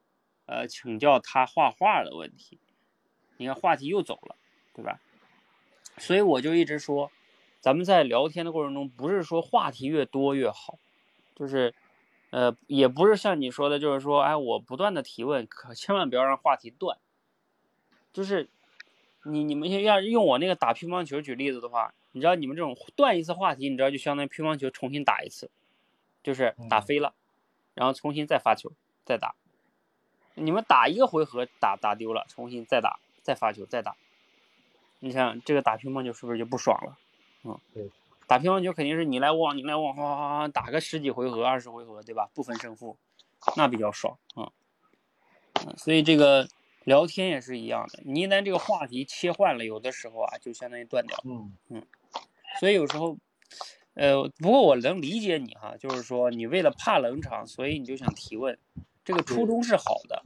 [0.46, 2.60] 呃，请教他画画的问题。
[3.36, 4.36] 你看话题又走了，
[4.74, 5.00] 对吧？
[5.96, 7.10] 所以我就一直说，
[7.58, 10.78] 咱们在聊天的过程中，不是说话题越多越好，
[11.34, 11.74] 就是，
[12.30, 16.96] 呃，也不是像你说的，就是说，哎，我不断的提问，可千万不要让话题断，
[18.12, 18.48] 就是。
[19.24, 25.50] 你你们要用我那个打乒乓球举例子的话，你知道你们这种断一次话题，你知道就相当于乒乓球重新打一次，
[26.22, 27.14] 就是打飞了，
[27.74, 28.72] 然后重新再发球
[29.04, 29.34] 再打。
[30.34, 33.96] 你们打一个回合打打丢了，重新再打再发球再打。
[35.00, 36.96] 你想这个打乒乓球是不是就不爽了？
[37.44, 37.90] 嗯，对，
[38.26, 42.30] 打乒乓球肯定是你来我往你来我往，打个十几回合二十回合对吧？
[42.34, 42.96] 不分胜负，
[43.56, 44.52] 那比较爽啊。
[45.66, 46.48] 嗯，所以这个。
[46.88, 51.20] 聊天也是一样的，你一旦这个话题切换了，有的时候啊，就相当于断掉。
[51.22, 51.86] 嗯嗯，
[52.58, 53.18] 所以有时候，
[53.92, 58.58] 呃，不过我能理解你哈，就是说你为了怕冷场，所以你就想提问，
[59.04, 60.24] 这个初衷是好的，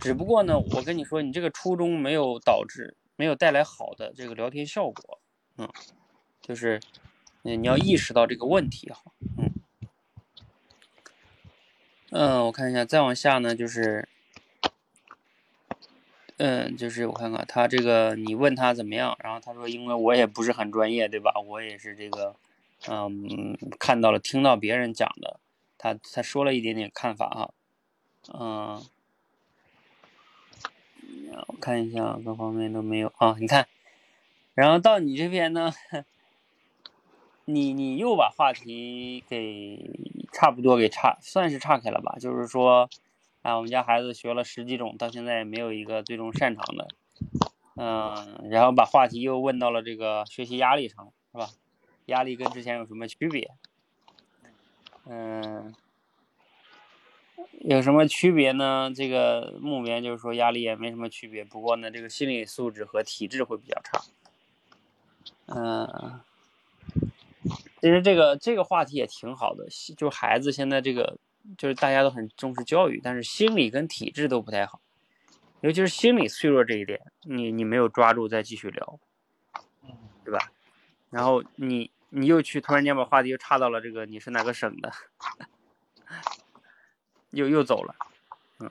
[0.00, 5.20] 只不过呢，我跟你说，你这个初衷没有导致，没有带来好的这个聊天效果。
[5.58, 5.70] 嗯，
[6.42, 6.80] 就是，
[7.44, 9.00] 嗯，你要意识到这个问题哈。
[9.38, 9.52] 嗯
[12.10, 14.08] 嗯，我看一下，再往下呢，就是。
[16.42, 21.34] 嗯，就是我看看他这个，你问他怎么样，然后他说，因为我也不是很专业，对吧？
[21.46, 22.34] 我也是这个，
[22.88, 25.38] 嗯，看到了，听到别人讲的，
[25.76, 27.50] 他他说了一点点看法哈，
[28.32, 28.82] 嗯，
[31.46, 33.68] 我看一下各方面都没有啊，你看，
[34.54, 35.70] 然后到你这边呢，
[37.44, 39.90] 你你又把话题给
[40.32, 42.88] 差不多给岔，算是岔开了吧，就是说。
[43.42, 46.88] 啊，我们家孩子学了十几种，到现在也没有一个最终擅长的。
[47.76, 51.48] 嗯，然后把话题又问到了这个学习压力上，是吧？
[52.04, 53.50] 压力跟之前有什么区别？
[55.06, 55.74] 嗯，
[57.60, 58.92] 有什么区别呢？
[58.94, 64.02] 这个木棉就是说压力也没什么区别，不过呢，这个心理素质和体质会比较差。
[65.46, 66.20] 嗯，
[67.80, 71.16] 其实这个这个话题也挺好的，就孩子现在这个。
[71.58, 74.80] 就是大家都很重视教育，但是心理跟体质都不太好，
[75.60, 78.98] 尤其是心理脆弱这一点，你你没有抓住再继续聊，
[80.24, 80.52] 对吧？
[81.10, 84.92] 然后你你又去突然间把话题又岔到了这个你是哪个省的，
[87.30, 87.94] 又又走了，
[88.60, 88.70] 嗯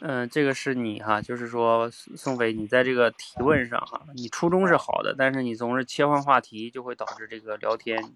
[0.00, 8.14] 嗯，这个是你哈，就是说宋飞，你在这个提问上哈，你初衷是好的，但是你总是切换话题，就会导致这个聊天。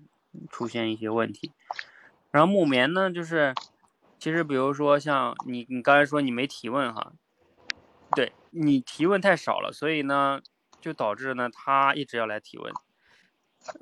[0.50, 1.52] 出现一些问题，
[2.30, 3.54] 然后木棉呢，就是
[4.18, 7.12] 其实比如说像你，你刚才说你没提问哈，
[8.16, 10.40] 对你提问太少了，所以呢，
[10.80, 12.72] 就导致呢他一直要来提问。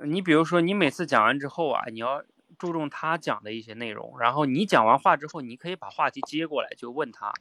[0.04, 2.24] 你比如说你每次讲完之后啊，你要
[2.58, 7.32] 注重他讲的一些内容，然后你讲完话之后，你可以把话题接过来就问他，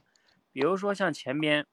[0.52, 1.66] 比如说像前边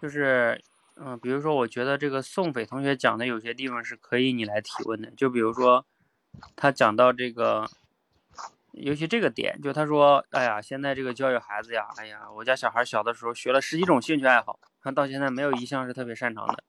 [0.00, 0.62] 就是。
[1.04, 5.10] 嗯，比如说，我觉得这个宋斐同学讲的有些地方是可以你来提问的。
[5.10, 5.84] 就比如说，
[6.54, 7.68] 他讲到这个，
[8.70, 16.62] 尤其这个点，就他说，哎呀，现在这个教育孩子呀，哎呀，我家小孩小的时候学了十几种兴趣爱好，他到现在没有一项是特别擅长的。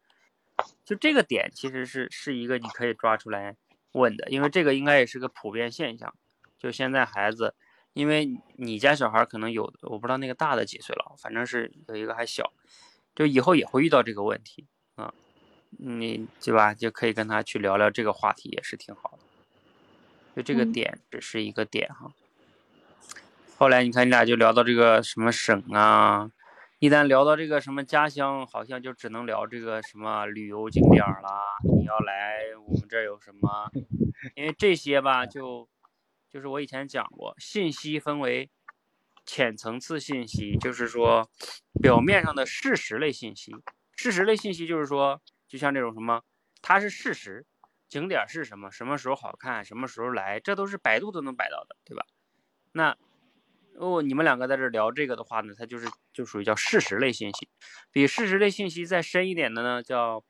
[0.83, 3.55] 就这个点，其实是是一个你可以抓出来
[3.91, 6.11] 问的，因为这个应该也是个普遍现象。
[6.57, 7.53] 就现在孩子，
[7.93, 12.51] 因为你家小孩可能有，我不知道那个大的几岁了，反正是有一个还小。
[13.15, 14.65] 就以后也会遇到这个问题
[14.95, 15.13] 啊，
[15.69, 16.73] 你对吧？
[16.73, 19.19] 就可以跟他去聊聊这个话题，也是挺好的。
[20.35, 22.11] 就这个点只是一个点哈。
[23.57, 26.31] 后来你看你俩就聊到这个什么省啊，
[26.79, 31.43] 一旦聊到这个什么家乡，好像就只能聊这个什么旅游景点啦。
[31.63, 33.69] 你要来我们这儿有什么？
[34.35, 35.69] 因为这些吧，就
[36.29, 38.49] 就是我以前讲过，信息分为
[39.25, 41.29] 浅层次信息，就是说
[41.81, 43.55] 表面上的事实类信息。
[43.95, 46.23] 事实类信息就是说，就像这种什么，
[46.61, 47.45] 它是事实。
[47.87, 48.71] 景点是什么？
[48.71, 49.63] 什么时候好看？
[49.63, 50.39] 什么时候来？
[50.39, 52.03] 这都是百度都能百到的，对吧？
[52.71, 52.97] 那
[53.75, 57.47] 哦，你们两个在这聊这个的话呢，它就是就属于叫事实类信息。
[57.91, 60.23] 比事实类信息再深一点的呢，叫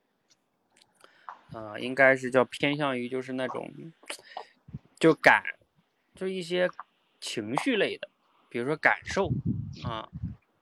[1.54, 3.72] 呃，应该是叫偏向于就是那种
[5.00, 5.44] 就感，
[6.16, 6.70] 就一些
[7.22, 8.10] 情绪类的，
[8.54, 9.32] 比如说感受
[9.84, 10.08] 啊，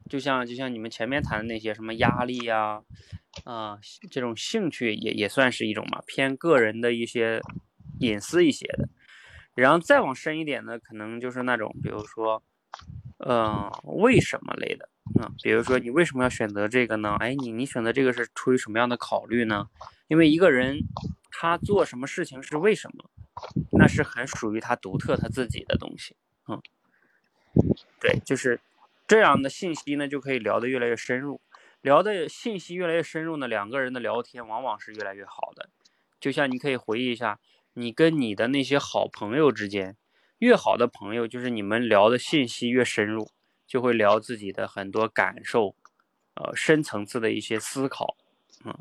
[0.10, 2.82] 就像就像你们前面谈的那些什么压力呀。
[3.46, 7.42] 啊，这种兴趣也也算是一种嘛，偏个人的一些
[8.00, 8.90] 隐私一些的。
[9.56, 12.44] 然后再往深一点呢，可能就是那种，比如说，
[13.26, 14.90] 嗯，为什么类的
[15.22, 15.32] 啊？
[15.42, 17.16] 比如说你为什么要选择这个呢？
[17.22, 19.68] 哎，你你选择这个是出于什么样的考虑呢？
[20.10, 20.80] 因为一个人
[21.32, 23.10] 他做什么事情是为什么，
[23.72, 26.18] 那是很属于他独特他自己的东西。
[26.50, 26.62] 嗯，
[28.00, 28.60] 对，就是
[29.08, 31.42] 这样的信息呢，就可以聊得越来越深入。
[31.82, 35.70] 聊的信息越来越深入呢，两个人的聊天往往是越来越好的。
[36.20, 37.40] 就像你可以回忆一下，
[37.74, 39.98] 你跟你的那些好朋友之间，
[40.38, 43.32] 越好的朋友，就是你们聊的信息越深入，
[43.66, 45.76] 就会聊自己的很多感受，
[46.36, 48.16] 呃，深层次的一些思考，
[48.64, 48.78] 嗯，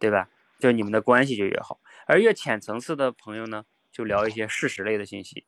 [0.00, 0.30] 对吧？
[0.58, 1.80] 就你们的关系就越好。
[2.06, 5.44] 而越浅层次的朋友呢，就聊一些事实类的信息，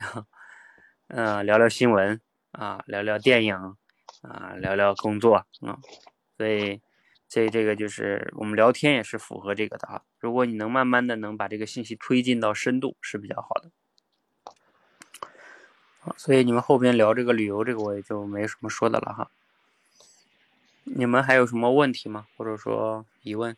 [1.09, 2.21] 嗯，聊聊新闻
[2.55, 3.55] 啊，聊聊电影
[4.23, 5.77] 啊，聊聊工作，嗯。
[6.37, 6.81] 所以，
[7.29, 10.03] 这这个就是我们聊天也是符合这个的哈。
[10.19, 13.71] 如果你能慢慢的能把这个信息推进到深度，是比较好的。
[16.17, 19.31] 所以你们后边聊这个旅游这个，我也就没什么说的了哈。
[20.85, 22.27] 你们还有什么问题吗？
[22.37, 23.57] 或者说疑问？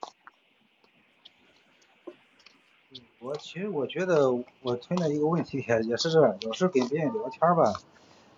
[3.18, 4.30] 我其实我觉得
[4.62, 7.72] 我存在一个问题也也是这，有时候跟别人聊天吧。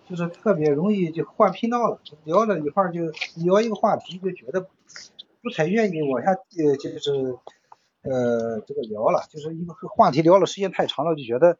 [0.09, 3.01] 就是特别容易就换频道了，聊了一会儿就
[3.35, 4.67] 聊一个话题，就觉得
[5.43, 7.37] 不太愿意往下呃就是
[8.01, 11.59] 呃这个聊了，就是一个话题聊了时间太长了，就觉得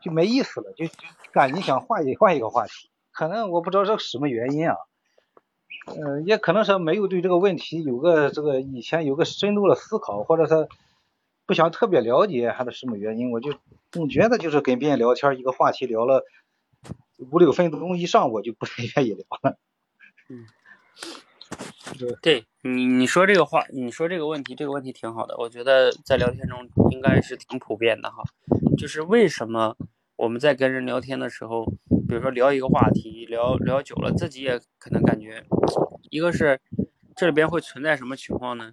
[0.00, 0.92] 就没意思了，就就
[1.32, 2.88] 赶紧想换一换一个话题。
[3.10, 4.76] 可能我不知道这是什么原因啊，
[5.86, 10.68] 嗯，也可能是没有对这个问题有个这个以前有个深度的思考，或者是
[11.46, 13.54] 不想特别了解，还是什么原因，我就
[13.90, 16.24] 总觉得就是跟别人聊天一个话题聊了。
[17.18, 19.58] 五六分钟以上我就不太愿意聊了。
[20.28, 20.46] 嗯，
[22.20, 28.22] 对你你说这个话，你说这个问题，这个问题挺好的，我觉得在聊天中应该是挺普遍的哈。
[28.76, 29.76] 就是为什么
[30.16, 31.64] 我们在跟人聊天的时候，
[32.08, 35.44] 比如说聊一个话题，聊聊久了，自己也可能感觉，
[36.10, 36.60] 一个是
[37.14, 38.72] 这里边会存在什么情况呢？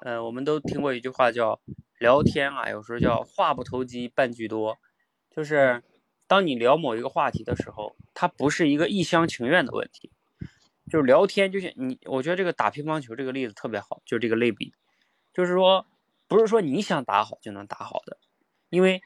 [0.00, 1.60] 呃，我们都听过一句话叫
[1.98, 4.78] 聊天啊，有时候叫话不投机半句多，
[5.30, 5.82] 就是。
[6.28, 10.12] 当你聊某一个话题的时候，它不是一个一厢情愿的问题，
[10.90, 14.74] 就是聊天，就像你，我觉得这个打乒乓球这个例子特别好，就这个类比，
[15.32, 15.86] 就是说，
[16.28, 18.18] 不是说你想打好就能打好的，
[18.68, 19.02] 因为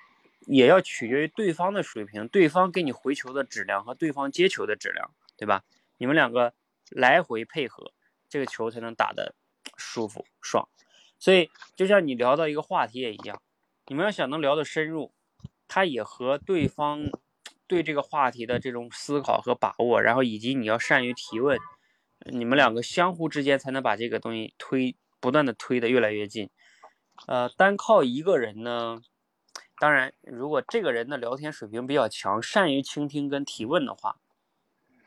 [0.47, 5.63] 也要取决于对方的水平，对方给你回球的质量和对方接球的质量，对吧？
[5.99, 6.53] 你们两个
[6.91, 7.93] 来回配合，
[8.29, 9.37] 这个球才能打得
[9.77, 10.69] 舒服爽。
[11.21, 13.41] 所以，就像你聊到一个话题也一样，
[13.87, 15.13] 你们要想能聊得深入。
[15.75, 17.11] 他也和对方
[17.67, 21.59] 对这个话题的这种思考和把握，然后以及你要善于提问，
[22.27, 26.51] 你们两个相互之间才能把这个东西推不断的推的越来越近。
[27.27, 29.01] 呃，单靠一个人呢，
[29.81, 34.17] 当然，如果这个人的聊天水平比较强，善于倾听跟提问的话，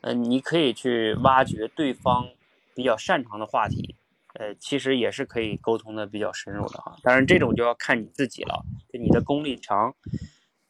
[0.01, 2.29] 呃，你可以去挖掘对方
[2.73, 3.95] 比较擅长的话题，
[4.33, 6.97] 呃，其实也是可以沟通的比较深入的哈。
[7.03, 9.93] 当然，这种就要看你自己了，就你的功力强。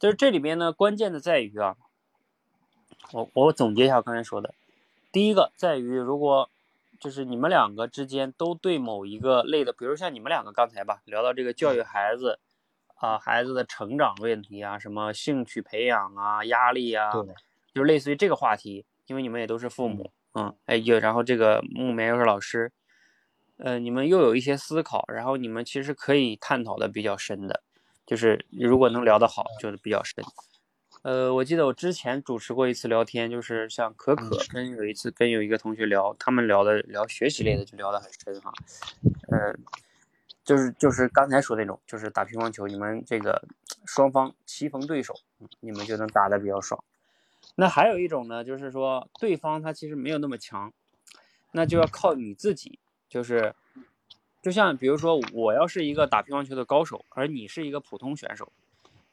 [0.05, 1.75] 就是这里边呢，关键的在于啊，
[3.11, 4.53] 我我总结一下我刚才说的，
[5.11, 6.47] 第一个在于，如果
[6.99, 12.37] 就是你们两个之间都对某一个类的，比如像你们两个刚才吧，聊到这个教育孩子
[12.97, 17.11] 啊，孩子的成长问题啊，什么兴趣培养啊，压力啊，
[17.73, 22.71] 就类似于这个话题，因为你们也都是父母，嗯，哎，又然后这个木棉又是老师，
[23.57, 27.63] 呃，你们又有一些思考，然后你们其实可以探讨的比较深的。
[28.05, 30.23] 就是如果能聊得好，就是比较深。
[31.01, 38.51] 呃，我记得我之前主持过一次聊天，就是像可可跟有一次跟有一个同学聊，他们聊的聊学习类的就聊得很深哈。
[39.31, 39.59] 嗯，
[40.43, 43.47] 就是就是刚才说那种，就是打乒乓球，你们这个
[43.85, 45.13] 双方棋逢对手，
[45.59, 46.83] 你们就能打得比较爽。
[47.53, 50.73] 那还有一种呢，就是说对方他其实没有那么强，
[51.51, 53.53] 那就要靠你自己，就是
[54.45, 58.51] 就像比如说我要是一个打乒乓球的高手，而你是一个普通选手，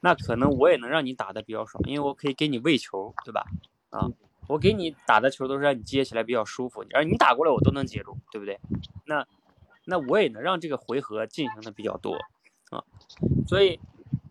[0.01, 3.47] 那可能我也能让你打的比较爽，因为我可以给你喂球，对吧？
[3.89, 4.13] 啊，
[4.47, 8.61] 我给你打的球都是让你接起来比较舒服，而你打过来我都能接住，对不对？
[9.07, 9.27] 那
[9.87, 12.19] 那我也能让这个回合进行的比较多
[12.69, 12.85] 啊，
[13.47, 13.81] 所以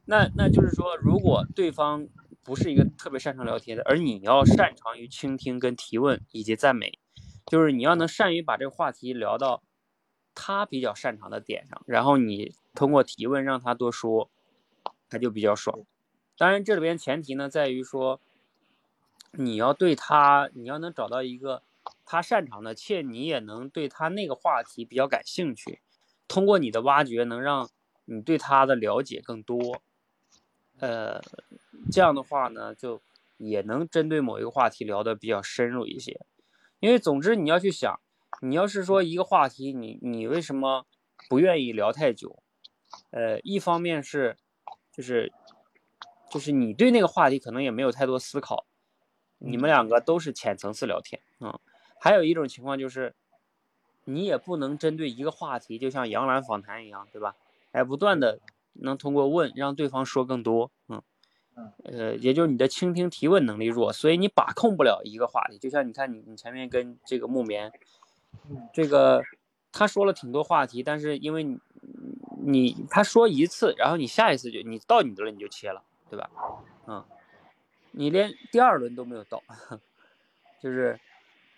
[0.06, 2.08] 那那就是说，如果对方
[2.44, 7.00] 不是一个特别擅长聊天的，而你要擅长于倾听跟提问以及赞美，
[7.48, 9.64] 就是你要能善于把这个话题聊到
[10.34, 14.30] 他比较擅长的点上，然后你通过提问让他多说，
[15.10, 15.80] 他就比较爽。
[16.38, 18.20] 当然这里边前提呢在于说，
[19.32, 21.62] 你要对他，你要能找到一个
[22.06, 25.80] 他擅长的，且你也能对他那个话题比较感兴趣，
[26.28, 27.70] 通过你的挖掘能让
[28.06, 29.82] 你对他的了解更多。
[30.80, 31.22] 呃，
[31.92, 33.02] 这样的话呢，就
[33.38, 36.20] 也能针对某一个话题聊得比较深入一些。
[36.80, 38.00] 因为总之你要去想，
[38.40, 40.86] 你要是说一个话题，你你为什么
[41.30, 42.42] 不愿意聊太久？
[43.12, 44.38] 呃，一方面是
[44.92, 45.32] 就是
[46.30, 48.66] 就是你对那个话题可能也没有太多思考，
[49.38, 51.60] 你们两个都是浅层次聊天啊。
[52.00, 53.14] 还有一种情况就是，
[54.06, 57.36] 你也不能针对一个话题，就像杨澜访谈一样，对吧？
[57.72, 58.40] 哎，不断的。
[58.74, 61.04] 能通过问让对方说更多，嗯，
[61.84, 65.58] 呃，也就是你的倾听提问能力弱，所以你把控不了一个话题。
[65.58, 67.74] 就像你看你你前面跟这个木棉，
[68.74, 69.24] 这个
[69.72, 71.60] 他说了挺多话题，但是因为你
[72.44, 76.30] 你他说一次，然后你下一次就你到你的了你就切了，对吧？
[76.88, 77.06] 嗯，
[77.92, 79.44] 你连第二轮都没有到，
[80.62, 81.00] 就是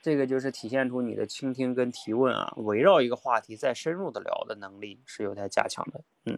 [0.01, 6.37] 这个就是体现出你的倾听跟提问啊，围绕一个话题再深入的聊的能力是有待加强的，嗯。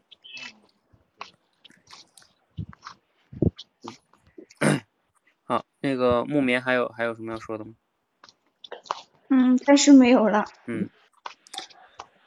[5.44, 7.74] 好，那个木棉还有还有什么要说的吗？
[9.30, 10.46] 嗯，暂时没有了。
[10.68, 10.90] 嗯，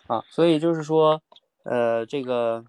[0.06, 1.22] 啊，所以就是说，
[1.62, 2.64] 呃，这个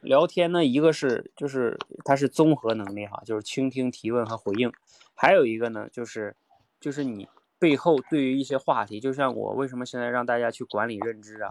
[0.00, 4.70] 聊天呢，一个是就是它是综合能力哈，就是倾听、提问和回应；
[5.14, 6.36] 还有一个呢，就是
[6.80, 7.28] 就是你
[7.58, 11.50] 背后对于一些话题，就像我为什么现在让大家去管理认知啊，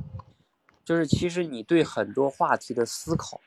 [0.83, 3.41] 就是其实你对很多话题的思考。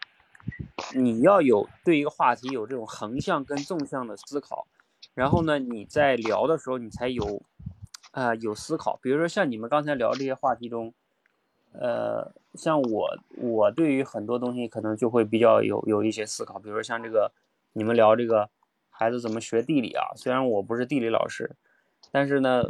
[0.94, 4.66] 你要有对一个话题有这种横向跟纵向的思考，
[5.14, 7.40] 然后呢，你在聊的时候你才有，
[8.12, 8.98] 啊，有思考。
[9.02, 10.94] 比如说像你们刚才聊这些话题中，
[11.72, 16.58] 呃，像我，我对于很多东西可能就会比较有有一些思考。
[16.58, 17.32] 比如说像这个，
[17.74, 18.48] 你们聊这个
[18.88, 20.12] 孩子怎么学地理啊？
[20.16, 21.56] 虽然我不是地理老师，
[22.10, 22.64] 但是呢，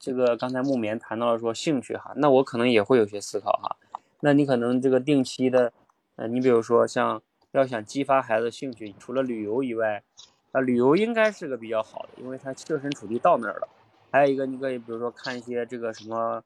[0.00, 3.76] 这个刚才木棉谈到了说兴趣哈，那我可能也会有些思考哈。
[4.20, 5.72] 那你可能这个定期的，
[6.16, 7.22] 呃，你比如说像。
[7.54, 10.02] 要想激发孩子兴趣，除了旅游以外，
[10.50, 13.68] 啊，旅游应该是个比较好的，因为他设身处地到那儿了。
[14.14, 16.40] 还有一个，你可以比如说看一些这个什么，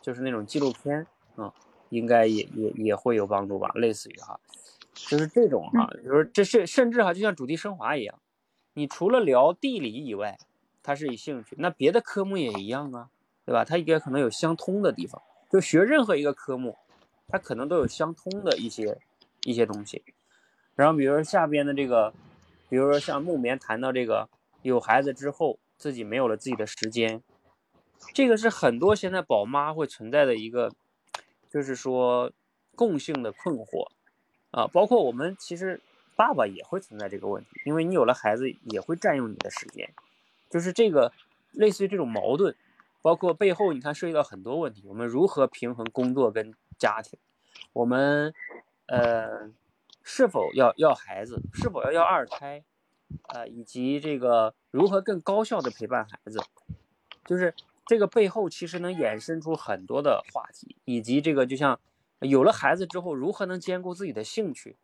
[0.00, 1.06] 就是那种纪录片，
[1.36, 1.52] 啊，
[1.90, 4.40] 应该也也也会有帮助吧，类似于哈，
[4.94, 8.18] 就是这种哈，比如说这是甚至哈，就像主题升华一样，
[8.72, 10.38] 你除了聊地理以外，
[10.82, 13.10] 它是以兴趣，那别的科目也一样啊，
[13.44, 13.62] 对吧？
[13.62, 15.20] 它应该可能有相通的地方，
[15.50, 16.78] 就学任何一个科目，
[17.28, 18.96] 它可能都有相通的一些
[19.44, 20.02] 一些东西。
[20.74, 22.14] 然后，比如说下边的这个，
[22.70, 24.30] 比如说像木棉谈到这个，
[24.62, 27.20] 有孩子之后自己没有了自己的时间，
[28.14, 30.70] 这个是很多现在宝妈会存在的一个，
[31.50, 32.30] 就是说
[32.76, 33.88] 共性的困惑
[34.52, 35.80] 啊，包括我们其实
[36.14, 39.92] 爸爸也会存在这个问题，因为你有了孩子也会占用你的时间，
[40.48, 41.12] 就是这个
[41.50, 42.54] 类似于这种矛盾，
[43.02, 47.18] 包括背后你看涉及到很多问题，我们如何平衡工作跟家庭，
[47.72, 48.32] 我们
[48.86, 49.50] 呃。
[50.04, 51.40] 是否要要孩子？
[51.54, 52.64] 是否要要二胎？
[53.28, 56.40] 呃，以及这个如何更高效的陪伴孩子，
[57.24, 57.54] 就是
[57.86, 61.78] 这个背后其实能衍生出很多的话题，以及这个就像
[62.20, 64.76] 有了孩子之后如何能兼顾自己的兴趣？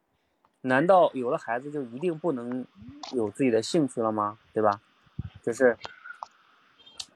[0.63, 2.67] 难道有了孩子就一定不能
[3.13, 4.39] 有自己的兴趣了吗？
[4.53, 4.81] 对吧？
[5.43, 5.77] 就是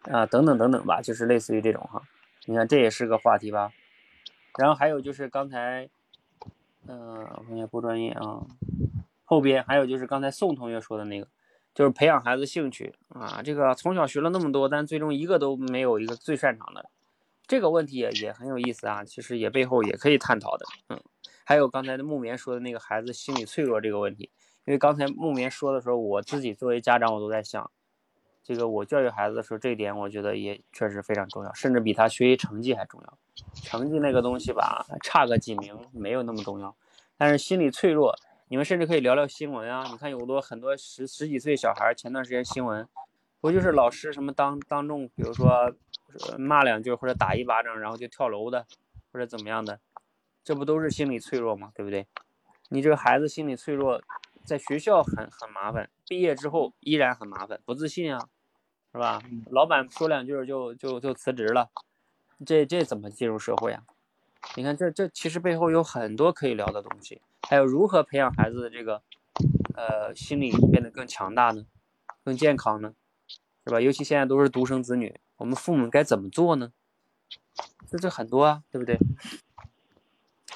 [0.02, 2.02] 啊，等等等等吧，就是类似于这种哈。
[2.46, 3.72] 你看这也是个话题吧。
[4.58, 5.88] 然后还有就是刚才。
[6.88, 8.44] 嗯，我看一下不专业啊。
[9.32, 11.26] 后边还有就是刚才宋同学说的那个，
[11.74, 13.40] 就是培养孩子兴趣啊。
[13.42, 16.90] 这个从小学了那么多，但最终一个都没有一个最擅长的，
[17.46, 19.02] 这个问题也也很有意思啊。
[19.02, 20.66] 其实也背后也可以探讨的。
[20.90, 21.00] 嗯，
[21.44, 24.30] 还有刚才的木棉说的那个孩子心理脆弱这个问题，
[24.66, 27.70] 因为刚才木棉说的时候，我自己作为家长我都在想。
[28.44, 33.18] 这个我教育孩子的时候，这一点我觉得也确实非常重要，甚至比他学习成绩还重要。
[33.54, 36.76] 成绩那个东西吧，差个几名没有那么重要，
[37.16, 38.14] 但是心理脆弱，
[38.52, 39.82] 你们甚至可以聊聊新闻啊。
[39.90, 42.86] 你看有多很多十十几岁小孩，前段时间新闻，
[43.40, 45.74] 不就是老师什么当当众，比如说
[46.36, 48.66] 骂两句或者打一巴掌，然后就跳楼的，
[49.10, 49.80] 或者怎么样的，
[50.44, 51.72] 这不都是心理脆弱吗？
[51.74, 52.06] 对不对？
[52.68, 54.02] 你这个孩子心理脆弱，
[54.44, 58.28] 在学校很很麻烦，毕业之后依然很麻烦，不自信啊，
[58.92, 59.22] 是吧？
[59.50, 61.70] 老板说两句就就就辞职了，
[62.44, 63.84] 这这怎么进入社会啊？
[64.56, 67.22] 你看，这这其实背后有很多可以聊的东西，
[67.52, 69.02] 还有如何培养孩子的这个，
[69.74, 71.66] 呃，心理变得更强大呢，
[72.24, 72.94] 更健康呢，
[73.66, 73.78] 是吧？
[73.78, 76.72] 尤其现在都是独生子女，我们父母该怎么做呢？
[77.90, 78.98] 这这很多啊，对不对？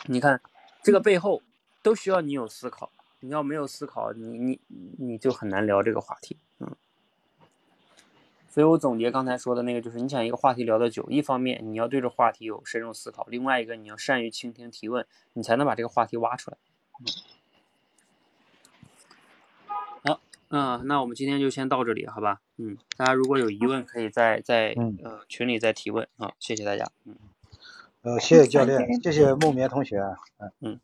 [0.07, 0.41] 你看，
[0.83, 1.43] 这个背后
[1.83, 2.91] 都需要你有思考，
[3.21, 4.61] 你要没有思考，你你
[4.99, 6.75] 你就很难聊这个话题，嗯。
[8.49, 16.57] 所以我总结刚才说的那个，就是你想一个话题聊得久，一方面你要对这话题有深入思考，另外一个你要善于倾听提问，你才能把这个话题挖出来。
[20.05, 22.41] 好，嗯，那我们今天就先到这里，好吧？
[22.57, 26.91] 嗯，大家如果有疑问，可以在在呃群里再提问啊，谢谢大家。
[27.05, 27.17] 嗯，
[28.03, 30.01] 呃，谢谢教练，谢谢木棉同学。
[30.39, 30.81] 嗯嗯。